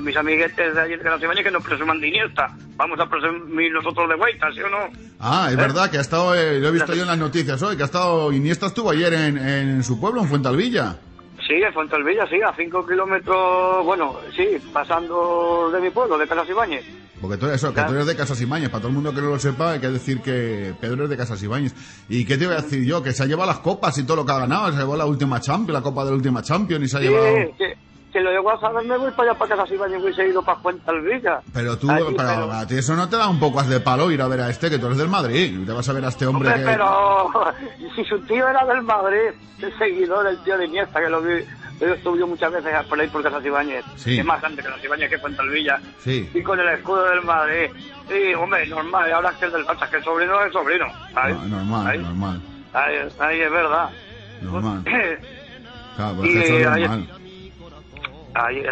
mis 0.00 0.16
amiguetes 0.16 0.72
de 0.74 0.80
allí 0.80 0.96
de 0.96 1.02
Calatibáñez 1.02 1.44
que 1.44 1.50
nos 1.50 1.64
presuman 1.64 2.00
de 2.00 2.08
Iniesta. 2.08 2.46
Vamos 2.76 3.00
a 3.00 3.06
presumir 3.06 3.72
nosotros 3.72 4.08
de 4.08 4.14
Guaita, 4.14 4.52
¿sí 4.52 4.60
o 4.60 4.68
no? 4.70 4.78
Ah, 5.18 5.46
es 5.48 5.54
¿Eh? 5.54 5.56
verdad 5.56 5.90
que 5.90 5.98
ha 5.98 6.00
estado, 6.00 6.32
lo 6.34 6.68
he 6.68 6.70
visto 6.70 6.94
yo 6.94 7.02
en 7.02 7.08
las 7.08 7.18
noticias 7.18 7.60
hoy, 7.62 7.76
que 7.76 7.82
ha 7.82 7.86
estado, 7.86 8.32
Iniesta 8.32 8.66
estuvo 8.66 8.90
ayer 8.90 9.12
en, 9.12 9.36
en 9.36 9.82
su 9.82 10.00
pueblo, 10.00 10.20
en 10.20 10.28
Fuentalvilla. 10.28 10.96
Sí, 11.50 11.56
en 11.56 11.72
Fuentelvilla, 11.74 12.28
sí, 12.28 12.36
a 12.40 12.54
5 12.54 12.86
kilómetros, 12.86 13.84
bueno, 13.84 14.14
sí, 14.36 14.46
pasando 14.72 15.68
de 15.72 15.80
mi 15.80 15.90
pueblo, 15.90 16.16
de 16.16 16.28
Casas 16.28 16.48
Ibáñez. 16.48 16.84
Porque 17.20 17.36
tú, 17.38 17.46
eso, 17.46 17.74
que 17.74 17.82
tú 17.82 17.92
eres 17.92 18.06
de 18.06 18.14
Casas 18.14 18.40
Ibáñez, 18.40 18.68
para 18.68 18.82
todo 18.82 18.90
el 18.90 18.94
mundo 18.94 19.12
que 19.12 19.20
no 19.20 19.30
lo 19.30 19.38
sepa, 19.40 19.72
hay 19.72 19.80
que 19.80 19.88
decir 19.88 20.20
que 20.20 20.74
Pedro 20.80 21.04
es 21.04 21.10
de 21.10 21.16
Casas 21.16 21.42
Ibáñez. 21.42 21.74
¿Y 22.08 22.24
qué 22.24 22.38
te 22.38 22.44
iba 22.44 22.52
a 22.52 22.62
decir 22.62 22.84
yo? 22.84 23.02
Que 23.02 23.10
se 23.10 23.24
ha 23.24 23.26
llevado 23.26 23.50
las 23.50 23.58
copas 23.58 23.98
y 23.98 24.04
todo 24.04 24.18
lo 24.18 24.24
que 24.24 24.30
ha 24.30 24.38
ganado, 24.38 24.70
se 24.70 24.78
llevó 24.78 24.96
la 24.96 25.06
última 25.06 25.40
Champions, 25.40 25.72
la 25.72 25.82
Copa 25.82 26.04
de 26.04 26.10
la 26.10 26.16
última 26.18 26.40
Champions 26.40 26.84
y 26.84 26.88
se 26.88 26.96
ha 26.98 27.00
Sí, 27.00 27.06
llevado... 27.08 27.36
que 28.12 28.20
lo 28.20 28.30
llegó 28.30 28.50
a 28.50 28.60
saber, 28.60 28.84
me 28.86 28.96
voy 28.96 29.10
para 29.12 29.30
allá, 29.30 29.38
para 29.38 29.56
Casas 29.56 29.70
Ibáñez, 29.72 30.02
hubiese 30.02 30.26
ido 30.28 30.42
para 30.42 30.58
Fuentelvilla. 30.60 31.40
Pero 31.52 31.78
tú, 31.78 31.90
Allí, 31.90 32.04
pero, 32.16 32.16
pero- 32.16 32.52
a 32.52 32.66
ti 32.66 32.76
eso 32.76 32.94
no 32.96 33.08
te 33.08 33.16
da 33.16 33.28
un 33.28 33.38
poco 33.40 33.62
de 33.62 33.80
palo 33.80 34.10
ir 34.10 34.20
a 34.22 34.28
ver 34.28 34.40
a 34.40 34.50
este, 34.50 34.68
que 34.70 34.78
tú 34.78 34.86
eres 34.86 34.98
del 34.98 35.08
Madrid, 35.08 35.64
te 35.64 35.72
vas 35.72 35.88
a 35.88 35.92
ver 35.92 36.04
a 36.04 36.08
este 36.08 36.26
hombre 36.26 36.48
Hombre, 36.50 36.64
que... 36.64 36.70
pero 36.70 37.30
si 37.96 38.04
su 38.04 38.18
tío 38.20 38.48
era 38.48 38.64
del 38.66 38.82
Madrid, 38.82 39.30
el 39.60 39.78
seguidor 39.78 40.24
del 40.24 40.42
tío 40.42 40.58
de 40.58 40.64
Iniesta, 40.66 41.00
que 41.00 41.08
lo 41.08 41.20
vi, 41.22 41.44
yo 41.80 41.86
estuve 41.94 42.24
muchas 42.26 42.52
veces 42.52 42.72
por 42.88 43.00
ahí 43.00 43.08
por 43.08 43.22
Casas 43.22 43.44
Ibáñez, 43.44 43.84
Sí. 43.96 44.14
que 44.16 44.20
es 44.20 44.26
más 44.26 44.40
grande 44.40 44.62
que 44.62 44.68
Casas 44.68 44.84
Ibáñez 44.84 45.08
que 45.10 45.18
Fuentelvilla, 45.18 45.78
Sí. 46.00 46.28
y 46.34 46.42
con 46.42 46.58
el 46.60 46.68
escudo 46.70 47.04
del 47.08 47.22
Madrid. 47.22 47.70
Y, 48.10 48.34
hombre, 48.34 48.66
normal, 48.66 49.12
ahora 49.12 49.30
es 49.30 49.36
que 49.36 49.44
el 49.46 49.52
del 49.52 49.64
Barça, 49.66 49.88
que 49.88 49.96
el 49.98 50.04
sobrino 50.04 50.40
es 50.40 50.46
el 50.46 50.52
sobrino, 50.52 50.86
¿sabes? 51.14 51.36
No, 51.36 51.46
normal, 51.46 52.02
normal, 52.02 52.40
Ahí, 52.72 52.96
ahí 53.20 53.40
es 53.40 53.50
verdad. 53.50 53.90
normal. 54.42 54.84
Claro, 55.96 56.16
pues 56.16 56.30
Y 56.30 56.38
es 56.38 56.50
normal. 56.50 56.72
Ahí 56.82 57.08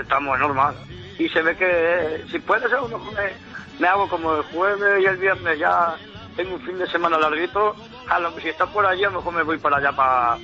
estamos 0.01 0.39
normal. 0.39 0.74
Y 1.18 1.28
se 1.28 1.43
ve 1.43 1.56
que 1.56 1.66
eh, 1.68 2.24
si 2.30 2.39
puede 2.39 2.68
ser 2.68 2.78
uno 2.80 2.98
me, 2.98 3.32
me 3.80 3.89
hago 3.89 4.09
como 4.09 4.36
el 4.36 4.43
jueves 4.44 5.02
y 5.02 5.06
el 5.06 5.16
viernes 5.16 5.59
ya 5.59 5.97
tengo 6.36 6.55
un 6.55 6.60
fin 6.60 6.78
de 6.78 6.86
semana 6.86 7.18
larguito. 7.18 7.74
A 8.09 8.18
lo, 8.18 8.30
si 8.40 8.48
está 8.48 8.66
por 8.66 8.86
allí, 8.86 9.05
a 9.05 9.10
lo 9.10 9.18
mejor 9.18 9.35
me 9.35 9.43
voy 9.43 9.59
para 9.59 9.78
allá 9.78 9.93
para 9.93 10.39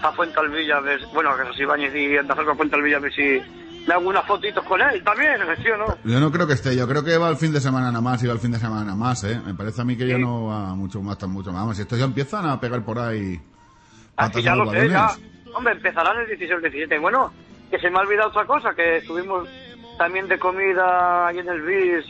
pa 0.00 0.12
Fuentalvilla, 0.12 0.78
a 0.78 0.80
ver, 0.80 1.00
bueno, 1.14 1.30
que 1.36 1.56
si 1.56 1.62
Ibáñez 1.62 1.94
y 1.94 2.16
andar 2.16 2.38
a 2.40 2.54
Fuentalvilla 2.54 2.96
a 2.96 3.00
ver 3.00 3.12
si, 3.12 3.40
me 3.86 3.94
hago 3.94 4.08
unas 4.08 4.26
fotitos 4.26 4.64
con 4.64 4.80
él 4.80 5.02
también, 5.04 5.36
¿sí 5.62 5.70
o 5.70 5.76
no? 5.76 5.98
Yo 6.04 6.20
no 6.20 6.30
creo 6.32 6.46
que 6.46 6.54
esté, 6.54 6.74
yo 6.74 6.88
creo 6.88 7.04
que 7.04 7.18
va 7.18 7.28
el 7.28 7.36
fin 7.36 7.52
de 7.52 7.60
semana 7.60 7.88
nada 7.88 8.00
más, 8.00 8.22
iba 8.22 8.32
el 8.32 8.38
fin 8.38 8.52
de 8.52 8.58
semana 8.58 8.84
nada 8.84 8.96
más, 8.96 9.24
¿eh? 9.24 9.40
Me 9.44 9.54
parece 9.54 9.82
a 9.82 9.84
mí 9.84 9.96
que 9.96 10.06
ya 10.06 10.18
no 10.18 10.46
va 10.46 10.74
mucho 10.74 11.02
más, 11.02 11.18
tan 11.18 11.30
mucho 11.30 11.52
más. 11.52 11.62
Vamos, 11.62 11.76
si 11.76 11.82
estos 11.82 11.98
ya 11.98 12.04
empiezan 12.04 12.46
a 12.46 12.58
pegar 12.60 12.82
por 12.82 12.98
ahí. 12.98 13.40
Así 14.16 14.42
ya 14.42 14.54
lo 14.54 14.70
sé, 14.70 14.88
ya. 14.88 15.10
Hombre, 15.54 15.74
empezarán 15.74 16.18
el 16.18 16.26
16 16.26 16.50
o 16.52 16.56
el 16.56 16.62
17. 16.62 16.98
Bueno, 16.98 17.32
que 17.74 17.80
se 17.80 17.90
me 17.90 17.98
ha 17.98 18.02
olvidado 18.02 18.28
otra 18.28 18.46
cosa, 18.46 18.74
que 18.74 18.98
estuvimos 18.98 19.48
también 19.98 20.28
de 20.28 20.38
comida 20.38 21.26
ahí 21.26 21.38
en 21.38 21.48
el 21.48 21.62
BIS. 21.62 22.04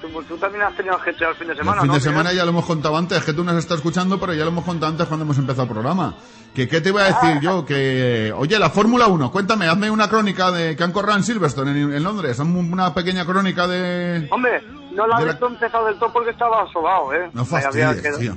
Tú, 0.00 0.22
tú 0.28 0.36
también 0.36 0.62
has 0.62 0.76
tenido 0.76 0.94
ajetreado 0.96 1.32
el 1.32 1.38
fin 1.38 1.46
de 1.48 1.52
El 1.54 1.58
semana, 1.60 1.80
fin 1.80 1.88
¿no? 1.88 1.94
de 1.94 2.00
semana 2.00 2.32
ya 2.32 2.44
lo 2.44 2.50
hemos 2.50 2.66
contado 2.66 2.96
antes, 2.96 3.18
es 3.18 3.24
que 3.24 3.32
tú 3.32 3.42
nos 3.44 3.56
estás 3.56 3.78
escuchando, 3.78 4.18
pero 4.20 4.34
ya 4.34 4.44
lo 4.44 4.50
hemos 4.50 4.64
contado 4.64 4.90
antes 4.92 5.06
cuando 5.06 5.24
hemos 5.24 5.38
empezado 5.38 5.62
el 5.64 5.68
programa. 5.70 6.14
Que, 6.54 6.68
¿Qué 6.68 6.80
te 6.80 6.90
iba 6.90 7.02
a 7.02 7.06
decir 7.06 7.40
yo? 7.40 7.64
Que, 7.64 8.32
oye, 8.36 8.58
la 8.58 8.70
Fórmula 8.70 9.06
1, 9.06 9.30
cuéntame, 9.32 9.66
hazme 9.68 9.90
una 9.90 10.08
crónica 10.08 10.50
de 10.50 10.76
que 10.76 10.84
han 10.84 10.92
corrido 10.92 11.16
en 11.16 11.24
Silverstone, 11.24 11.70
en, 11.70 11.94
en 11.94 12.02
Londres, 12.02 12.38
hazme 12.38 12.58
una 12.60 12.92
pequeña 12.92 13.24
crónica 13.24 13.66
de... 13.66 14.28
Hombre, 14.30 14.62
no 14.92 15.06
la 15.06 15.20
he 15.22 15.26
la- 15.26 15.38
empezado 15.46 15.86
del 15.86 15.98
todo 15.98 16.12
porque 16.12 16.30
estaba 16.30 16.70
sobado, 16.72 17.12
¿eh? 17.14 17.30
No 17.32 17.44
fastidies, 17.44 18.02
tío. 18.18 18.36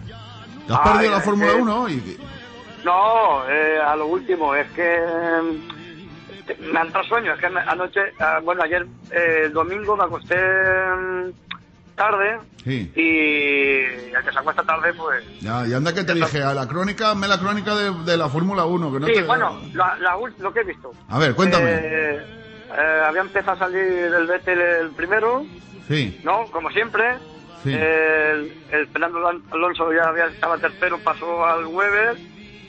¿Te 0.68 0.74
has 0.74 0.80
Ay, 0.84 0.92
perdido 0.94 1.12
la 1.12 1.20
Fórmula 1.22 1.54
que- 1.54 1.62
1 1.62 1.82
hoy? 1.82 2.18
No, 2.86 3.50
eh, 3.50 3.80
a 3.84 3.96
lo 3.96 4.06
último, 4.06 4.54
es 4.54 4.70
que 4.72 5.00
te- 6.46 6.56
me 6.58 6.80
han 6.80 6.86
entrado 6.88 7.08
sueños, 7.08 7.34
es 7.36 7.42
que 7.42 7.50
me- 7.50 7.62
anoche, 7.62 8.00
ah, 8.20 8.40
bueno, 8.44 8.62
ayer, 8.62 8.86
eh, 9.12 9.42
el 9.46 9.54
domingo 9.54 9.98
me 9.98 10.04
acosté 10.04 10.36
mm, 10.36 11.32
tarde 11.96 12.40
Sí. 12.64 12.92
y 12.96 14.14
el 14.16 14.24
que 14.24 14.32
se 14.32 14.38
acuesta 14.40 14.62
tarde, 14.64 14.94
pues... 14.94 15.24
Ya, 15.42 15.66
y 15.66 15.74
anda 15.74 15.94
que 15.96 16.04
te 16.04 16.14
dije, 16.14 16.44
a 16.44 16.54
la 16.54 16.68
crónica, 16.68 17.10
hazme 17.12 17.28
la 17.28 17.40
crónica 17.40 17.74
de, 17.76 17.92
de 18.04 18.18
la 18.18 18.30
Fórmula 18.30 18.66
1, 18.66 18.94
que 18.94 19.00
no 19.00 19.08
sí, 19.08 19.14
te... 19.14 19.24
bueno, 19.24 19.60
la, 19.74 19.98
lo 20.40 20.54
que 20.54 20.60
he 20.60 20.64
visto. 20.66 20.92
A 21.10 21.18
ver, 21.18 21.34
cuéntame. 21.34 21.72
Eh, 21.72 22.16
eh, 22.78 23.02
había 23.08 23.22
empezado 23.22 23.54
a 23.54 23.60
salir 23.60 23.80
el 23.82 24.28
Vettel 24.28 24.60
el 24.62 24.90
primero, 24.92 25.44
Sí, 25.88 26.20
¿no? 26.24 26.46
Como 26.52 26.70
siempre. 26.72 27.16
Sí. 27.64 27.74
El, 27.74 28.54
el 28.72 28.88
Fernando 28.90 29.20
Alon- 29.20 29.44
Alonso 29.52 29.92
ya 29.94 30.04
había, 30.10 30.26
estaba 30.28 30.58
tercero, 30.60 31.00
pasó 31.04 31.46
al 31.46 31.66
Weber 31.66 32.16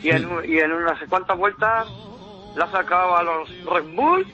y, 0.02 0.10
en, 0.10 0.28
y 0.44 0.58
en 0.58 0.72
unas 0.72 0.98
cuantas 1.08 1.36
vueltas 1.36 1.86
la 2.56 2.64
ha 2.66 2.70
sacado 2.70 3.16
a 3.16 3.22
los 3.22 3.48
Red 3.64 3.94
Bull. 3.94 4.26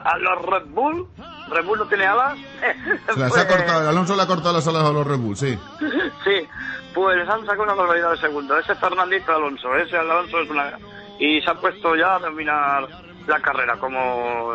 A 0.00 0.16
los 0.18 0.42
Red 0.46 0.66
Bull. 0.68 1.06
Red 1.50 1.64
Bull 1.66 1.78
no 1.78 1.86
tiene 1.86 2.06
alas. 2.06 2.38
las 3.16 3.30
Pues, 3.30 3.36
ha 3.38 3.48
cortado, 3.48 3.88
Alonso 3.88 4.16
le 4.16 4.22
ha 4.22 4.26
cortado 4.26 4.54
las 4.54 4.66
alas 4.66 4.84
a 4.84 4.92
los 4.92 5.06
Red 5.06 5.18
Bull, 5.18 5.36
sí. 5.36 5.58
sí, 6.24 6.46
pues 6.94 7.18
les 7.18 7.28
han 7.28 7.40
sacado 7.40 7.64
una 7.64 7.74
barbaridad 7.74 8.12
de 8.12 8.16
segundo. 8.18 8.58
Ese 8.58 8.74
Fernandito 8.76 9.32
Alonso, 9.34 9.74
ese 9.76 9.96
Alonso 9.96 10.40
es 10.40 10.50
una... 10.50 10.72
Y 11.18 11.40
se 11.42 11.50
ha 11.50 11.54
puesto 11.54 11.94
ya 11.96 12.14
a 12.14 12.18
dominar 12.18 12.88
la 13.26 13.40
carrera, 13.40 13.76
como, 13.76 14.54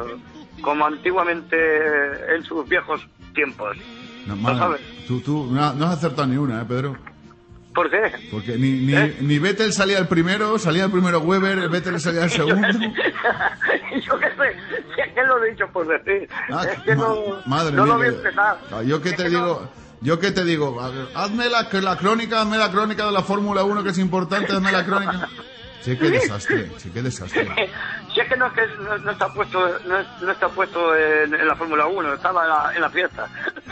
como 0.62 0.86
antiguamente 0.86 2.36
en 2.36 2.44
sus 2.44 2.68
viejos 2.68 3.06
tiempos. 3.36 3.78
No, 4.26 4.36
¿Lo 4.36 4.42
madre, 4.42 4.58
sabes? 4.58 4.82
tú, 5.08 5.22
tú 5.22 5.48
no, 5.52 5.74
no 5.74 5.86
has 5.86 5.92
acertado 5.98 6.28
ni 6.28 6.38
una, 6.38 6.62
¿eh, 6.62 6.66
Pedro? 6.68 6.98
¿Por 7.76 7.90
qué? 7.92 8.02
Porque 8.32 8.58
ni, 8.58 8.72
ni, 8.72 8.96
¿Eh? 8.96 9.18
ni 9.20 9.38
Vettel 9.38 9.74
salía 9.74 10.00
el 10.00 10.08
primero, 10.08 10.58
salía 10.58 10.86
el 10.86 10.92
primero 10.92 11.20
Weber, 11.20 11.68
Vettel 11.70 12.00
salía 12.00 12.24
el 12.24 12.30
segundo. 12.32 12.68
Yo 12.70 14.20
qué 14.20 14.28
sé, 14.30 15.14
que 15.14 15.24
lo 15.24 15.44
he 15.44 15.52
dicho 15.52 15.68
por 15.72 15.86
decir. 15.88 16.28
Ah, 16.52 16.64
es 16.72 16.80
que 16.84 16.96
ma- 16.96 17.04
no, 17.04 17.42
madre 17.46 17.76
no 17.76 17.84
mía, 17.84 17.94
lo 17.94 17.98
voy 18.00 18.08
a 18.08 18.10
que- 18.12 18.16
empezar. 18.18 18.58
Ah, 18.72 18.82
Yo 18.84 19.02
que 19.02 19.10
Es 19.10 19.16
te 19.18 19.24
que 19.24 19.30
digo, 19.30 19.70
yo 20.02 20.20
que 20.20 20.32
te 20.32 20.44
digo, 20.44 20.80
hazme 21.16 21.50
la, 21.50 21.68
la 21.82 21.98
crónica, 21.98 22.42
hazme 22.42 22.58
la 22.58 22.72
crónica 22.72 23.06
de 23.06 23.12
la 23.12 23.24
Fórmula 23.24 23.64
1 23.64 23.84
que 23.84 23.90
es 23.90 23.98
importante, 24.00 24.54
hazme 24.54 24.72
la 24.72 24.86
crónica. 24.86 25.28
Sí, 25.82 25.96
qué 26.00 26.10
desastre, 26.10 26.72
sí, 26.78 26.90
qué 26.92 27.04
desastre. 27.04 27.48
Si 28.12 28.20
es 28.20 28.28
que 28.28 28.36
no, 28.38 28.52
que 28.54 28.62
no, 28.82 28.98
no 28.98 29.12
está 29.12 29.32
puesto, 29.32 29.60
no, 29.86 29.96
no 30.20 30.32
está 30.32 30.50
puesto 30.50 30.96
en, 30.96 31.32
en 31.36 31.48
la 31.48 31.56
Fórmula 31.56 31.86
1, 31.86 32.12
estaba 32.16 32.42
en 32.42 32.50
la, 32.50 32.72
en 32.74 32.82
la 32.82 32.90
fiesta. 32.90 33.28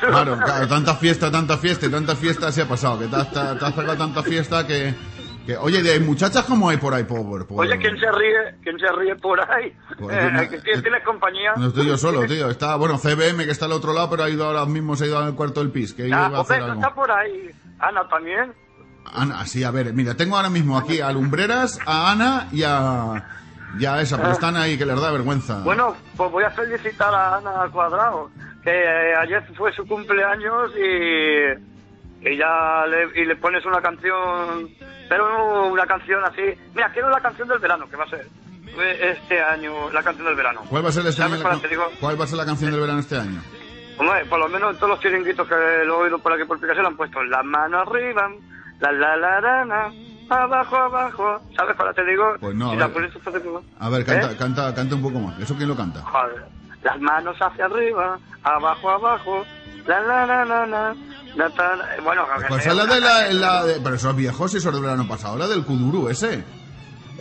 Claro, 0.07 0.37
claro, 0.43 0.67
tanta 0.67 0.95
fiesta, 0.95 1.31
tanta 1.31 1.57
fiesta 1.57 1.89
tanta 1.89 2.15
fiesta 2.15 2.51
se 2.51 2.61
ha 2.61 2.67
pasado, 2.67 2.99
que 2.99 3.07
te 3.07 3.15
has, 3.15 3.31
te 3.31 3.39
has 3.39 3.59
sacado 3.75 3.95
tanta 3.97 4.23
fiesta 4.23 4.65
que, 4.67 4.93
que... 5.45 5.57
Oye, 5.57 5.81
de 5.83 5.99
muchachas 5.99 6.43
como 6.45 6.69
hay 6.69 6.77
por 6.77 6.93
ahí, 6.93 7.03
por... 7.03 7.45
por- 7.47 7.59
Oye, 7.61 7.77
¿quién 7.77 7.97
se 7.99 8.11
ríe? 8.11 8.55
¿Quién 8.63 8.77
se 8.79 8.87
ríe 8.91 9.15
por 9.15 9.39
ahí? 9.51 9.73
Por 9.99 10.13
Eh, 10.13 10.47
que 10.49 10.59
tienes, 10.59 10.81
tienes 10.83 11.03
compañía. 11.03 11.51
No 11.57 11.67
estoy 11.67 11.85
yo 11.87 11.97
solo, 11.97 12.25
tío. 12.25 12.49
Está, 12.49 12.75
bueno, 12.75 12.97
CBM 12.97 13.45
que 13.45 13.51
está 13.51 13.65
al 13.65 13.73
otro 13.73 13.93
lado, 13.93 14.09
pero 14.09 14.23
ha 14.23 14.29
ido 14.29 14.45
ahora 14.45 14.65
mismo, 14.65 14.95
se 14.95 15.05
ha 15.05 15.07
ido 15.07 15.19
al 15.19 15.35
cuarto 15.35 15.59
del 15.61 15.71
pis, 15.71 15.93
que 15.93 16.07
iba 16.07 16.17
Ah, 16.27 16.31
a 16.37 16.41
hacer 16.41 16.61
hombre, 16.61 16.67
¿no 16.67 16.73
está 16.81 16.93
por 16.95 17.11
ahí 17.11 17.49
Ana 17.79 18.07
también. 18.07 18.53
Ana, 19.05 19.45
sí, 19.45 19.63
a 19.65 19.71
ver, 19.71 19.93
mira, 19.93 20.15
tengo 20.15 20.37
ahora 20.37 20.49
mismo 20.49 20.77
aquí 20.77 21.01
a 21.01 21.11
Lumbreras, 21.11 21.77
a 21.85 22.11
Ana 22.11 22.47
y 22.53 22.63
a, 22.63 23.25
y 23.77 23.85
a 23.85 23.99
esa, 24.01 24.15
pero 24.17 24.29
Ah. 24.29 24.33
están 24.33 24.55
ahí 24.55 24.77
que 24.77 24.85
les 24.85 24.99
da 24.99 25.11
vergüenza. 25.11 25.59
Bueno, 25.63 25.93
pues 26.15 26.31
voy 26.31 26.43
a 26.45 26.49
felicitar 26.51 27.13
a 27.13 27.35
Ana 27.37 27.69
Cuadrado, 27.71 28.29
que 28.63 28.71
eh, 28.71 29.15
ayer 29.15 29.43
fue 29.55 29.73
su 29.73 29.85
cumpleaños 29.85 30.71
y, 30.77 32.27
y 32.29 32.37
ya 32.37 32.85
le, 32.87 33.21
y 33.21 33.25
le 33.25 33.35
pones 33.35 33.65
una 33.65 33.81
canción, 33.81 34.69
pero 35.09 35.29
no 35.29 35.67
una 35.67 35.85
canción 35.85 36.23
así. 36.23 36.41
Mira, 36.73 36.91
quiero 36.91 37.09
la 37.09 37.19
canción 37.21 37.47
del 37.47 37.59
verano, 37.59 37.89
que 37.89 37.95
va 37.97 38.05
a 38.05 38.09
ser 38.09 38.27
este 39.01 39.41
año, 39.41 39.91
la 39.91 40.01
canción 40.01 40.25
del 40.27 40.35
verano. 40.35 40.61
¿Cuál 40.69 40.85
va 40.85 40.89
a 40.89 40.91
ser 40.91 41.05
este 41.05 41.21
¿Sabes 41.21 41.33
año 41.35 41.43
cuál 41.43 41.55
la, 41.55 41.61
te 41.61 41.67
digo? 41.67 41.83
¿Cuál 41.99 42.19
va 42.19 42.23
a 42.23 42.27
ser 42.27 42.37
la 42.37 42.45
canción 42.45 42.71
del 42.71 42.79
verano 42.79 42.99
este 42.99 43.17
año? 43.17 43.41
Hombre, 43.97 44.25
por 44.25 44.39
lo 44.39 44.49
menos 44.49 44.71
en 44.73 44.77
todos 44.77 44.89
los 44.89 44.99
chiringuitos 45.01 45.47
que 45.47 45.53
lo 45.85 45.99
he 46.01 46.03
oído 46.05 46.17
por 46.19 46.33
aquí 46.33 46.45
por 46.45 46.59
Picasso 46.59 46.81
le 46.81 46.87
han 46.87 46.97
puesto 46.97 47.21
la 47.23 47.43
mano 47.43 47.79
arriba, 47.79 48.31
la 48.79 48.91
la 48.91 49.15
la 49.15 49.39
la, 49.39 49.65
la, 49.65 49.93
abajo, 50.29 50.75
abajo. 50.77 51.41
¿Sabes 51.55 51.75
cuál 51.75 51.93
te 51.93 52.03
digo? 52.05 52.35
Pues 52.39 52.55
no, 52.55 52.71
a 52.71 52.75
la 52.75 52.87
ver. 52.87 53.11
digo. 53.43 53.63
A 53.79 53.89
ver, 53.89 54.03
canta, 54.03 54.31
¿Eh? 54.31 54.35
canta, 54.37 54.73
canta 54.73 54.95
un 54.95 55.01
poco 55.03 55.19
más. 55.19 55.39
¿Eso 55.39 55.55
quién 55.55 55.69
lo 55.69 55.75
canta? 55.75 56.01
Joder. 56.01 56.62
Las 56.83 56.99
manos 56.99 57.35
hacia 57.39 57.65
arriba, 57.65 58.19
abajo, 58.43 58.89
abajo, 58.89 59.45
la 59.87 60.01
la 60.01 60.25
la 60.25 60.45
la 60.45 60.65
la. 60.65 60.95
la, 61.35 61.49
ta, 61.51 61.75
la. 61.75 61.89
Bueno, 62.03 62.25
Pues 62.49 62.65
es 62.65 62.75
la 62.75 62.85
de 62.85 62.99
la, 62.99 63.31
la 63.33 63.63
de, 63.65 63.79
pero 63.81 63.95
esos 63.95 64.15
viejos, 64.15 64.53
esos 64.53 64.73
del 64.73 64.81
verano 64.83 65.07
pasado, 65.07 65.37
la 65.37 65.47
del 65.47 65.63
Kuduru 65.63 66.09
ese. 66.09 66.43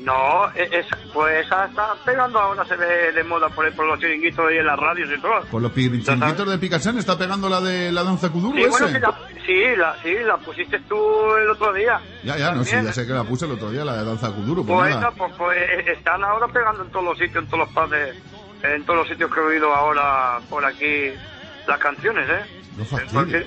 No, 0.03 0.51
e- 0.57 0.69
es, 0.79 0.87
pues 1.13 1.47
esa 1.47 1.67
está 1.67 1.95
pegando 2.05 2.41
ahora, 2.41 2.65
se 2.65 2.75
ve 2.77 3.13
de 3.13 3.23
moda 3.23 3.49
por, 3.51 3.71
por 3.75 3.87
los 3.87 4.01
chiringuitos 4.01 4.51
y 4.53 4.57
en 4.57 4.67
las 4.67 4.77
radios 4.79 5.09
y 5.17 5.21
todo. 5.21 5.43
Por 5.51 5.63
los 5.63 5.71
pirinchitos 5.71 6.49
de 6.51 6.59
Picasso 6.59 6.91
está 6.91 7.17
pegando 7.17 7.49
la 7.49 7.61
de 7.61 7.93
la 7.93 8.03
danza 8.03 8.31
Kuduru 8.31 8.57
Sí, 8.57 8.67
bueno, 8.69 8.87
ese. 8.89 8.99
la, 8.99 9.15
sí, 9.47 9.77
la, 9.77 9.95
sí, 10.03 10.15
la 10.25 10.37
pusiste 10.39 10.81
tú 10.89 10.97
el 11.37 11.51
otro 11.51 11.73
día. 11.73 12.01
Ya, 12.25 12.37
ya, 12.37 12.53
no, 12.53 12.65
sí, 12.65 12.75
ya 12.83 12.93
sé 12.93 13.07
que 13.07 13.13
la 13.13 13.23
puse 13.23 13.45
el 13.45 13.53
otro 13.53 13.71
día, 13.71 13.85
la 13.85 13.99
de 13.99 14.05
danza 14.05 14.33
Kuduru, 14.33 14.67
pues 14.67 14.97
Pues, 14.97 15.15
pues, 15.17 15.33
pues, 15.39 15.59
están 15.97 16.25
ahora 16.25 16.49
pegando 16.49 16.83
en 16.83 16.91
todos 16.91 17.05
los 17.05 17.19
sitios, 17.19 17.45
en 17.45 17.47
todos 17.51 17.61
los 17.61 17.69
padres, 17.69 18.17
en 18.63 18.85
todos 18.85 19.01
los 19.01 19.09
sitios 19.09 19.31
que 19.33 19.41
he 19.41 19.43
oído 19.45 19.73
ahora 19.75 20.41
por 20.49 20.65
aquí 20.65 21.11
las 21.67 21.79
canciones, 21.79 22.29
¿eh? 22.29 22.47
No. 22.77 22.85
Porque- 23.13 23.47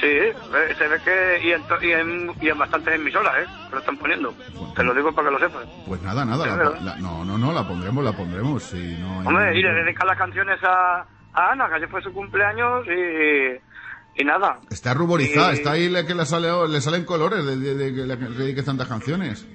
sí, 0.00 0.06
eh, 0.06 0.34
se 0.78 0.88
ve 0.88 1.00
que 1.04 1.46
y 1.46 1.52
en, 1.52 1.64
y 1.82 1.92
en, 1.92 2.30
y 2.40 2.48
en 2.48 2.58
bastantes 2.58 2.94
emisoras, 2.94 3.32
¿eh? 3.42 3.46
Que 3.68 3.74
lo 3.74 3.78
están 3.80 3.96
poniendo. 3.98 4.34
Te 4.74 4.84
lo 4.84 4.94
digo 4.94 5.12
para 5.14 5.28
que 5.28 5.32
lo 5.34 5.38
sepas. 5.40 5.68
Pues 5.86 6.00
nada, 6.02 6.24
nada, 6.24 6.46
la- 6.46 6.80
la- 6.80 6.96
no, 6.96 7.24
no, 7.24 7.38
no, 7.38 7.52
la 7.52 7.66
pondremos, 7.66 8.04
la 8.04 8.12
pondremos, 8.12 8.62
sí, 8.62 8.96
no. 8.98 9.18
Hombre, 9.18 9.52
y 9.52 9.56
ningún- 9.62 9.74
le 9.74 9.82
dedican 9.84 10.06
las 10.06 10.18
canciones 10.18 10.58
a, 10.62 11.06
a 11.32 11.52
Ana, 11.52 11.68
que 11.68 11.74
ayer 11.76 11.88
fue 11.88 12.02
su 12.02 12.12
cumpleaños 12.12 12.86
y, 12.86 14.20
y 14.22 14.24
nada. 14.24 14.60
Está 14.70 14.94
ruborizada, 14.94 15.52
Y- 15.52 15.54
está 15.56 15.72
ahí 15.72 15.88
la 15.88 16.06
que 16.06 16.14
le, 16.14 16.24
sale, 16.26 16.48
le 16.68 16.80
salen 16.80 17.04
colores 17.04 17.44
de, 17.44 17.56
de- 17.56 17.74
de 17.74 17.94
que 17.94 18.06
le 18.06 18.16
dediques 18.16 18.64
tantas 18.64 18.88
canciones. 18.88 19.46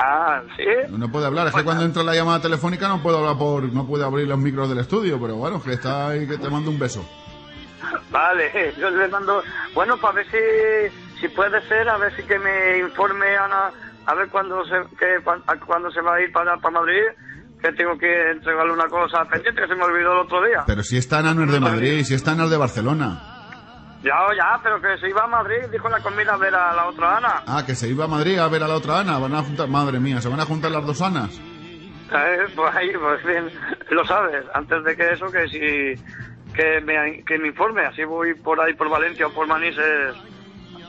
Ah, 0.00 0.42
sí. 0.56 0.64
No 0.90 1.10
puede 1.10 1.26
hablar, 1.26 1.48
es 1.48 1.54
que 1.54 1.64
cuando 1.64 1.84
entra 1.84 2.04
la 2.04 2.14
llamada 2.14 2.40
telefónica 2.40 2.86
no 2.86 3.02
puedo 3.02 3.18
hablar 3.18 3.36
por, 3.36 3.64
no 3.64 3.84
puede 3.84 4.04
abrir 4.04 4.28
los 4.28 4.38
micros 4.38 4.68
del 4.68 4.78
estudio, 4.78 5.20
pero 5.20 5.34
bueno, 5.34 5.60
que 5.60 5.72
está 5.72 6.08
ahí 6.10 6.26
que 6.26 6.38
te 6.38 6.48
mando 6.48 6.70
un 6.70 6.78
beso. 6.78 7.04
Vale, 8.10 8.74
yo 8.78 8.90
le 8.90 9.08
mando. 9.08 9.42
Bueno, 9.74 9.96
para 9.98 10.14
ver 10.14 10.26
si, 10.30 11.20
si 11.20 11.28
puede 11.28 11.60
ser, 11.66 11.88
a 11.88 11.98
ver 11.98 12.14
si 12.14 12.22
que 12.22 12.38
me 12.38 12.78
informe 12.78 13.36
Ana, 13.36 13.72
a 14.06 14.14
ver 14.14 14.28
cuándo 14.28 14.64
se, 14.64 14.76
que, 14.96 15.18
cuándo 15.66 15.90
se 15.90 16.00
va 16.00 16.14
a 16.14 16.20
ir 16.20 16.32
para, 16.32 16.56
para 16.58 16.80
Madrid, 16.80 17.02
que 17.60 17.72
tengo 17.72 17.98
que 17.98 18.30
entregarle 18.30 18.72
una 18.72 18.86
cosa 18.86 19.24
pendiente 19.24 19.62
que 19.62 19.68
se 19.68 19.74
me 19.74 19.82
olvidó 19.82 20.12
el 20.12 20.18
otro 20.18 20.44
día. 20.44 20.62
Pero 20.64 20.84
si 20.84 20.96
está 20.96 21.18
Ana 21.18 21.34
no 21.34 21.44
es 21.44 21.52
de 21.52 21.60
Madrid, 21.60 22.04
si 22.04 22.14
está 22.14 22.32
Ana 22.32 22.44
es 22.44 22.50
de 22.50 22.56
Barcelona. 22.56 23.37
Ya, 24.02 24.14
ya, 24.36 24.60
pero 24.62 24.80
que 24.80 24.96
se 24.98 25.08
iba 25.08 25.24
a 25.24 25.26
Madrid, 25.26 25.66
dijo 25.72 25.88
la 25.88 26.00
comida 26.00 26.34
a 26.34 26.36
ver 26.36 26.54
a 26.54 26.72
la 26.72 26.86
otra 26.86 27.16
Ana. 27.16 27.42
Ah, 27.46 27.64
que 27.66 27.74
se 27.74 27.88
iba 27.88 28.04
a 28.04 28.08
Madrid 28.08 28.38
a 28.38 28.48
ver 28.48 28.62
a 28.62 28.68
la 28.68 28.76
otra 28.76 29.00
Ana, 29.00 29.18
van 29.18 29.34
a 29.34 29.42
juntar, 29.42 29.68
madre 29.68 29.98
mía, 29.98 30.20
se 30.20 30.28
van 30.28 30.40
a 30.40 30.44
juntar 30.44 30.70
las 30.70 30.86
dos 30.86 31.02
Anas. 31.02 31.40
Eh, 32.10 32.46
pues 32.54 32.74
ahí, 32.74 32.90
pues 32.98 33.24
bien, 33.24 33.50
lo 33.90 34.06
sabes, 34.06 34.44
antes 34.54 34.84
de 34.84 34.96
que 34.96 35.12
eso, 35.12 35.26
que 35.26 35.48
si, 35.48 36.02
que 36.54 36.80
me, 36.80 37.24
que 37.24 37.38
me 37.38 37.48
informe, 37.48 37.84
así 37.86 38.04
voy 38.04 38.34
por 38.34 38.60
ahí, 38.60 38.72
por 38.74 38.88
Valencia 38.88 39.26
o 39.26 39.32
por 39.32 39.46
Manises 39.46 40.14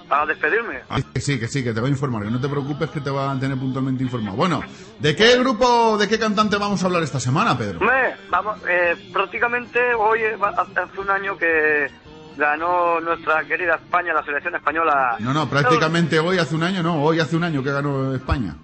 a 0.10 0.26
despedirme. 0.26 0.80
Ah, 0.90 1.00
que 1.14 1.20
sí, 1.20 1.40
que 1.40 1.48
sí, 1.48 1.64
que 1.64 1.74
te 1.74 1.82
va 1.82 1.88
a 1.88 1.90
informar, 1.90 2.24
que 2.24 2.32
no 2.32 2.40
te 2.40 2.48
preocupes 2.48 2.90
que 2.90 3.02
te 3.02 3.10
va 3.10 3.32
a 3.32 3.40
tener 3.40 3.58
puntualmente 3.58 4.04
informado. 4.04 4.36
Bueno, 4.36 4.62
¿de 5.00 5.16
qué 5.16 5.38
grupo, 5.38 5.98
de 5.98 6.08
qué 6.08 6.18
cantante 6.18 6.58
vamos 6.58 6.82
a 6.82 6.86
hablar 6.88 7.04
esta 7.04 7.20
semana, 7.20 7.58
Pedro? 7.58 7.80
Hombre, 7.80 8.16
vamos, 8.30 8.58
eh, 8.68 8.96
prácticamente 9.14 9.94
hoy 9.96 10.20
eh, 10.22 10.38
hace 10.42 11.00
un 11.00 11.10
año 11.10 11.38
que 11.38 11.92
ganó 12.40 13.00
nuestra 13.02 13.44
querida 13.44 13.76
España, 13.76 14.14
la 14.14 14.24
selección 14.24 14.56
española. 14.56 15.18
No, 15.20 15.34
no, 15.34 15.48
prácticamente 15.50 16.20
hoy 16.20 16.40
hace 16.40 16.56
un 16.56 16.64
año, 16.64 16.82
no, 16.82 17.04
hoy 17.04 17.20
hace 17.20 17.36
un 17.36 17.44
año 17.44 17.62
que 17.62 17.72
ganó 17.72 18.16
España. 18.16 18.56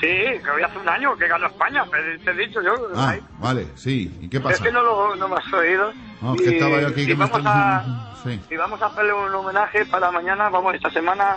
Sí, 0.00 0.06
que 0.06 0.50
hoy 0.54 0.62
hace 0.62 0.76
un 0.78 0.88
año 0.88 1.16
que 1.16 1.26
ganó 1.28 1.46
España, 1.46 1.84
te, 2.22 2.30
he 2.30 2.34
dicho 2.34 2.60
yo. 2.60 2.74
Ah, 2.94 3.16
vale, 3.38 3.68
sí. 3.74 4.18
¿Y 4.20 4.28
qué 4.28 4.36
es 4.36 4.42
pasa? 4.42 4.62
que 4.62 4.70
no, 4.72 4.82
lo, 4.82 5.16
no 5.16 5.28
me 5.28 5.36
has 5.36 5.52
oído. 5.52 5.92
No, 6.20 6.34
es 6.34 6.42
que 6.42 6.50
estaba 6.50 6.80
yo 6.80 6.88
aquí 6.88 7.02
y 7.02 7.06
que 7.06 7.14
me 7.14 7.20
vamos 7.24 7.38
están 7.38 7.56
a, 7.56 8.14
Sí. 8.22 8.40
y 8.50 8.56
vamos 8.56 8.82
a 8.82 8.86
hacerle 8.86 9.12
un 9.14 9.34
homenaje 9.34 9.86
para 9.86 10.10
mañana, 10.10 10.48
vamos 10.50 10.74
esta 10.74 10.90
semana, 10.90 11.36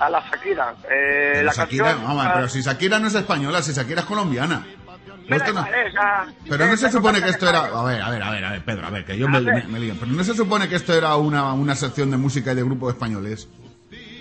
a 0.00 0.10
la 0.10 0.20
Shakira. 0.20 0.74
Eh, 0.90 1.42
la 1.44 1.52
Shakira, 1.52 1.84
canción, 1.84 2.08
vamos, 2.08 2.32
pero 2.34 2.48
si 2.48 2.62
Shakira 2.62 2.98
no 2.98 3.06
es 3.06 3.14
española, 3.14 3.62
si 3.62 3.72
Shakira 3.72 4.00
es 4.00 4.06
colombiana. 4.06 4.66
No- 5.28 5.66
eh, 5.66 5.92
Pero 6.48 6.66
no 6.66 6.72
eh, 6.72 6.76
se 6.76 6.90
supone 6.90 7.18
que 7.18 7.24
que 7.24 7.30
esto 7.30 7.48
era... 7.48 7.60
A 7.60 7.84
ver, 7.84 8.00
a 8.02 8.10
ver, 8.10 8.22
a 8.22 8.30
ver, 8.30 8.44
a 8.44 8.50
ver, 8.52 8.64
Pedro, 8.64 8.86
a 8.86 8.90
ver, 8.90 9.04
que 9.04 9.16
yo 9.16 9.28
me, 9.28 9.40
me, 9.40 9.62
me 9.64 9.80
lío. 9.80 9.94
Pero 9.98 10.12
no 10.12 10.24
se 10.24 10.34
supone 10.34 10.68
que 10.68 10.76
esto 10.76 10.94
era 10.94 11.16
una, 11.16 11.52
una 11.52 11.74
sección 11.74 12.10
de 12.10 12.16
música 12.16 12.52
y 12.52 12.54
de 12.56 12.62
grupos 12.62 12.94
españoles. 12.94 13.48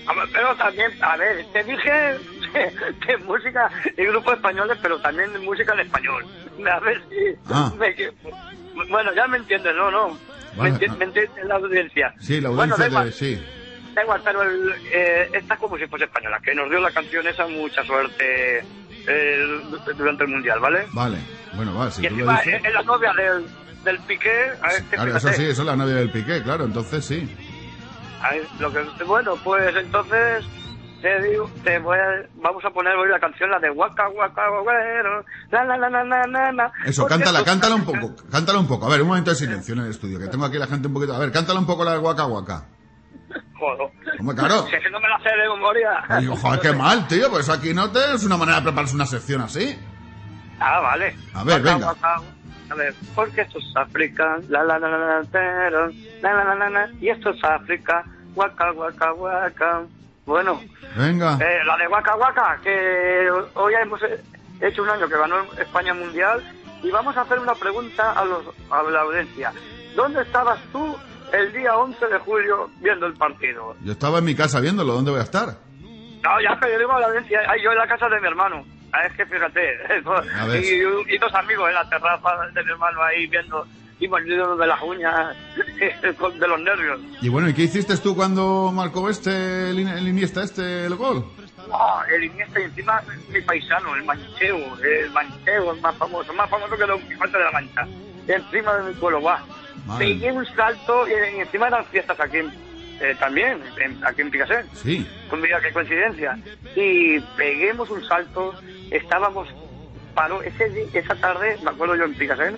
A 0.07 0.13
ver, 0.13 0.29
Pero 0.33 0.55
también, 0.55 0.91
a 1.01 1.17
ver, 1.17 1.45
te 1.53 1.63
dije 1.63 1.91
de, 3.07 3.17
música 3.25 3.69
y 3.97 4.03
grupos 4.05 4.33
españoles, 4.35 4.77
pero 4.81 4.99
también 4.99 5.29
música 5.43 5.73
en 5.73 5.79
español. 5.81 6.25
A 6.71 6.79
ver 6.79 7.01
si... 7.09 7.15
Ah. 7.49 7.71
me 7.77 7.93
que- 7.95 8.11
bueno, 8.89 9.13
ya 9.13 9.27
me 9.27 9.37
entiendes, 9.37 9.75
¿no? 9.75 9.91
no. 9.91 10.17
Vale, 10.55 10.71
me, 10.71 10.85
ah. 10.87 10.95
me 10.97 11.05
entiende 11.05 11.43
la 11.45 11.55
audiencia. 11.55 12.13
Sí, 12.19 12.41
la 12.41 12.49
Bueno, 12.49 12.75
audiencia 12.75 12.83
da 12.85 12.89
igual. 12.89 13.05
de... 13.05 13.11
Sí. 13.13 13.45
Da 13.93 14.03
igual, 14.03 14.21
pero 14.23 14.41
el, 14.41 14.73
eh, 14.93 15.29
esta 15.33 15.57
como 15.57 15.77
si 15.77 15.85
fuese 15.87 16.05
española, 16.05 16.39
que 16.41 16.55
nos 16.55 16.69
dio 16.69 16.79
la 16.79 16.91
canción 16.91 17.27
esa 17.27 17.45
mucha 17.47 17.83
suerte 17.83 18.63
eh, 19.07 19.61
durante 19.97 20.23
el 20.23 20.29
Mundial, 20.29 20.59
¿vale? 20.59 20.85
Vale. 20.93 21.17
Bueno, 21.55 21.75
va, 21.75 21.91
si 21.91 22.05
y 22.05 22.09
tú 22.09 22.15
lo 22.17 22.31
encima 22.31 22.41
dices... 22.41 22.61
es, 22.65 22.73
la 22.73 22.81
novia 22.83 23.13
del, 23.13 23.45
del 23.83 23.99
Piqué. 23.99 24.31
A 24.61 24.67
ver, 24.67 24.83
que 24.83 24.95
Claro, 24.95 25.17
eso 25.17 25.33
sí, 25.33 25.43
eso 25.45 25.61
es 25.61 25.67
la 25.67 25.75
novia 25.75 25.95
del 25.95 26.11
Piqué, 26.11 26.41
claro, 26.43 26.65
entonces 26.65 27.03
sí. 27.05 27.35
a 28.21 28.31
ver, 28.31 28.43
lo 28.59 28.71
que, 28.71 29.03
bueno, 29.05 29.35
pues 29.43 29.75
entonces 29.75 30.45
te 31.01 31.21
digo, 31.23 31.49
te 31.63 31.79
voy 31.79 31.97
a, 31.97 32.27
vamos 32.35 32.63
a 32.63 32.69
poner 32.69 32.95
hoy 32.95 33.09
la 33.09 33.19
canción, 33.19 33.49
la 33.49 33.57
de 33.59 33.71
Waka 33.71 34.07
Waka 34.09 34.43
Guero, 34.63 35.25
la 35.51 35.63
la 35.65 35.77
la 35.77 35.89
la 36.03 36.27
la 36.27 36.51
la. 36.51 36.71
Eso, 36.85 37.07
cántala, 37.07 37.39
esto- 37.39 37.51
cántala 37.51 37.75
un 37.75 37.85
poco, 37.85 38.15
cántala 38.31 38.59
un 38.59 38.67
poco. 38.67 38.85
A 38.85 38.89
ver, 38.89 39.01
un 39.01 39.07
momento 39.07 39.31
de 39.31 39.35
silencio 39.35 39.73
en 39.73 39.81
el 39.81 39.89
estudio, 39.89 40.19
que 40.19 40.27
tengo 40.27 40.45
aquí 40.45 40.57
la 40.59 40.67
gente 40.67 40.87
un 40.87 40.93
poquito... 40.93 41.15
A 41.15 41.19
ver, 41.19 41.31
cántala 41.31 41.59
un 41.59 41.65
poco 41.65 41.83
la 41.83 41.93
de 41.93 41.97
Waka 41.99 42.25
Waka. 42.27 42.65
Joder. 43.61 43.91
Hombre, 44.19 44.35
claro. 44.35 44.65
Si 44.67 44.75
es 44.75 44.81
que 44.83 44.89
no 44.89 44.99
me 44.99 45.07
la 45.07 45.19
sé 45.19 45.29
de 45.29 45.47
memoria. 45.49 46.03
Ay, 46.09 46.25
joder, 46.25 46.59
qué 46.61 46.73
mal, 46.73 47.07
tío, 47.07 47.29
pues 47.29 47.47
aquí 47.47 47.73
no 47.75 47.91
te 47.91 47.99
es 48.15 48.23
una 48.23 48.35
manera 48.37 48.57
de 48.57 48.63
prepararse 48.63 48.95
una 48.95 49.05
sección 49.05 49.41
así. 49.41 49.77
Ah, 50.59 50.79
vale. 50.79 51.15
A 51.35 51.43
ver, 51.43 51.61
venga. 51.61 51.93
A 52.71 52.73
ver, 52.75 52.95
porque 53.13 53.41
esto 53.41 53.59
es 53.59 53.65
África, 53.75 54.39
la 54.49 54.63
la 54.63 54.79
la 54.79 54.87
la 54.89 54.97
la 54.97 55.21
la 55.31 55.91
la 56.21 56.43
la 56.43 56.55
la 56.55 56.69
la, 56.69 56.89
y 57.01 57.09
esto 57.09 57.29
es 57.31 57.43
África, 57.43 58.03
waka 58.33 58.71
waka 58.71 59.13
waka. 59.13 59.81
Bueno, 60.25 60.59
Venga. 60.95 61.37
eh, 61.41 61.59
la 61.65 61.75
de 61.77 61.87
waka 61.87 62.15
waka, 62.15 62.59
que 62.63 63.29
hoy 63.55 63.73
hemos 63.75 63.99
hecho 64.61 64.83
un 64.83 64.89
año 64.89 65.07
que 65.07 65.17
ganó 65.17 65.35
España 65.59 65.93
Mundial, 65.93 66.41
y 66.81 66.89
vamos 66.89 67.15
a 67.17 67.21
hacer 67.21 67.39
una 67.39 67.53
pregunta 67.55 68.13
a, 68.13 68.23
los, 68.25 68.43
a 68.71 68.81
la 68.89 69.01
audiencia. 69.01 69.51
¿Dónde 69.95 70.21
estabas 70.21 70.57
tú 70.71 70.95
el 71.33 71.53
día 71.53 71.77
11 71.77 72.05
de 72.07 72.19
julio 72.19 72.69
viendo 72.79 73.05
el 73.05 73.13
partido? 73.13 73.75
Yo 73.83 73.93
estaba 73.93 74.19
en 74.19 74.25
mi 74.25 74.35
casa 74.35 74.59
viéndolo, 74.59 74.93
¿dónde 74.93 75.11
voy 75.11 75.19
a 75.19 75.23
estar? 75.23 75.47
No, 75.79 76.41
ya 76.41 76.59
que 76.59 76.71
yo 76.71 76.79
digo 76.79 76.91
a 76.93 76.99
la 76.99 77.07
audiencia, 77.07 77.41
yo 77.63 77.71
en 77.71 77.77
la 77.77 77.87
casa 77.87 78.07
de 78.09 78.19
mi 78.19 78.27
hermano. 78.27 78.63
Ah, 78.93 79.05
es 79.05 79.13
que 79.15 79.25
fíjate, 79.25 79.61
y, 80.61 81.15
y 81.15 81.17
dos 81.17 81.33
amigos 81.33 81.69
en 81.69 81.75
la 81.75 81.89
terraza 81.89 82.29
de 82.53 82.63
mi 82.63 82.71
hermano 82.71 83.01
ahí 83.03 83.25
viendo 83.27 83.65
y 83.99 84.07
mordiendo 84.07 84.57
de 84.57 84.67
las 84.67 84.81
uñas 84.81 85.35
de 86.39 86.47
los 86.47 86.59
nervios. 86.59 86.99
Y 87.21 87.29
bueno, 87.29 87.47
¿y 87.47 87.53
qué 87.53 87.63
hiciste 87.63 87.95
tú 87.97 88.15
cuando 88.15 88.71
marcó 88.73 89.09
este, 89.09 89.69
el, 89.69 89.87
el 89.87 90.07
Iniesta 90.07 90.43
este, 90.43 90.85
el 90.85 90.95
gol? 90.95 91.23
Ah, 91.71 92.03
el 92.13 92.25
Iniesta 92.25 92.59
y 92.59 92.63
encima 92.63 93.01
mi 93.29 93.41
paisano, 93.41 93.95
el 93.95 94.03
manchego, 94.03 94.77
el 94.83 95.09
manchego, 95.11 95.71
el 95.71 95.81
más 95.81 95.95
famoso, 95.95 96.33
más 96.33 96.49
famoso 96.49 96.75
que 96.75 96.85
Don 96.85 96.99
Quijote 97.07 97.37
de 97.37 97.43
la 97.43 97.51
Mancha. 97.51 97.87
Encima 98.27 98.73
de 98.73 98.89
mi 98.89 98.93
pueblo, 98.95 99.21
va. 99.21 99.43
Pegué 99.97 100.31
un 100.31 100.45
salto 100.45 101.07
y, 101.07 101.39
encima 101.39 101.67
eran 101.67 101.85
fiestas 101.85 102.19
aquí 102.19 102.37
eh, 102.99 103.15
también, 103.19 103.59
en- 103.83 104.05
aquí 104.05 104.21
en 104.21 104.31
Picassé. 104.31 104.63
Sí. 104.73 105.07
Pues 105.29 105.41
mira 105.41 105.59
qué 105.61 105.71
coincidencia. 105.71 106.37
Y 106.75 107.19
peguemos 107.35 107.89
un 107.89 108.03
salto, 108.05 108.53
estábamos, 108.91 109.47
paró 110.13 110.41
ese 110.43 110.87
esa 110.93 111.15
tarde, 111.15 111.57
me 111.63 111.71
acuerdo 111.71 111.95
yo 111.95 112.03
en 112.05 112.13
Picasen, 112.13 112.57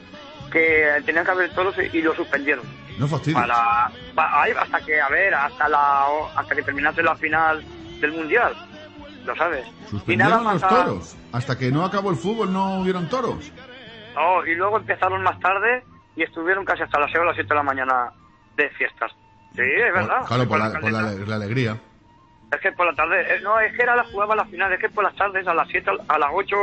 que 0.51 0.87
tenían 1.05 1.25
que 1.25 1.31
haber 1.31 1.49
toros 1.53 1.75
y, 1.93 1.97
y 1.97 2.01
lo 2.01 2.13
suspendieron. 2.15 2.65
No 2.99 3.07
fastidies. 3.07 3.39
Para, 3.41 3.89
pa- 4.13 4.43
ahí 4.43 4.51
hasta 4.59 4.81
que, 4.81 4.99
a 5.01 5.09
ver, 5.09 5.33
hasta 5.33 5.67
la 5.69 6.05
hasta 6.35 6.55
que 6.55 6.61
terminase 6.61 7.01
la 7.01 7.15
final 7.15 7.63
del 8.01 8.11
Mundial. 8.11 8.53
Lo 9.25 9.35
sabes. 9.37 9.65
Y 9.65 9.69
nada 9.71 9.89
Suspendieron 9.89 10.43
más 10.43 10.53
los 10.55 10.63
a- 10.63 10.67
toros. 10.67 11.15
Hasta 11.31 11.57
que 11.57 11.71
no 11.71 11.85
acabó 11.85 12.11
el 12.11 12.17
fútbol 12.17 12.51
no 12.51 12.81
hubieron 12.81 13.07
toros. 13.09 13.51
No, 14.13 14.45
y 14.45 14.53
luego 14.55 14.77
empezaron 14.77 15.23
más 15.23 15.39
tarde 15.39 15.83
y 16.15 16.23
estuvieron 16.23 16.63
casi 16.65 16.83
hasta 16.83 16.99
las 16.99 17.11
6 17.11 17.21
o 17.21 17.25
las 17.25 17.35
7 17.35 17.49
de 17.49 17.55
la 17.55 17.63
mañana 17.63 18.11
de 18.55 18.69
fiestas. 18.71 19.11
Sí, 19.55 19.61
es 19.61 19.93
verdad. 19.93 20.25
Claro, 20.27 20.47
por, 20.47 20.59
la, 20.59 20.71
por 20.79 20.91
la, 20.91 21.01
caleta. 21.03 21.25
la 21.27 21.35
alegría. 21.35 21.77
Es 22.51 22.59
que 22.61 22.71
por 22.71 22.85
la 22.85 22.93
tarde, 22.93 23.21
eh, 23.35 23.39
no, 23.41 23.59
es 23.59 23.75
que 23.75 23.81
era 23.83 23.95
la 23.95 24.03
jugaba 24.05 24.35
la 24.35 24.45
final, 24.45 24.71
es 24.73 24.79
que 24.79 24.89
por 24.89 25.03
las 25.03 25.15
tardes 25.15 25.47
a 25.47 25.53
las 25.53 25.67
7, 25.69 25.89
a 26.07 26.17
las 26.19 26.29
8, 26.33 26.55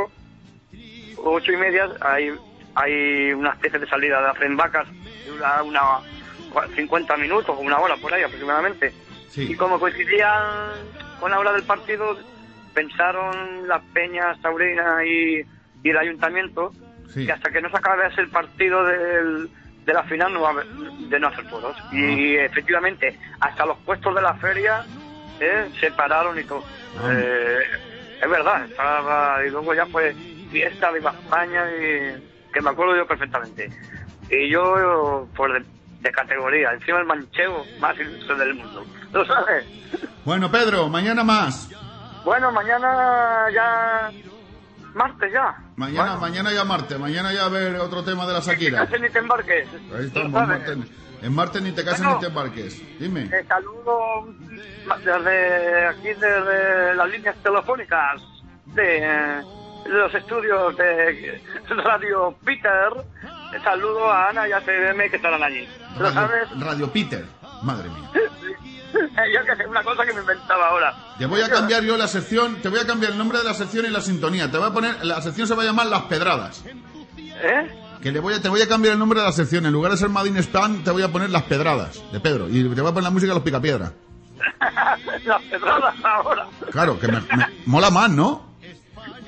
8 1.16 1.52
y 1.52 1.56
media 1.56 1.89
hay, 2.01 2.32
hay 2.74 3.32
una 3.32 3.51
especie 3.51 3.78
de 3.78 3.86
salida 3.89 4.20
de 4.22 4.28
hacen 4.31 4.56
vacas 4.56 4.86
de 5.24 5.32
una, 5.32 5.62
una 5.62 5.81
cua- 6.52 6.68
50 6.74 7.16
minutos 7.16 7.51
o 7.56 7.60
una 7.60 7.78
hora 7.78 7.97
por 7.97 8.12
ahí 8.14 8.22
aproximadamente. 8.22 8.93
Y 9.36 9.55
como 9.56 9.78
coincidían 9.78 10.43
con 11.20 11.31
la 11.31 11.39
hora 11.39 11.52
del 11.52 11.62
partido, 11.64 12.16
pensaron 12.74 13.66
las 13.68 13.82
peñas 13.93 14.40
taurinas 14.40 15.05
y, 15.05 15.40
y 15.82 15.90
el 15.90 15.97
ayuntamiento 15.98 16.72
Sí. 17.15 17.27
que 17.27 17.32
hasta 17.32 17.51
que 17.51 17.61
no 17.61 17.70
se 17.70 17.77
acabase 17.77 18.20
el 18.20 18.31
partido 18.31 18.85
del, 18.85 19.49
de 19.85 19.93
la 19.95 20.05
final 20.05 20.32
no 20.32 20.43
va 20.43 20.49
a 20.49 20.53
haber- 20.53 20.66
de 20.70 21.19
no 21.20 21.28
hacer 21.28 21.47
toros. 21.49 21.77
Y 21.93 22.37
efectivamente, 22.37 23.19
hasta 23.41 23.66
los 23.66 23.77
puestos 23.78 24.15
de 24.15 24.23
la 24.23 24.35
feria 24.35 24.85
eh, 25.41 25.70
se 25.81 25.91
pararon 25.93 26.39
y 26.39 26.45
todo. 26.45 26.62
Eh, 27.11 27.59
es 28.23 28.31
verdad, 28.31 28.65
estaba, 28.65 29.45
y 29.47 29.51
luego 29.51 29.74
ya 29.74 29.87
fue 29.87 30.15
fiesta, 30.51 30.91
viva 30.93 31.11
España, 31.24 31.65
y 31.70 32.53
que 32.53 32.61
me 32.61 32.70
acuerdo 32.70 32.97
yo 32.97 33.07
perfectamente. 33.07 33.70
Y 34.28 34.49
yo, 34.51 35.27
pues 35.35 35.53
de, 35.55 35.65
de 36.03 36.12
categoría, 36.12 36.73
encima 36.73 36.99
el 37.01 37.07
manchego 37.07 37.65
más 37.81 37.99
ilustre 37.99 38.37
del 38.37 38.55
mundo. 38.55 38.85
¿Lo 39.12 39.24
sabes? 39.24 39.65
Bueno, 40.24 40.51
Pedro, 40.51 40.89
mañana 40.89 41.24
más. 41.24 41.70
Bueno, 42.24 42.53
mañana 42.53 43.47
ya... 43.53 44.11
Martes 44.94 45.32
ya. 45.32 45.56
Mañana, 45.76 46.16
mañana 46.16 46.52
ya 46.52 46.64
Marte, 46.64 46.98
mañana 46.98 47.32
ya 47.32 47.44
a 47.46 47.48
ver 47.48 47.76
otro 47.76 48.02
tema 48.04 48.26
de 48.26 48.32
la 48.34 48.40
Shakira. 48.40 48.84
Ni 48.86 49.08
te 49.10 49.18
embarques. 49.18 49.68
Ahí 49.96 50.06
estamos, 50.06 50.32
¿Lo 50.32 50.40
en? 50.42 50.48
Marte, 50.48 50.72
en 51.22 51.34
Marte 51.34 51.60
ni 51.60 51.72
te 51.72 51.84
cases 51.84 52.00
Bueno. 52.00 52.14
ni 52.16 52.20
te 52.20 52.26
embarques. 52.26 52.98
Dime. 52.98 53.26
Te 53.26 53.44
saludo 53.46 54.26
desde 55.04 55.86
aquí, 55.86 56.08
desde 56.08 56.94
las 56.94 57.08
líneas 57.10 57.36
telefónicas 57.42 58.22
de, 58.66 58.82
de 58.82 59.88
los 59.90 60.14
estudios 60.14 60.76
de 60.76 61.40
Radio 61.68 62.34
Peter. 62.44 62.92
Te 63.52 63.60
saludo 63.60 64.10
a 64.10 64.28
Ana 64.28 64.48
y 64.48 64.52
a 64.52 64.60
CBM 64.60 65.10
que 65.10 65.16
estarán 65.16 65.42
allí. 65.42 65.68
¿Lo 65.98 66.10
sabes? 66.12 66.48
Radio 66.60 66.90
Peter. 66.92 67.24
Madre 67.62 67.88
mía. 67.90 68.10
yo 69.34 69.44
que 69.46 69.56
sé, 69.56 69.66
una 69.66 69.82
cosa 69.82 70.04
que 70.04 70.12
me 70.12 70.20
inventaba 70.20 70.68
ahora. 70.68 70.94
Te 71.18 71.26
voy 71.26 71.40
a 71.42 71.48
cambiar 71.48 71.82
yo 71.82 71.96
la 71.96 72.08
sección, 72.08 72.56
te 72.62 72.68
voy 72.68 72.80
a 72.80 72.86
cambiar 72.86 73.12
el 73.12 73.18
nombre 73.18 73.38
de 73.38 73.44
la 73.44 73.54
sección 73.54 73.84
y 73.86 73.88
la 73.90 74.00
sintonía. 74.00 74.50
Te 74.50 74.58
voy 74.58 74.68
a 74.68 74.72
poner, 74.72 75.04
la 75.04 75.20
sección 75.22 75.46
se 75.46 75.54
va 75.54 75.62
a 75.62 75.66
llamar 75.66 75.86
Las 75.86 76.02
Pedradas. 76.02 76.64
¿Eh? 76.66 77.76
Que 78.02 78.10
le 78.12 78.20
voy 78.20 78.34
a, 78.34 78.40
te 78.42 78.48
voy 78.48 78.62
a 78.62 78.68
cambiar 78.68 78.94
el 78.94 78.98
nombre 78.98 79.20
de 79.20 79.26
la 79.26 79.32
sección. 79.32 79.66
En 79.66 79.72
lugar 79.72 79.92
de 79.92 79.98
ser 79.98 80.08
Madin 80.08 80.36
Spam, 80.42 80.82
te 80.84 80.90
voy 80.90 81.02
a 81.02 81.08
poner 81.12 81.30
Las 81.30 81.42
Pedradas, 81.44 82.02
de 82.12 82.20
Pedro. 82.20 82.48
Y 82.48 82.62
te 82.74 82.80
voy 82.80 82.90
a 82.90 82.94
poner 82.94 83.04
la 83.04 83.10
música 83.10 83.30
de 83.30 83.34
los 83.34 83.44
Picapiedra. 83.44 83.92
Las 85.24 85.42
pedradas 85.42 85.94
ahora. 86.02 86.46
Claro, 86.70 86.98
que 86.98 87.08
me, 87.08 87.20
me- 87.20 87.46
mola 87.66 87.90
más, 87.90 88.08
¿no? 88.10 88.49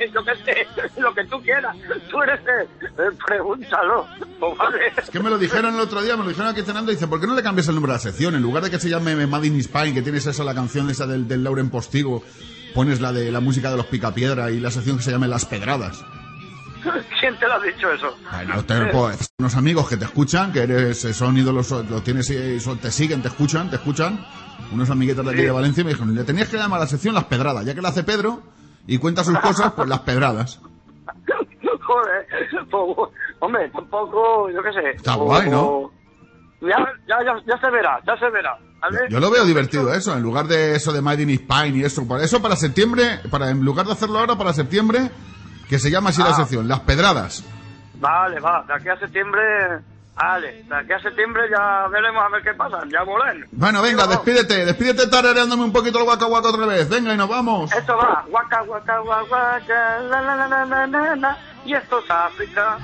Yo 0.15 0.25
que 0.25 0.35
sé, 0.45 0.67
lo 1.01 1.15
que 1.15 1.25
tú 1.27 1.41
quieras. 1.43 1.77
Tú 2.11 2.23
eres 2.23 2.41
el, 2.41 3.17
pregúntalo. 3.27 4.07
Pues 4.41 4.59
vale. 4.59 4.79
Es 4.97 5.11
que 5.11 5.21
me 5.21 5.31
lo 5.31 5.39
dijeron 5.39 5.75
el 5.75 5.81
otro 5.81 6.03
día, 6.03 6.17
me 6.17 6.23
lo 6.25 6.29
dijeron 6.31 6.51
aquí 6.51 6.63
cenando 6.63 6.91
y 6.93 6.95
dice, 6.97 7.07
¿por 7.07 7.21
qué 7.21 7.27
no 7.27 7.35
le 7.35 7.43
cambias 7.43 7.69
el 7.69 7.75
nombre 7.75 7.93
de 7.93 7.97
la 7.97 8.03
sección? 8.03 8.35
En 8.35 8.43
lugar 8.43 8.63
de 8.65 8.71
que 8.71 8.79
se 8.79 8.89
llame 8.89 9.27
Madin 9.27 9.59
Spain, 9.61 9.95
que 9.95 10.03
tienes 10.03 10.27
esa 10.27 10.45
la 10.45 10.55
canción 10.55 10.89
esa 10.91 11.07
del, 11.07 11.27
del 11.29 11.45
Lauren 11.45 11.71
Postigo, 11.71 12.23
pones 12.75 13.01
la 13.01 13.13
de 13.13 13.31
la 13.31 13.41
música 13.41 13.71
de 13.71 13.77
los 13.77 13.87
Picapiedra 13.87 14.51
y 14.51 14.61
la 14.61 14.71
sección 14.71 14.97
que 14.97 15.03
se 15.03 15.11
llame 15.11 15.29
Las 15.29 15.45
Pedradas. 15.45 16.03
¿Quién 17.21 17.39
te 17.39 17.47
lo 17.47 17.55
ha 17.55 17.61
dicho 17.61 17.93
eso? 17.93 18.17
Bueno, 18.33 18.65
te- 18.65 18.87
pues, 18.87 19.31
unos 19.39 19.55
amigos 19.55 19.89
que 19.89 19.97
te 19.97 20.05
escuchan, 20.05 20.53
que 20.53 20.61
eres, 20.61 21.01
son 21.17 21.37
ídolos, 21.37 21.71
lo 21.71 22.03
tienes, 22.03 22.29
eh, 22.31 22.59
son- 22.59 22.79
te 22.79 22.91
siguen, 22.91 23.23
te 23.23 23.29
escuchan, 23.29 23.71
te 23.71 23.77
escuchan. 23.77 24.25
Unos 24.73 24.91
amiguetos 24.91 25.25
de 25.25 25.31
aquí 25.31 25.41
Sí. 25.41 25.47
de 25.47 25.51
Valencia 25.53 25.85
me 25.85 25.91
dijeron, 25.91 26.15
le 26.15 26.25
tenías 26.25 26.49
que 26.49 26.57
llamar 26.57 26.79
a 26.81 26.85
la 26.85 26.89
sección 26.89 27.15
Las 27.15 27.25
Pedradas, 27.25 27.65
ya 27.65 27.75
que 27.75 27.83
la 27.83 27.91
hace 27.91 28.03
Pedro 28.05 28.43
y 28.87 28.99
cuenta 28.99 29.25
sus 29.25 29.39
cosas, 29.39 29.73
pues 29.73 29.89
Las 29.89 30.01
Pedradas. 30.01 30.61
Joder, 31.85 32.27
pues, 32.71 33.11
hombre, 33.41 33.69
tampoco, 33.71 34.51
yo 34.51 34.63
qué 34.63 34.73
sé. 34.73 34.91
Está 34.97 35.17
o- 35.17 35.25
guay, 35.25 35.51
¿no? 35.51 35.91
Ya, 36.61 36.77
ya, 37.09 37.17
ya, 37.25 37.35
ya 37.47 37.59
se 37.61 37.71
verá, 37.71 37.99
ya 38.07 38.17
se 38.17 38.31
verá. 38.31 38.57
¿vale? 38.81 38.99
Yo 39.11 39.19
lo 39.19 39.31
veo 39.31 39.45
divertido 39.45 39.93
eso, 39.93 40.17
en 40.17 40.23
lugar 40.23 40.47
de 40.47 40.77
eso 40.77 40.93
de 40.93 41.03
Made 41.03 41.23
in 41.23 41.31
Spain 41.31 41.75
y 41.77 41.83
eso. 41.85 42.07
Para 42.07 42.23
eso 42.23 42.41
para 42.41 42.55
septiembre, 42.57 43.19
para 43.31 43.51
en 43.51 43.65
lugar 43.65 43.87
de 43.87 43.93
hacerlo 43.93 44.21
ahora 44.21 44.37
para 44.37 44.53
septiembre, 44.53 45.11
que 45.69 45.79
se 45.81 45.91
llama 45.91 46.11
así 46.11 46.23
la 46.23 46.31
Ah. 46.31 46.35
sección, 46.35 46.69
las 46.69 46.81
pedradas. 46.81 47.45
Vale, 47.95 48.39
va, 48.41 48.65
de 48.67 48.75
aquí 48.75 48.89
a 48.89 48.99
septiembre, 48.99 49.41
vale, 50.15 50.65
de 50.65 50.77
aquí 50.77 50.93
a 50.93 50.99
septiembre 51.01 51.43
ya 51.51 51.87
veremos 51.89 52.23
a 52.23 52.29
ver 52.29 52.43
qué 52.43 52.55
pasa, 52.55 52.83
ya 52.91 53.05
molen. 53.05 53.47
Bueno, 53.53 53.83
venga, 53.83 54.07
despídete, 54.07 54.65
despídete 54.65 55.09
tarareándome 55.09 55.65
un 55.65 55.73
poquito 55.73 55.99
el 55.99 56.05
guaca 56.05 56.27
guaca 56.27 56.49
otra 56.49 56.67
vez. 56.67 56.89
Venga 56.89 57.13
y 57.15 57.17
nos 57.17 57.29
vamos. 57.29 57.73
Esto 57.73 57.97
va, 57.97 58.25
guaca, 58.29 58.63
guaca, 58.63 58.99
guaca, 58.99 59.29
guaca, 59.29 60.01
la, 60.01 60.23
la, 60.23 60.37
la, 60.37 60.49
la, 60.49 60.65
la, 60.65 60.87
la, 60.87 61.17
la, 61.17 61.39
y 61.65 61.75
esto 61.75 61.99
es 61.99 62.11
África. 62.11 62.79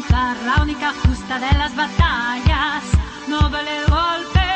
La 0.00 0.62
única 0.62 0.90
justa 1.04 1.38
de 1.38 1.52
las 1.58 1.76
batallas. 1.76 2.82
No 3.28 3.50
vale 3.50 3.76
el 3.76 3.84
golpe, 3.90 4.48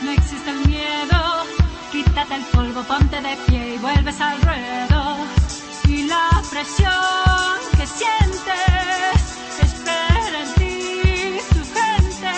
no 0.00 0.10
existe 0.10 0.50
el 0.50 0.66
miedo, 0.66 1.44
quítate 1.92 2.36
el 2.36 2.44
polvo, 2.44 2.82
ponte 2.84 3.20
de 3.20 3.36
pie 3.46 3.74
y 3.74 3.78
vuelves 3.78 4.18
al 4.22 4.40
ruedo. 4.40 5.16
Y 5.86 6.04
la 6.04 6.30
presión 6.48 7.58
que 7.76 7.86
sientes, 7.86 9.20
espera 9.60 10.38
en 10.44 10.54
ti 10.54 11.38
tu 11.50 11.62
gente. 11.78 12.32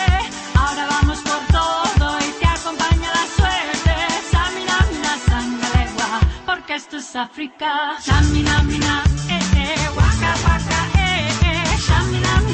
Ahora 0.57 0.87
vamos 0.91 1.21
por 1.21 1.43
todo 1.53 2.19
y 2.19 2.41
te 2.41 2.47
acompaña 2.47 3.09
la 3.19 3.27
suerte. 3.39 3.95
Samina, 4.33 4.79
mina, 4.91 5.17
sangalegua, 5.29 6.21
porque 6.45 6.75
esto 6.75 6.97
es 6.97 7.15
África. 7.15 7.97
Samina, 8.01 8.63
mina, 8.65 9.05
eh, 9.29 9.41
eh, 9.55 9.89
waka, 9.97 10.35
waka. 10.45 10.82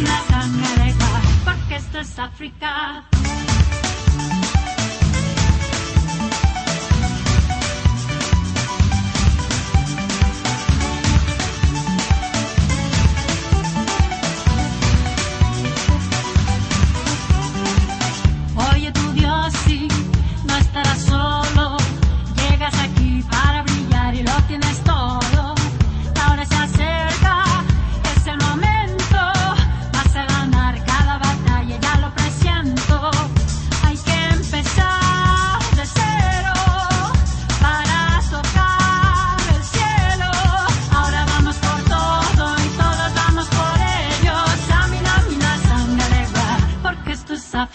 Sangalegua, 0.07 1.21
porque 1.45 1.77
esto 1.77 1.99
es 1.99 2.19
África. 2.19 3.05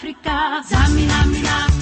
Afrika. 0.04 0.62
Zamina, 0.68 1.24
mina, 1.24 1.26
mina. 1.26 1.73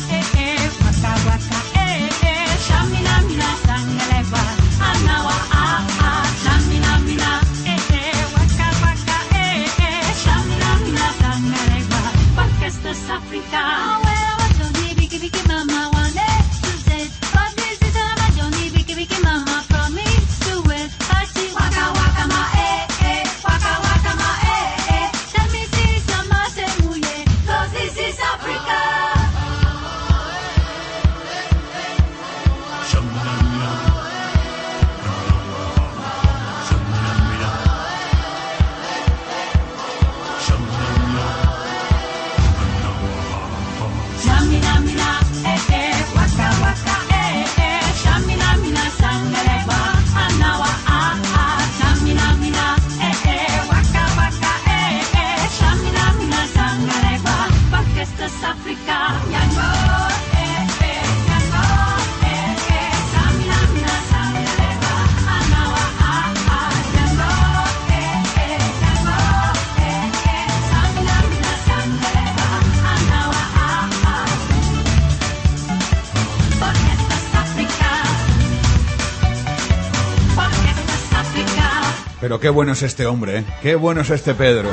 Pero 82.32 82.40
qué 82.40 82.48
bueno 82.48 82.72
es 82.72 82.82
este 82.82 83.04
hombre, 83.04 83.40
¿eh? 83.40 83.44
Qué 83.60 83.74
bueno 83.74 84.00
es 84.00 84.08
este 84.08 84.32
Pedro. 84.32 84.70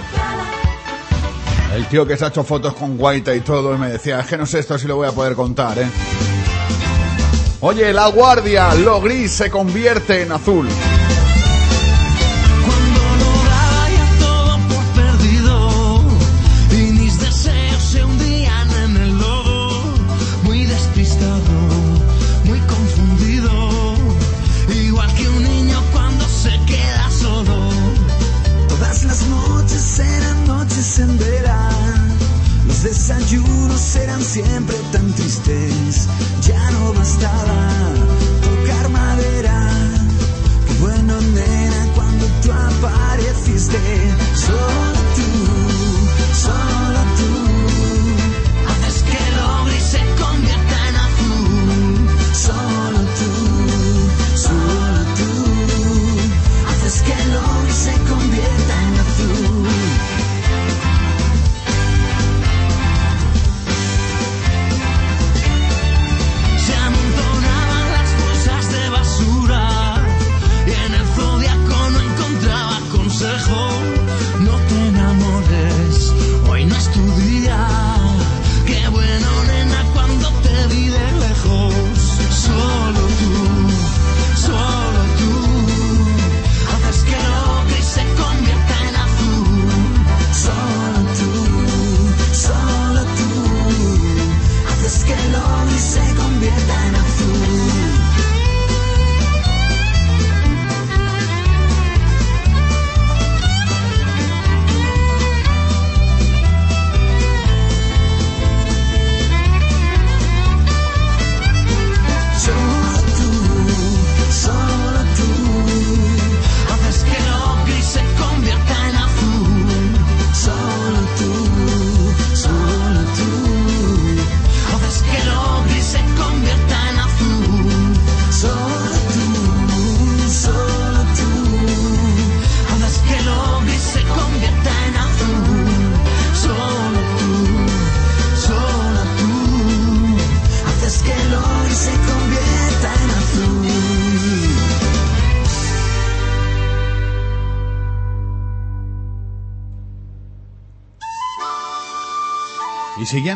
El 1.76 1.86
tío 1.88 2.08
que 2.08 2.16
se 2.16 2.24
ha 2.24 2.30
hecho 2.30 2.46
fotos 2.46 2.74
con 2.74 2.96
Guaita 2.96 3.36
y 3.36 3.42
todo, 3.42 3.76
y 3.76 3.78
me 3.78 3.90
decía, 3.90 4.22
es 4.22 4.28
que 4.28 4.38
no 4.38 4.46
sé 4.46 4.60
esto 4.60 4.80
si 4.80 4.88
lo 4.88 4.96
voy 4.96 5.10
a 5.10 5.12
poder 5.12 5.36
contar, 5.36 5.78
¿eh? 5.78 5.90
Oye, 7.60 7.92
la 7.92 8.08
guardia, 8.08 8.74
lo 8.76 9.02
gris 9.02 9.32
se 9.32 9.52
convierte 9.52 10.22
en 10.22 10.32
azul. 10.32 10.70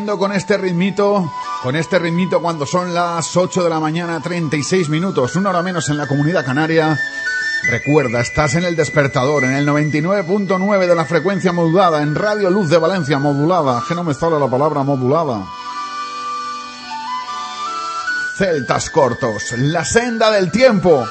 Con 0.04 0.32
este 0.32 0.58
ritmito, 0.58 1.32
con 1.62 1.76
este 1.76 1.98
ritmito 1.98 2.40
cuando 2.40 2.66
son 2.66 2.92
las 2.92 3.36
8 3.36 3.64
de 3.64 3.70
la 3.70 3.80
mañana, 3.80 4.20
36 4.20 4.90
minutos, 4.90 5.34
una 5.36 5.50
hora 5.50 5.62
menos 5.62 5.88
en 5.88 5.96
la 5.96 6.06
comunidad 6.06 6.44
canaria. 6.44 6.98
Recuerda, 7.70 8.20
estás 8.20 8.54
en 8.54 8.64
el 8.64 8.76
despertador, 8.76 9.44
en 9.44 9.52
el 9.52 9.66
99.9 9.66 10.86
de 10.86 10.94
la 10.94 11.06
frecuencia 11.06 11.52
modulada, 11.52 12.02
en 12.02 12.14
Radio 12.14 12.50
Luz 12.50 12.68
de 12.68 12.76
Valencia 12.76 13.18
modulada, 13.18 13.82
que 13.88 13.94
no 13.94 14.04
me 14.04 14.12
sale 14.12 14.38
la 14.38 14.48
palabra 14.48 14.82
modulada. 14.82 15.46
Celtas 18.36 18.90
cortos, 18.90 19.52
la 19.56 19.84
senda 19.84 20.30
del 20.30 20.50
tiempo. 20.50 21.06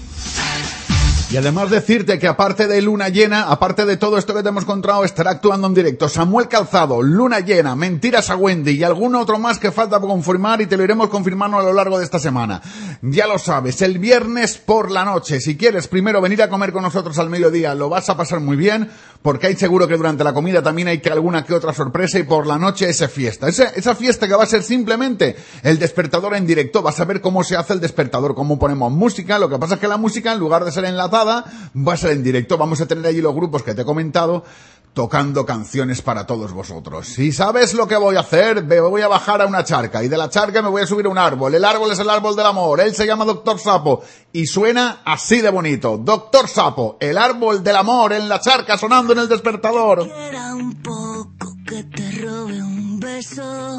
Y 1.32 1.36
además 1.36 1.70
decirte 1.70 2.18
que 2.18 2.26
aparte 2.26 2.66
de 2.66 2.82
Luna 2.82 3.08
Llena, 3.08 3.44
aparte 3.44 3.86
de 3.86 3.96
todo 3.96 4.18
esto 4.18 4.34
que 4.34 4.42
te 4.42 4.48
hemos 4.48 4.64
encontrado, 4.64 5.04
estará 5.04 5.30
actuando 5.30 5.68
en 5.68 5.74
directo 5.74 6.08
Samuel 6.08 6.48
Calzado, 6.48 7.02
Luna 7.02 7.38
Llena, 7.38 7.76
Mentiras 7.76 8.30
a 8.30 8.36
Wendy 8.36 8.72
y 8.72 8.82
algún 8.82 9.14
otro 9.14 9.38
más 9.38 9.60
que 9.60 9.70
falta 9.70 10.00
por 10.00 10.08
confirmar 10.08 10.60
y 10.60 10.66
te 10.66 10.76
lo 10.76 10.82
iremos 10.82 11.08
confirmando 11.08 11.56
a 11.56 11.62
lo 11.62 11.72
largo 11.72 11.98
de 11.98 12.04
esta 12.04 12.18
semana. 12.18 12.60
Ya 13.02 13.28
lo 13.28 13.38
sabes, 13.38 13.80
el 13.80 14.00
viernes 14.00 14.58
por 14.58 14.90
la 14.90 15.04
noche, 15.04 15.40
si 15.40 15.56
quieres 15.56 15.86
primero 15.86 16.20
venir 16.20 16.42
a 16.42 16.48
comer 16.48 16.72
con 16.72 16.82
nosotros 16.82 17.16
al 17.20 17.30
mediodía, 17.30 17.76
lo 17.76 17.88
vas 17.88 18.10
a 18.10 18.16
pasar 18.16 18.40
muy 18.40 18.56
bien, 18.56 18.90
porque 19.22 19.46
hay 19.46 19.54
seguro 19.54 19.86
que 19.86 19.96
durante 19.96 20.24
la 20.24 20.34
comida 20.34 20.64
también 20.64 20.88
hay 20.88 20.98
que 20.98 21.10
alguna 21.10 21.44
que 21.44 21.54
otra 21.54 21.72
sorpresa 21.72 22.18
y 22.18 22.24
por 22.24 22.44
la 22.48 22.58
noche 22.58 22.88
esa 22.88 23.06
fiesta. 23.06 23.46
Esa, 23.46 23.66
esa 23.68 23.94
fiesta 23.94 24.26
que 24.26 24.34
va 24.34 24.42
a 24.42 24.46
ser 24.46 24.64
simplemente 24.64 25.36
el 25.62 25.78
despertador 25.78 26.34
en 26.34 26.44
directo, 26.44 26.82
vas 26.82 26.98
a 26.98 27.04
ver 27.04 27.20
cómo 27.20 27.44
se 27.44 27.54
hace 27.54 27.72
el 27.72 27.80
despertador, 27.80 28.34
cómo 28.34 28.58
ponemos 28.58 28.90
música, 28.90 29.38
lo 29.38 29.48
que 29.48 29.58
pasa 29.58 29.74
es 29.74 29.80
que 29.80 29.86
la 29.86 29.96
música 29.96 30.32
en 30.32 30.40
lugar 30.40 30.64
de 30.64 30.72
ser 30.72 30.86
enlatada, 30.86 31.19
va 31.24 31.92
a 31.92 31.96
ser 31.96 32.12
en 32.12 32.22
directo. 32.22 32.58
Vamos 32.58 32.80
a 32.80 32.86
tener 32.86 33.06
allí 33.06 33.20
los 33.20 33.34
grupos 33.34 33.62
que 33.62 33.74
te 33.74 33.82
he 33.82 33.84
comentado 33.84 34.44
tocando 34.92 35.46
canciones 35.46 36.02
para 36.02 36.26
todos 36.26 36.52
vosotros. 36.52 37.06
Si 37.06 37.32
sabes 37.32 37.74
lo 37.74 37.86
que 37.86 37.96
voy 37.96 38.16
a 38.16 38.20
hacer, 38.20 38.64
me 38.64 38.80
voy 38.80 39.02
a 39.02 39.08
bajar 39.08 39.40
a 39.40 39.46
una 39.46 39.64
charca 39.64 40.02
y 40.02 40.08
de 40.08 40.16
la 40.16 40.28
charca 40.28 40.62
me 40.62 40.68
voy 40.68 40.82
a 40.82 40.86
subir 40.86 41.06
a 41.06 41.08
un 41.08 41.18
árbol. 41.18 41.54
El 41.54 41.64
árbol 41.64 41.92
es 41.92 41.98
el 41.98 42.10
árbol 42.10 42.34
del 42.34 42.46
amor. 42.46 42.80
Él 42.80 42.94
se 42.94 43.06
llama 43.06 43.24
Doctor 43.24 43.58
Sapo 43.58 44.02
y 44.32 44.46
suena 44.46 45.00
así 45.04 45.40
de 45.40 45.50
bonito. 45.50 45.98
Doctor 45.98 46.48
Sapo, 46.48 46.96
el 47.00 47.18
árbol 47.18 47.62
del 47.62 47.76
amor 47.76 48.12
en 48.12 48.28
la 48.28 48.40
charca 48.40 48.76
sonando 48.76 49.12
en 49.12 49.20
el 49.20 49.28
despertador. 49.28 50.08
Quiera 50.08 50.54
un 50.54 50.74
poco 50.82 51.56
que 51.66 51.84
te 51.84 52.10
robe 52.22 52.60
un 52.60 52.98
beso, 52.98 53.78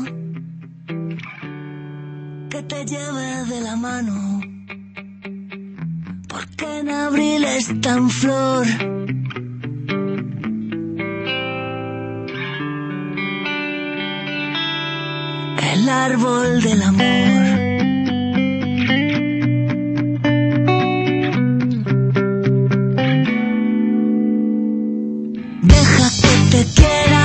que 2.49 2.63
te 2.63 2.85
lleve 2.85 3.45
de 3.45 3.61
la 3.61 3.75
mano, 3.75 4.41
porque 6.31 6.79
en 6.79 6.89
abril 6.89 7.43
está 7.43 7.91
en 7.97 8.09
flor. 8.09 8.65
El 15.73 15.89
árbol 15.89 16.61
del 16.61 16.81
amor. 16.83 17.43
Deja 25.73 26.07
que 26.21 26.33
te 26.51 26.61
quiera 26.77 27.20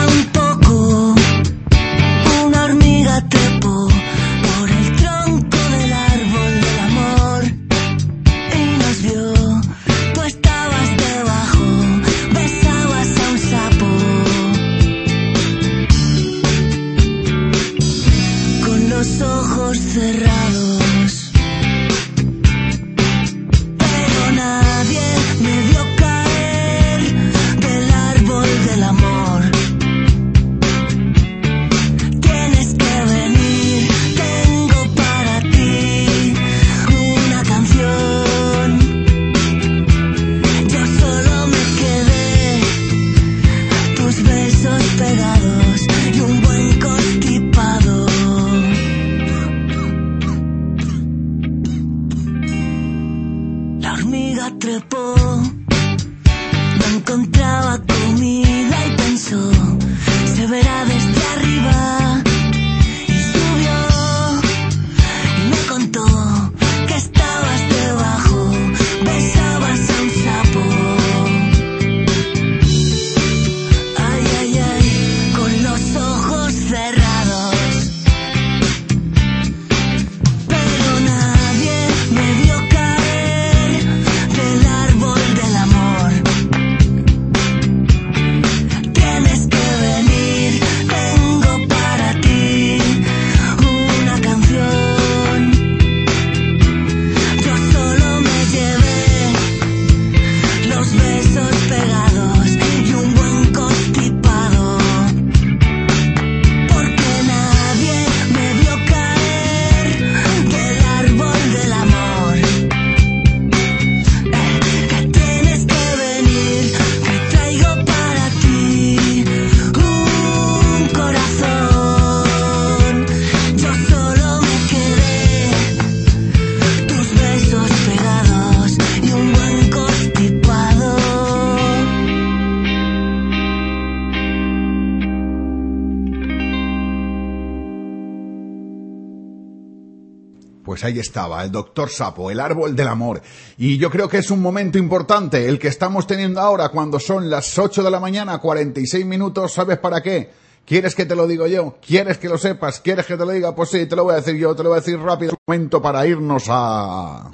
estaba, 141.01 141.43
el 141.43 141.51
doctor 141.51 141.91
Sapo, 141.91 142.31
el 142.31 142.41
árbol 142.41 142.75
del 142.75 142.89
amor. 142.89 143.23
Y 143.59 143.79
yo 143.79 143.91
creo 143.91 144.09
que 144.09 144.19
es 144.19 144.31
un 144.31 144.41
momento 144.41 144.79
importante, 144.79 145.49
el 145.49 145.59
que 145.59 145.69
estamos 145.69 146.07
teniendo 146.07 146.41
ahora 146.41 146.69
cuando 146.69 146.99
son 146.99 147.31
las 147.31 147.59
8 147.59 147.83
de 147.83 147.91
la 147.91 148.01
mañana, 148.01 148.39
46 148.39 149.05
minutos, 149.07 149.53
¿sabes 149.53 149.79
para 149.79 150.03
qué? 150.03 150.31
¿Quieres 150.67 150.97
que 150.97 151.07
te 151.07 151.15
lo 151.15 151.29
digo 151.29 151.47
yo? 151.47 151.77
¿Quieres 151.87 152.19
que 152.19 152.29
lo 152.29 152.39
sepas? 152.39 152.81
¿Quieres 152.81 153.07
que 153.07 153.17
te 153.17 153.25
lo 153.25 153.31
diga? 153.31 153.55
Pues 153.55 153.71
sí, 153.71 153.87
te 153.87 153.95
lo 153.95 154.03
voy 154.03 154.15
a 154.15 154.17
decir 154.17 154.35
yo, 154.35 154.55
te 154.57 154.65
lo 154.65 154.71
voy 154.71 154.79
a 154.79 154.81
decir 154.81 154.99
rápido. 154.99 155.35
Momento 155.47 155.81
para 155.81 156.05
irnos 156.07 156.45
a... 156.49 157.31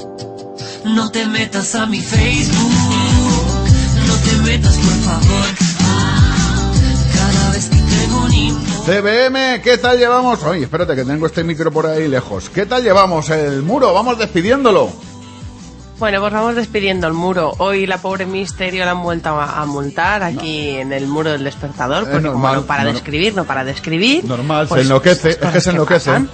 No 0.84 1.10
te 1.10 1.26
metas 1.26 1.74
a 1.74 1.86
mi 1.86 2.00
Facebook, 2.00 2.72
no 4.06 4.14
te 4.16 4.36
metas 4.42 4.76
por 4.76 4.94
favor. 5.00 5.71
CBM, 8.50 9.60
¿qué 9.62 9.78
tal 9.78 9.98
llevamos? 9.98 10.42
Oye, 10.42 10.64
espérate 10.64 10.96
que 10.96 11.04
tengo 11.04 11.26
este 11.26 11.44
micro 11.44 11.70
por 11.70 11.86
ahí 11.86 12.08
lejos. 12.08 12.50
¿Qué 12.50 12.66
tal 12.66 12.82
llevamos 12.82 13.30
el 13.30 13.62
muro? 13.62 13.94
Vamos 13.94 14.18
despidiéndolo. 14.18 14.90
Bueno, 15.98 16.20
pues 16.20 16.32
vamos 16.32 16.56
despidiendo 16.56 17.06
el 17.06 17.12
muro. 17.12 17.52
Hoy 17.58 17.86
la 17.86 17.98
pobre 17.98 18.26
Misterio 18.26 18.84
la 18.84 18.90
han 18.90 19.02
vuelto 19.04 19.28
a, 19.40 19.64
multar 19.66 20.24
aquí 20.24 20.70
en 20.70 20.92
el 20.92 21.06
muro 21.06 21.30
del 21.30 21.44
despertador, 21.44 22.02
Es 22.02 22.08
porque 22.08 22.26
como 22.26 22.38
normal, 22.38 22.56
no 22.56 22.62
para 22.66 22.84
de 22.84 22.92
no- 23.34 23.44
para 23.44 23.64
de 23.64 23.70
escribir. 23.70 24.24
Normal, 24.24 24.66
pues 24.66 24.80
se 24.80 24.86
enloquece, 24.86 25.30
es 25.30 25.36
que 25.36 25.60
se 25.60 25.70
enloquece. 25.70 26.10
pasan. 26.10 26.28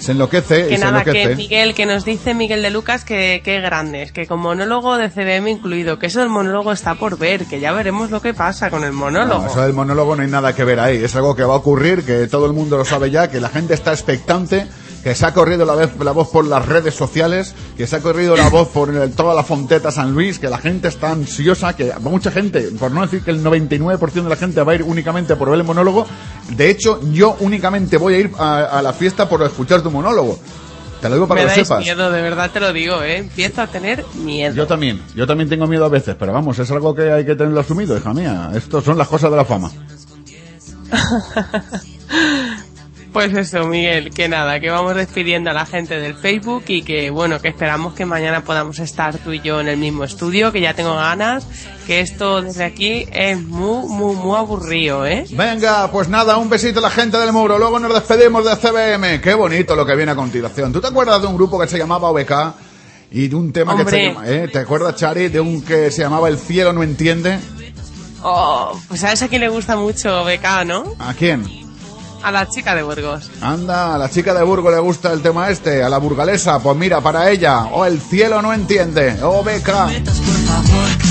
Se 0.00 0.12
enloquece 0.12 0.68
Que 0.68 0.74
y 0.74 0.78
se 0.78 0.84
nada, 0.84 1.04
que 1.04 1.10
enloquece. 1.10 1.36
Miguel, 1.36 1.74
que 1.74 1.86
nos 1.86 2.04
dice 2.04 2.34
Miguel 2.34 2.62
de 2.62 2.70
Lucas 2.70 3.04
que, 3.04 3.42
que 3.44 3.60
grandes, 3.60 4.12
que 4.12 4.26
con 4.26 4.40
monólogo 4.40 4.96
de 4.96 5.10
CBM 5.10 5.50
incluido, 5.50 5.98
que 5.98 6.06
eso 6.06 6.20
del 6.20 6.28
monólogo 6.28 6.72
está 6.72 6.94
por 6.94 7.18
ver, 7.18 7.46
que 7.46 7.60
ya 7.60 7.72
veremos 7.72 8.10
lo 8.10 8.20
que 8.20 8.34
pasa 8.34 8.70
con 8.70 8.84
el 8.84 8.92
monólogo. 8.92 9.44
No, 9.44 9.50
eso 9.50 9.62
del 9.62 9.72
monólogo 9.72 10.16
no 10.16 10.22
hay 10.22 10.28
nada 10.28 10.54
que 10.54 10.64
ver 10.64 10.80
ahí. 10.80 11.04
Es 11.04 11.14
algo 11.16 11.36
que 11.36 11.44
va 11.44 11.54
a 11.54 11.58
ocurrir, 11.58 12.04
que 12.04 12.26
todo 12.26 12.46
el 12.46 12.52
mundo 12.52 12.76
lo 12.76 12.84
sabe 12.84 13.10
ya, 13.10 13.30
que 13.30 13.40
la 13.40 13.48
gente 13.48 13.74
está 13.74 13.92
expectante, 13.92 14.66
que 15.02 15.14
se 15.14 15.24
ha 15.26 15.32
corrido 15.32 15.64
la, 15.64 15.74
vez, 15.74 15.90
la 15.98 16.12
voz 16.12 16.28
por 16.28 16.44
las 16.46 16.66
redes 16.66 16.94
sociales, 16.94 17.54
que 17.76 17.86
se 17.86 17.96
ha 17.96 18.00
corrido 18.00 18.36
la 18.36 18.48
voz 18.50 18.68
por 18.68 18.94
el- 18.94 19.12
toda 19.12 19.34
la 19.34 19.42
Fonteta 19.42 19.90
San 19.90 20.12
Luis, 20.12 20.38
que 20.38 20.48
la 20.50 20.58
gente 20.58 20.88
está 20.88 21.10
ansiosa, 21.12 21.74
que 21.74 21.92
mucha 22.00 22.30
gente, 22.30 22.60
por 22.78 22.90
no 22.90 23.00
decir 23.02 23.22
que 23.22 23.30
el 23.30 23.42
99% 23.42 24.24
de 24.24 24.28
la 24.28 24.36
gente 24.36 24.62
va 24.62 24.72
a 24.72 24.74
ir 24.74 24.82
únicamente 24.82 25.36
por 25.36 25.48
ver 25.50 25.58
el 25.60 25.64
monólogo. 25.64 26.06
De 26.56 26.68
hecho, 26.70 27.00
yo 27.12 27.36
únicamente 27.40 27.96
voy 27.96 28.14
a 28.14 28.18
ir 28.18 28.30
a, 28.38 28.64
a 28.78 28.82
la 28.82 28.92
fiesta 28.92 29.28
por 29.28 29.42
escuchar 29.42 29.80
tu 29.82 29.90
monólogo. 29.90 30.38
Te 31.00 31.08
lo 31.08 31.14
digo 31.14 31.26
para 31.26 31.40
Me 31.40 31.46
que 31.46 31.50
lo 31.52 31.56
dais 31.56 31.66
sepas. 31.66 31.82
miedo, 31.82 32.10
de 32.10 32.20
verdad 32.20 32.50
te 32.50 32.60
lo 32.60 32.72
digo, 32.74 33.02
¿eh? 33.02 33.16
Empiezo 33.16 33.62
a 33.62 33.66
tener 33.68 34.04
miedo. 34.22 34.54
Yo 34.54 34.66
también, 34.66 35.00
yo 35.16 35.26
también 35.26 35.48
tengo 35.48 35.66
miedo 35.66 35.86
a 35.86 35.88
veces, 35.88 36.14
pero 36.18 36.34
vamos, 36.34 36.58
es 36.58 36.70
algo 36.70 36.94
que 36.94 37.10
hay 37.10 37.24
que 37.24 37.34
tenerlo 37.34 37.60
asumido, 37.60 37.96
hija 37.96 38.12
mía. 38.12 38.50
Esto 38.54 38.82
son 38.82 38.98
las 38.98 39.08
cosas 39.08 39.30
de 39.30 39.36
la 39.38 39.46
fama. 39.46 39.70
Pues 43.12 43.34
eso, 43.34 43.66
Miguel, 43.66 44.10
que 44.10 44.28
nada, 44.28 44.60
que 44.60 44.70
vamos 44.70 44.94
despidiendo 44.94 45.50
a 45.50 45.52
la 45.52 45.66
gente 45.66 45.98
del 45.98 46.14
Facebook 46.14 46.64
y 46.68 46.82
que 46.82 47.10
bueno, 47.10 47.40
que 47.40 47.48
esperamos 47.48 47.94
que 47.94 48.06
mañana 48.06 48.44
podamos 48.44 48.78
estar 48.78 49.18
tú 49.18 49.32
y 49.32 49.40
yo 49.40 49.60
en 49.60 49.68
el 49.68 49.76
mismo 49.76 50.04
estudio, 50.04 50.52
que 50.52 50.60
ya 50.60 50.74
tengo 50.74 50.94
ganas, 50.94 51.44
que 51.88 52.00
esto 52.00 52.40
desde 52.40 52.64
aquí 52.64 53.06
es 53.10 53.42
muy, 53.42 53.88
muy, 53.88 54.14
muy 54.14 54.36
aburrido, 54.36 55.04
¿eh? 55.06 55.24
Venga, 55.30 55.90
pues 55.90 56.08
nada, 56.08 56.36
un 56.36 56.48
besito 56.48 56.78
a 56.78 56.82
la 56.82 56.90
gente 56.90 57.18
del 57.18 57.32
muro. 57.32 57.58
Luego 57.58 57.80
nos 57.80 57.92
despedimos 57.92 58.44
de 58.44 58.56
CBM. 58.56 59.20
Qué 59.20 59.34
bonito 59.34 59.74
lo 59.74 59.84
que 59.84 59.96
viene 59.96 60.12
a 60.12 60.16
continuación. 60.16 60.72
¿Tú 60.72 60.80
te 60.80 60.86
acuerdas 60.86 61.20
de 61.20 61.26
un 61.26 61.34
grupo 61.34 61.58
que 61.58 61.66
se 61.66 61.78
llamaba 61.78 62.10
OBK? 62.10 62.32
Y 63.12 63.26
de 63.26 63.34
un 63.34 63.52
tema 63.52 63.76
que 63.76 63.90
se 63.90 64.06
llama, 64.06 64.22
¿eh? 64.28 64.46
¿Te 64.46 64.60
acuerdas, 64.60 64.94
Chari, 64.94 65.28
de 65.28 65.40
un 65.40 65.62
que 65.62 65.90
se 65.90 66.02
llamaba 66.02 66.28
El 66.28 66.38
cielo 66.38 66.72
no 66.72 66.84
entiende? 66.84 67.40
Oh, 68.22 68.78
pues 68.86 69.00
sabes 69.00 69.22
a 69.22 69.28
quién 69.28 69.40
le 69.40 69.48
gusta 69.48 69.76
mucho 69.76 70.24
BK, 70.24 70.64
¿no? 70.64 70.94
¿A 70.98 71.12
quién? 71.14 71.59
A 72.22 72.30
la 72.30 72.48
chica 72.48 72.74
de 72.74 72.82
Burgos. 72.82 73.30
Anda, 73.40 73.94
a 73.94 73.98
la 73.98 74.10
chica 74.10 74.34
de 74.34 74.42
Burgo 74.42 74.70
le 74.70 74.78
gusta 74.78 75.12
el 75.12 75.22
tema 75.22 75.48
este, 75.48 75.82
a 75.82 75.88
la 75.88 75.98
burgalesa, 75.98 76.58
pues 76.60 76.76
mira, 76.76 77.00
para 77.00 77.30
ella, 77.30 77.64
o 77.66 77.84
El 77.84 78.00
cielo 78.00 78.42
no 78.42 78.52
entiende, 78.52 79.16
OBK. 79.22 79.70
¿Quién 79.88 81.09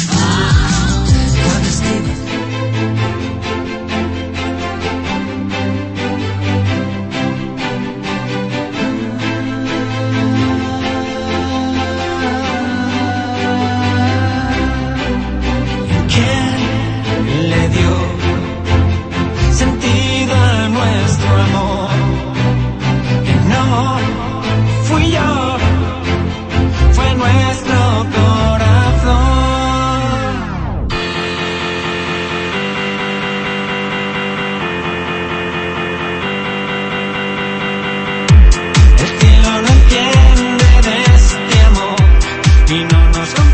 no 42.85 43.09
nos 43.09 43.48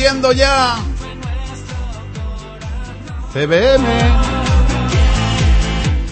yendo 0.00 0.32
ya. 0.32 0.76
CBM. 3.32 3.84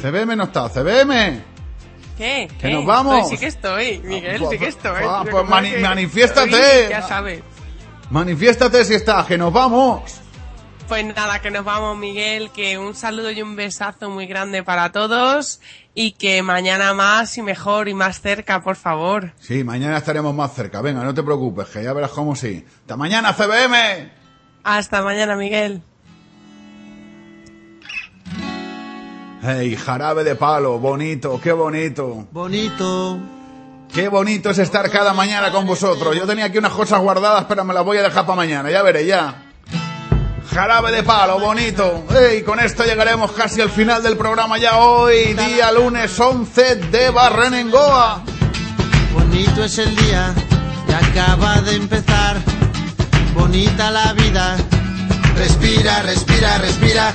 CBM 0.00 0.36
no 0.36 0.44
está, 0.44 0.68
CBM. 0.68 1.42
¿Qué? 2.16 2.48
Que 2.48 2.68
¿Qué? 2.68 2.72
nos 2.72 2.84
vamos. 2.84 3.20
Pues 3.20 3.28
sí 3.30 3.38
que 3.38 3.46
estoy, 3.46 3.98
Miguel, 4.04 4.44
sí 4.50 4.58
que 4.58 4.68
estoy. 4.68 5.02
Ah, 5.04 5.24
pues 5.28 5.44
mani- 5.46 5.76
manifiéstate. 5.80 6.88
Ya 6.90 7.02
sabes. 7.02 7.42
Manifiéstate 8.10 8.84
si 8.84 8.94
estás, 8.94 9.26
que 9.26 9.36
nos 9.38 9.52
vamos. 9.52 10.17
Pues 10.88 11.04
nada, 11.04 11.42
que 11.42 11.50
nos 11.50 11.66
vamos, 11.66 11.98
Miguel, 11.98 12.50
que 12.50 12.78
un 12.78 12.94
saludo 12.94 13.30
y 13.30 13.42
un 13.42 13.56
besazo 13.56 14.08
muy 14.08 14.26
grande 14.26 14.62
para 14.62 14.90
todos 14.90 15.60
y 15.94 16.12
que 16.12 16.42
mañana 16.42 16.94
más 16.94 17.36
y 17.36 17.42
mejor 17.42 17.88
y 17.88 17.94
más 17.94 18.22
cerca, 18.22 18.62
por 18.62 18.76
favor. 18.76 19.32
Sí, 19.38 19.64
mañana 19.64 19.98
estaremos 19.98 20.34
más 20.34 20.54
cerca. 20.54 20.80
Venga, 20.80 21.04
no 21.04 21.12
te 21.12 21.22
preocupes, 21.22 21.68
que 21.68 21.84
ya 21.84 21.92
verás 21.92 22.12
cómo 22.12 22.34
sí. 22.34 22.64
Hasta 22.80 22.96
mañana, 22.96 23.34
CBM. 23.34 24.10
Hasta 24.64 25.02
mañana, 25.02 25.36
Miguel. 25.36 25.82
Hey, 29.42 29.76
jarabe 29.76 30.24
de 30.24 30.36
palo, 30.36 30.78
bonito, 30.78 31.38
qué 31.38 31.52
bonito. 31.52 32.26
Bonito. 32.32 33.18
Qué 33.92 34.08
bonito 34.08 34.48
es 34.48 34.58
estar 34.58 34.90
cada 34.90 35.12
mañana 35.12 35.52
con 35.52 35.66
vosotros. 35.66 36.16
Yo 36.16 36.26
tenía 36.26 36.46
aquí 36.46 36.56
unas 36.56 36.72
cosas 36.72 37.00
guardadas, 37.00 37.44
pero 37.46 37.62
me 37.64 37.74
las 37.74 37.84
voy 37.84 37.98
a 37.98 38.02
dejar 38.02 38.24
para 38.24 38.36
mañana, 38.36 38.70
ya 38.70 38.82
veré, 38.82 39.04
ya. 39.04 39.47
Jarabe 40.58 40.90
de 40.90 41.04
palo, 41.04 41.38
bonito. 41.38 42.04
Hey, 42.10 42.42
con 42.42 42.58
esto 42.58 42.82
llegaremos 42.82 43.30
casi 43.30 43.60
al 43.60 43.70
final 43.70 44.02
del 44.02 44.16
programa 44.16 44.58
ya 44.58 44.78
hoy, 44.78 45.32
día 45.34 45.70
lunes 45.70 46.18
11 46.18 46.74
de 46.90 47.10
Barrenengoa. 47.10 48.24
Bonito 49.14 49.62
es 49.62 49.78
el 49.78 49.94
día 49.94 50.34
que 50.84 50.94
acaba 50.96 51.60
de 51.60 51.76
empezar. 51.76 52.38
Bonita 53.34 53.92
la 53.92 54.12
vida. 54.14 54.56
Respira, 55.36 56.02
respira, 56.02 56.58
respira. 56.58 57.14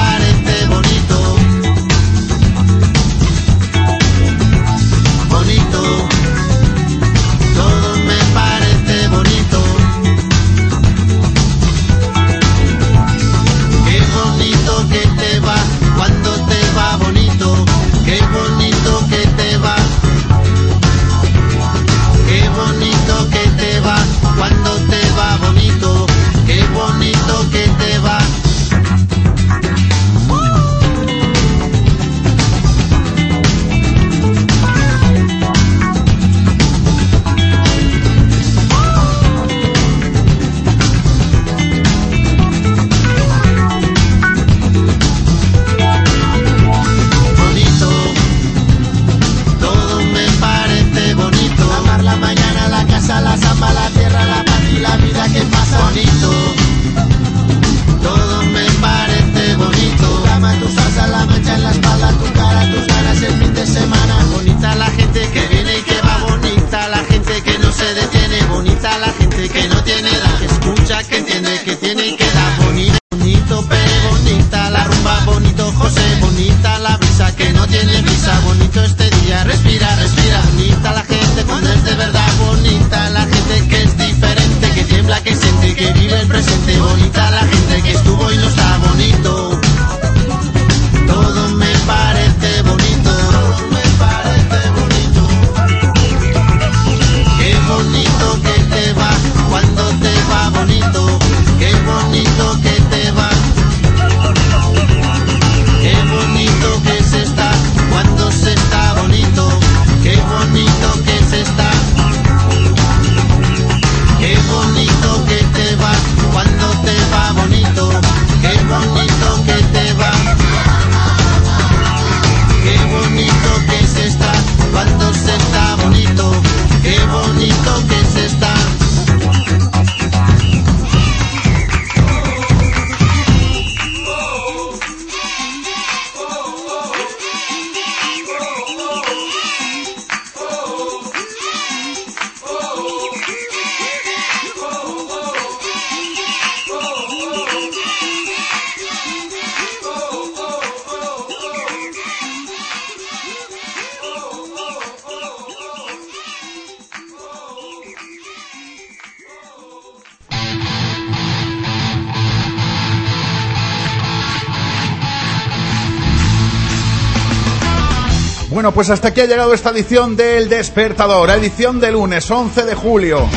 pues 168.81 168.89
hasta 168.89 169.09
aquí 169.09 169.21
ha 169.21 169.27
llegado 169.27 169.53
esta 169.53 169.69
edición 169.69 170.15
del 170.15 170.49
Despertador, 170.49 171.29
edición 171.29 171.79
de 171.79 171.91
lunes 171.91 172.31
11 172.31 172.63
de 172.63 172.73
julio. 172.73 173.29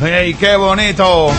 ¡Ey, 0.00 0.34
qué 0.34 0.54
bonito! 0.54 1.32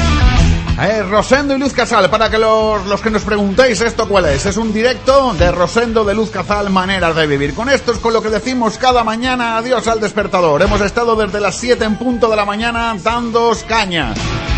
Eh, 0.82 1.02
Rosendo 1.04 1.56
y 1.56 1.58
Luz 1.58 1.72
Casal, 1.72 2.10
para 2.10 2.30
que 2.30 2.38
los, 2.38 2.86
los 2.88 3.00
que 3.00 3.10
nos 3.10 3.22
preguntéis 3.22 3.80
esto 3.80 4.10
cuál 4.10 4.26
es, 4.26 4.46
es 4.46 4.58
un 4.58 4.74
directo 4.74 5.34
de 5.40 5.50
Rosendo 5.54 6.04
de 6.04 6.14
Luz 6.14 6.30
Casal, 6.30 6.70
Maneras 6.70 7.16
de 7.16 7.26
Vivir. 7.26 7.54
Con 7.54 7.70
esto 7.70 7.94
es 7.94 8.00
con 8.00 8.12
lo 8.12 8.22
que 8.22 8.30
decimos 8.30 8.78
cada 8.78 9.06
mañana 9.06 9.56
adiós 9.56 9.88
al 9.88 10.02
despertador. 10.02 10.62
Hemos 10.62 10.82
estado 10.82 11.16
desde 11.16 11.40
las 11.40 11.56
7 11.56 11.86
en 11.86 11.96
punto 11.96 12.30
de 12.30 12.36
la 12.36 12.44
mañana 12.44 12.98
dándoos 13.02 13.64
caña. 13.64 14.14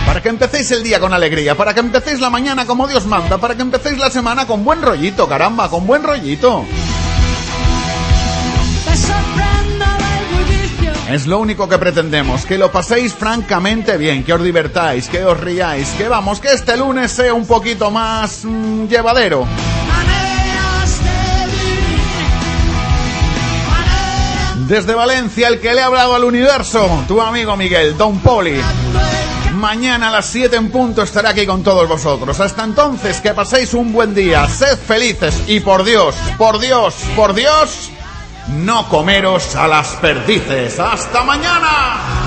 Para 0.08 0.20
que 0.24 0.30
empecéis 0.30 0.72
el 0.72 0.82
día 0.82 1.00
con 1.00 1.14
alegría, 1.14 1.56
para 1.56 1.76
que 1.76 1.82
empecéis 1.82 2.20
la 2.20 2.32
mañana 2.32 2.66
como 2.66 2.88
Dios 2.88 3.06
manda, 3.06 3.38
para 3.38 3.54
que 3.54 3.62
empecéis 3.62 4.00
la 4.00 4.10
semana 4.10 4.48
con 4.48 4.66
buen 4.66 4.82
rollito, 4.82 5.30
caramba, 5.30 5.70
con 5.70 5.86
buen 5.86 6.02
rollito. 6.02 6.66
Es 11.12 11.26
lo 11.26 11.40
único 11.40 11.68
que 11.68 11.80
pretendemos, 11.80 12.46
que 12.46 12.60
lo 12.60 12.72
paséis 12.72 13.16
francamente 13.16 13.98
bien, 13.98 14.24
que 14.24 14.32
os 14.32 14.44
divertáis, 14.44 15.10
que 15.10 15.26
os 15.26 15.40
riáis, 15.40 15.90
que 15.98 16.08
vamos, 16.08 16.40
que 16.40 16.54
este 16.54 16.78
lunes 16.78 17.12
sea 17.12 17.34
un 17.34 17.48
poquito 17.48 17.90
más 17.90 18.46
mm, 18.46 18.86
llevadero. 18.86 19.48
Desde 24.68 24.94
Valencia, 24.94 25.48
el 25.48 25.60
que 25.60 25.74
le 25.74 25.82
ha 25.82 25.88
hablado 25.88 26.14
al 26.14 26.24
universo, 26.24 27.04
tu 27.08 27.20
amigo 27.20 27.58
Miguel, 27.58 27.98
Don 27.98 28.20
Poli. 28.20 28.62
Mañana 29.56 30.10
a 30.10 30.12
las 30.12 30.28
7 30.28 30.56
en 30.58 30.70
punto 30.70 31.02
estaré 31.02 31.30
aquí 31.30 31.48
con 31.48 31.64
todos 31.64 31.90
vosotros. 31.90 32.40
Hasta 32.40 32.64
entonces, 32.64 33.20
que 33.20 33.34
paséis 33.34 33.74
un 33.74 33.92
buen 33.92 34.14
día, 34.14 34.48
sed 34.48 34.78
felices 34.78 35.42
y 35.48 35.60
por 35.60 35.84
Dios, 35.84 36.14
por 36.38 36.60
Dios, 36.60 36.94
por 37.16 37.34
Dios, 37.34 37.90
no 38.50 38.88
comeros 38.90 39.56
a 39.56 39.68
las 39.68 39.96
perdices. 39.96 40.80
¡Hasta 40.80 41.24
mañana! 41.24 42.19